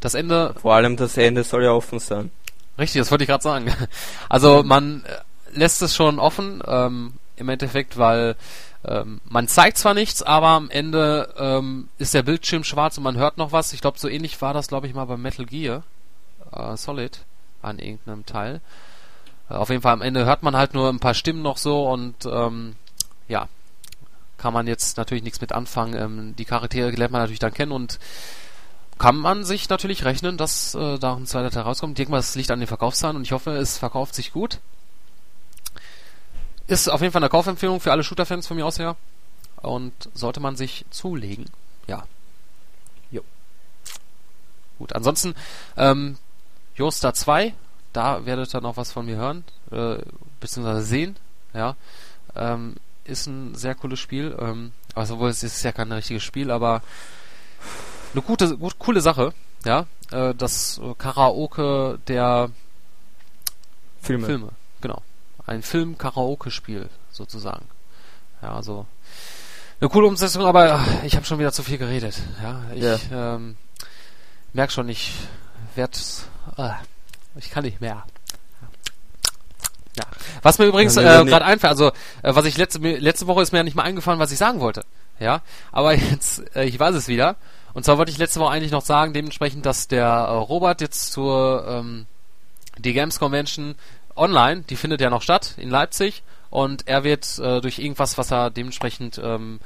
[0.00, 0.54] Das Ende.
[0.60, 2.30] Vor allem das Ende soll ja offen sein.
[2.78, 3.72] Richtig, das wollte ich gerade sagen.
[4.28, 8.36] Also man äh, lässt es schon offen, ähm, im Endeffekt, weil
[8.84, 13.16] ähm, man zeigt zwar nichts, aber am Ende ähm, ist der Bildschirm schwarz und man
[13.16, 13.72] hört noch was.
[13.72, 15.82] Ich glaube, so ähnlich war das, glaube ich, mal bei Metal Gear
[16.52, 17.24] äh, Solid
[17.62, 18.60] an irgendeinem Teil.
[19.48, 22.26] Auf jeden Fall am Ende hört man halt nur ein paar Stimmen noch so und
[22.26, 22.76] ähm,
[23.28, 23.48] ja,
[24.36, 25.94] kann man jetzt natürlich nichts mit anfangen.
[25.94, 27.98] Ähm, die Charaktere lernt man natürlich dann kennen und
[28.98, 31.92] kann man sich natürlich rechnen, dass äh, da ein zweiter Teil rauskommt.
[31.92, 34.58] Ich denke mal, es liegt an den Verkaufszahlen und ich hoffe, es verkauft sich gut.
[36.66, 38.96] Ist auf jeden Fall eine Kaufempfehlung für alle Shooter-Fans von mir aus her.
[39.56, 41.46] Und sollte man sich zulegen.
[41.86, 42.04] Ja.
[43.10, 43.22] Jo.
[44.78, 45.34] Gut, ansonsten,
[45.76, 46.18] ähm,
[46.76, 47.54] Josta 2
[47.98, 49.42] da werdet ihr noch was von mir hören,
[49.72, 49.96] äh,
[50.38, 51.16] beziehungsweise sehen,
[51.52, 51.74] ja.
[52.36, 56.80] Ähm, ist ein sehr cooles Spiel, ähm, also es ist ja kein richtiges Spiel, aber
[58.12, 59.34] eine gute, gut, coole Sache,
[59.64, 59.86] ja.
[60.12, 62.50] Äh, das Karaoke der
[64.00, 64.26] Filme.
[64.26, 64.48] Filme,
[64.80, 65.02] genau.
[65.44, 67.66] Ein Film-Karaoke-Spiel sozusagen.
[68.42, 68.86] Ja, also
[69.80, 72.14] eine coole Umsetzung, aber ich habe schon wieder zu viel geredet.
[72.40, 73.34] Ja, ich ja.
[73.34, 73.56] ähm,
[74.52, 75.14] merke schon, ich
[75.74, 75.98] werde
[76.58, 76.70] äh,
[77.38, 78.04] ich kann nicht mehr.
[79.96, 80.04] Ja.
[80.42, 81.88] Was mir übrigens äh, gerade einfällt, also
[82.22, 84.60] äh, was ich letzte letzte Woche ist mir ja nicht mal eingefallen, was ich sagen
[84.60, 84.84] wollte.
[85.18, 85.42] Ja,
[85.72, 87.36] aber jetzt äh, ich weiß es wieder.
[87.74, 91.12] Und zwar wollte ich letzte Woche eigentlich noch sagen, dementsprechend, dass der äh, Robert jetzt
[91.12, 92.06] zur ähm,
[92.78, 93.74] die Games Convention
[94.14, 98.30] online, die findet ja noch statt in Leipzig und er wird äh, durch irgendwas, was
[98.30, 99.60] er dementsprechend ähm,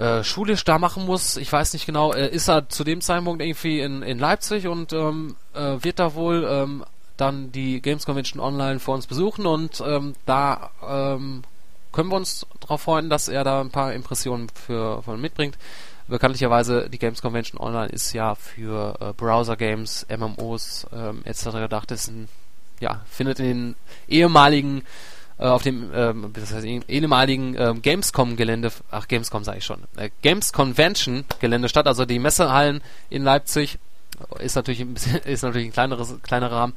[0.00, 3.42] äh, schulisch da machen muss, ich weiß nicht genau, äh, ist er zu dem Zeitpunkt
[3.42, 6.84] irgendwie in, in Leipzig und ähm, äh, wird da wohl ähm,
[7.18, 11.42] dann die Games Convention online vor uns besuchen und ähm, da ähm,
[11.92, 15.58] können wir uns darauf freuen, dass er da ein paar Impressionen für von mitbringt.
[16.08, 21.50] Bekanntlicherweise die Games Convention Online ist ja für äh, Browser Games, MMOs ähm, etc.
[21.52, 21.90] gedacht.
[21.90, 22.28] Ist ein,
[22.80, 23.76] ja findet in den
[24.08, 24.82] ehemaligen
[25.40, 30.10] äh, auf dem ähm, das heißt, ehemaligen ähm, Gamescom-Gelände, ach Gamescom sage ich schon, äh,
[30.20, 33.78] Games Convention-Gelände statt, also die Messehallen in Leipzig
[34.38, 36.76] ist natürlich ein bisschen, ist natürlich ein kleineres, kleinerer Rahmen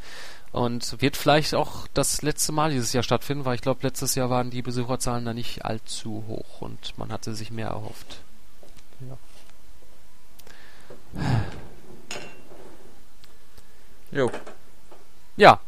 [0.54, 4.30] und wird vielleicht auch das letzte Mal dieses Jahr stattfinden, weil ich glaube, letztes Jahr
[4.30, 8.22] waren die Besucherzahlen da nicht allzu hoch und man hatte sich mehr erhofft.
[11.16, 11.22] Ja.
[14.12, 14.30] Jo.
[15.38, 15.60] Ja.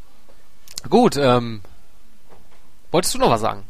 [0.88, 1.62] Gut, ähm,
[2.92, 3.64] wolltest du noch was sagen?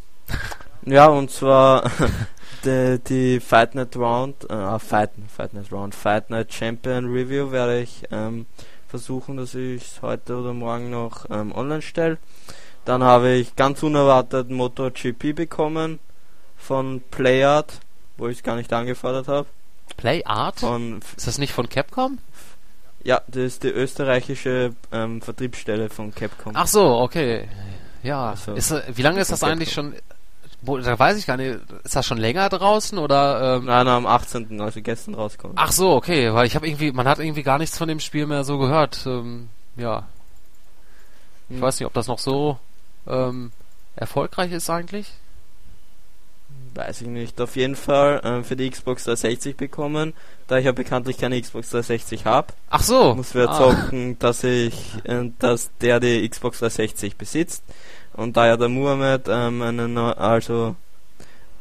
[0.85, 1.89] Ja, und zwar
[2.65, 7.81] die, die Fight Night Round, äh, Fight, Fight Night Round, Fight Night Champion Review werde
[7.81, 8.45] ich ähm,
[8.87, 12.17] versuchen, dass ich es heute oder morgen noch ähm, online stelle.
[12.85, 15.99] Dann habe ich ganz unerwartet MotoGP bekommen
[16.55, 17.79] von PlayArt,
[18.17, 19.47] wo ich es gar nicht angefordert habe.
[19.97, 20.63] PlayArt?
[21.17, 22.19] Ist das nicht von Capcom?
[23.03, 26.53] Ja, das ist die österreichische ähm, Vertriebsstelle von Capcom.
[26.55, 27.47] Ach so, okay.
[28.05, 28.29] Ja.
[28.31, 29.93] Also, ist, wie lange ist das eigentlich schon?
[30.61, 33.57] da weiß ich gar nicht, ist das schon länger draußen oder?
[33.57, 34.59] Ähm Nein, am 18.
[34.61, 35.53] also gestern rauskommt.
[35.57, 38.25] Ach so, okay, weil ich habe irgendwie, man hat irgendwie gar nichts von dem Spiel
[38.25, 39.05] mehr so gehört.
[39.05, 40.07] Ähm, ja.
[41.49, 41.61] Ich hm.
[41.61, 42.57] weiß nicht, ob das noch so
[43.07, 43.51] ähm,
[43.95, 45.11] erfolgreich ist eigentlich.
[46.75, 47.39] Weiß ich nicht.
[47.39, 50.13] Auf jeden Fall ähm, für die Xbox 360 bekommen,
[50.47, 52.47] da ich ja bekanntlich keine Xbox 360 habe.
[52.69, 53.15] Ach so.
[53.15, 53.57] Muss wir ah.
[53.57, 57.63] zocken, dass ich, äh, dass der die Xbox 360 besitzt.
[58.11, 60.75] Und da ja der Muhammad ähm, eine, also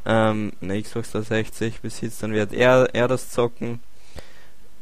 [0.05, 3.78] ähm, eine Xbox 360 besitzt, dann wird er, er das zocken,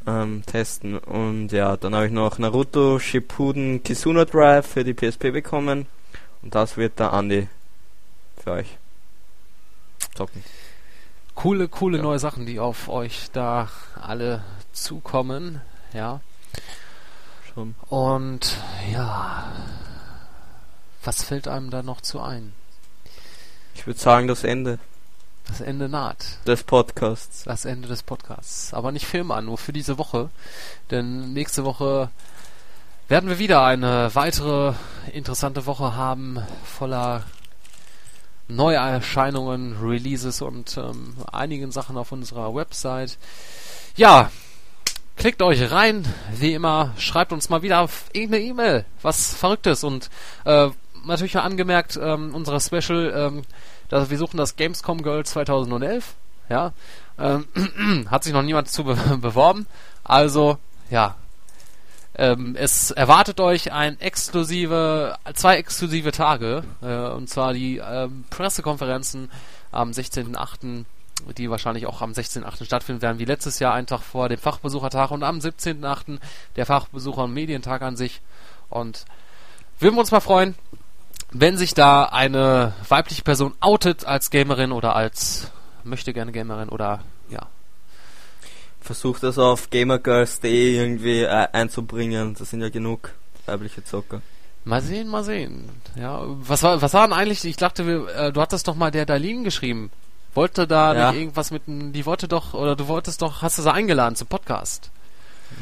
[0.07, 0.97] ähm, testen.
[0.97, 5.85] Und ja, dann habe ich noch Naruto Shippuden Kisuna Drive für die PSP bekommen.
[6.41, 7.47] Und das wird der Andi
[8.43, 8.77] für euch
[10.15, 10.43] zocken.
[11.35, 12.03] Coole, coole ja.
[12.03, 13.69] neue Sachen, die auf euch da
[13.99, 15.61] alle zukommen.
[15.93, 16.21] Ja.
[17.53, 17.75] Schon.
[17.89, 18.57] Und
[18.91, 19.51] ja.
[21.03, 22.53] Was fällt einem da noch zu ein?
[23.75, 24.79] Ich würde sagen, das Ende.
[25.47, 26.39] Das Ende naht.
[26.47, 27.43] Des Podcasts.
[27.43, 28.73] Das Ende des Podcasts.
[28.73, 30.29] Aber nicht Film an, nur für diese Woche.
[30.89, 32.09] Denn nächste Woche
[33.09, 34.73] werden wir wieder eine weitere
[35.11, 37.23] interessante Woche haben, voller
[38.47, 43.17] Neuerscheinungen, Releases und ähm, einigen Sachen auf unserer Website.
[43.95, 44.31] Ja,
[45.15, 49.83] klickt euch rein, wie immer, schreibt uns mal wieder irgendeine E-Mail, was Verrücktes.
[49.83, 50.09] Und
[50.45, 50.69] äh,
[51.05, 53.43] natürlich angemerkt, ähm, unser Special, ähm,
[53.89, 56.15] dass wir suchen das Gamescom Girl 2011,
[56.49, 56.73] ja,
[57.17, 57.47] ähm,
[58.09, 59.67] hat sich noch niemand zu be beworben,
[60.03, 60.57] also,
[60.89, 61.15] ja,
[62.15, 69.31] ähm, es erwartet euch ein exklusive, zwei exklusive Tage, äh, und zwar die ähm, Pressekonferenzen
[69.71, 70.85] am 16.8.,
[71.37, 72.65] die wahrscheinlich auch am 16.8.
[72.65, 76.19] stattfinden werden, wie letztes Jahr, einen Tag vor dem Fachbesuchertag und am 17.8.
[76.55, 78.21] der Fachbesucher- und Medientag an sich.
[78.69, 79.05] Und
[79.79, 80.55] würden wir uns mal freuen,
[81.31, 85.51] wenn sich da eine weibliche Person outet als Gamerin oder als
[85.83, 86.99] möchte gerne Gamerin oder
[87.29, 87.47] ja,
[88.83, 92.35] versucht das auf gamergirls.de irgendwie äh, einzubringen.
[92.37, 93.11] Das sind ja genug
[93.45, 94.21] weibliche Zocker.
[94.65, 95.69] Mal sehen, mal sehen.
[95.95, 97.43] Ja, was war, was war denn eigentlich?
[97.43, 99.91] Ich dachte, wir, äh, du hattest doch mal der Darlene geschrieben.
[100.33, 101.11] Wollte da ja.
[101.11, 104.27] nicht irgendwas mit, die wollte doch, oder du wolltest doch, hast du sie eingeladen zum
[104.27, 104.89] Podcast?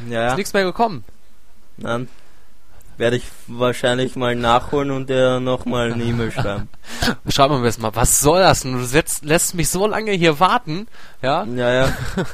[0.08, 0.30] Ja.
[0.30, 1.04] Ist nichts mehr gekommen?
[1.78, 2.08] Nein.
[2.98, 6.70] Werde ich wahrscheinlich mal nachholen und dir nochmal eine E-Mail schreiben.
[7.28, 8.62] Schreib mir mal, was soll das?
[8.62, 10.88] Du setzt, lässt mich so lange hier warten,
[11.22, 11.44] ja?
[11.46, 11.94] Ja, ja.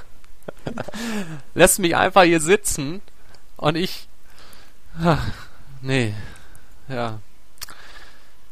[1.53, 3.01] lässt mich einfach hier sitzen
[3.55, 4.07] und ich.
[5.01, 5.25] Ach,
[5.81, 6.13] nee.
[6.87, 7.19] Ja.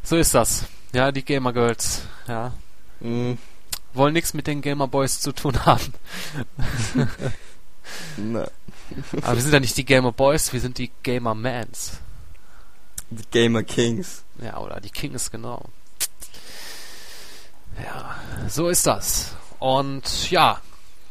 [0.04, 0.66] So ist das.
[0.94, 2.04] Ja, die Gamer Girls.
[2.28, 2.54] Ja.
[3.00, 3.38] Mhm.
[3.94, 5.94] Wollen nichts mit den Gamer Boys zu tun haben.
[8.18, 8.48] Na.
[9.22, 12.00] Aber wir sind ja nicht die Gamer Boys, wir sind die Gamer Mans.
[13.10, 14.24] Die Gamer Kings.
[14.42, 15.64] Ja, oder die Kings, genau.
[17.84, 18.16] Ja,
[18.50, 19.34] so ist das.
[19.60, 20.62] Und ja,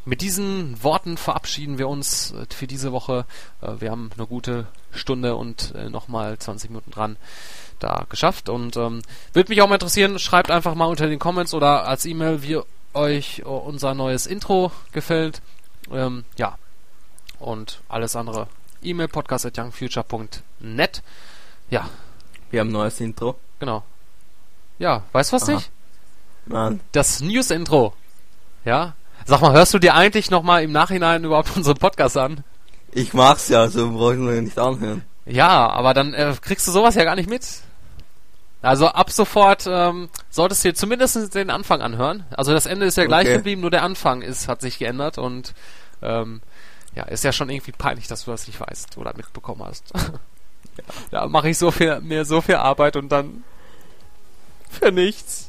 [0.04, 3.24] mit diesen Worten verabschieden wir uns äh, für diese Woche.
[3.60, 7.16] Äh, wir haben eine gute Stunde und äh, nochmal 20 Minuten dran
[7.78, 8.48] da geschafft.
[8.48, 9.02] Und ähm,
[9.32, 12.60] würde mich auch mal interessieren, schreibt einfach mal unter den Comments oder als E-Mail, wie
[12.92, 15.42] euch unser neues Intro gefällt.
[15.90, 16.58] Ähm, ja.
[17.38, 18.46] Und alles andere.
[18.82, 21.02] E-Mail podcast at youngfuture.net.
[21.70, 21.88] Ja.
[22.50, 23.36] Wir haben ein neues Intro.
[23.58, 23.82] Genau.
[24.78, 25.54] Ja, weißt du was Aha.
[25.54, 25.70] nicht?
[26.46, 26.80] Nein.
[26.92, 27.94] Das News-Intro.
[28.64, 28.94] Ja.
[29.26, 32.44] Sag mal, hörst du dir eigentlich nochmal im Nachhinein überhaupt unseren Podcast an?
[32.92, 35.02] Ich mach's ja, so brauchen wir nicht anhören.
[35.26, 37.44] Ja, aber dann äh, kriegst du sowas ja gar nicht mit.
[38.60, 42.24] Also ab sofort ähm, solltest du dir zumindest den Anfang anhören.
[42.30, 43.36] Also das Ende ist ja gleich okay.
[43.36, 45.54] geblieben, nur der Anfang ist, hat sich geändert und
[46.02, 46.40] ähm,
[46.94, 49.92] ja, ist ja schon irgendwie peinlich, dass du das nicht weißt oder mitbekommen hast.
[51.10, 53.44] da mache ich so viel, mir so viel Arbeit und dann
[54.70, 55.48] für nichts.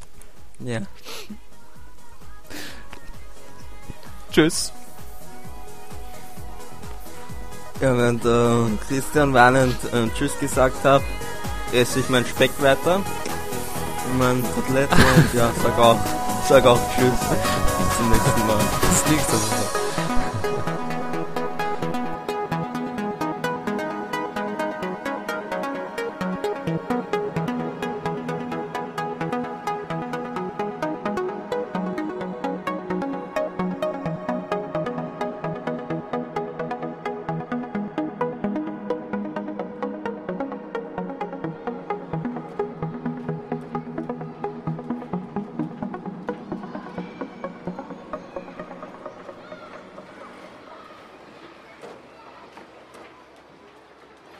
[0.59, 0.81] Ja.
[4.35, 4.73] Tschüss.
[7.79, 11.01] Ja, wenn der Christian weinend äh, Tschüss gesagt hat,
[11.71, 12.99] esse ich mein Speck weiter.
[14.17, 15.99] Mein Kotelett und ja, sag auch,
[16.49, 17.07] sag auch Tschüss.
[17.07, 18.59] Bis zum nächsten Mal.
[18.81, 19.84] Bis nächste Woche.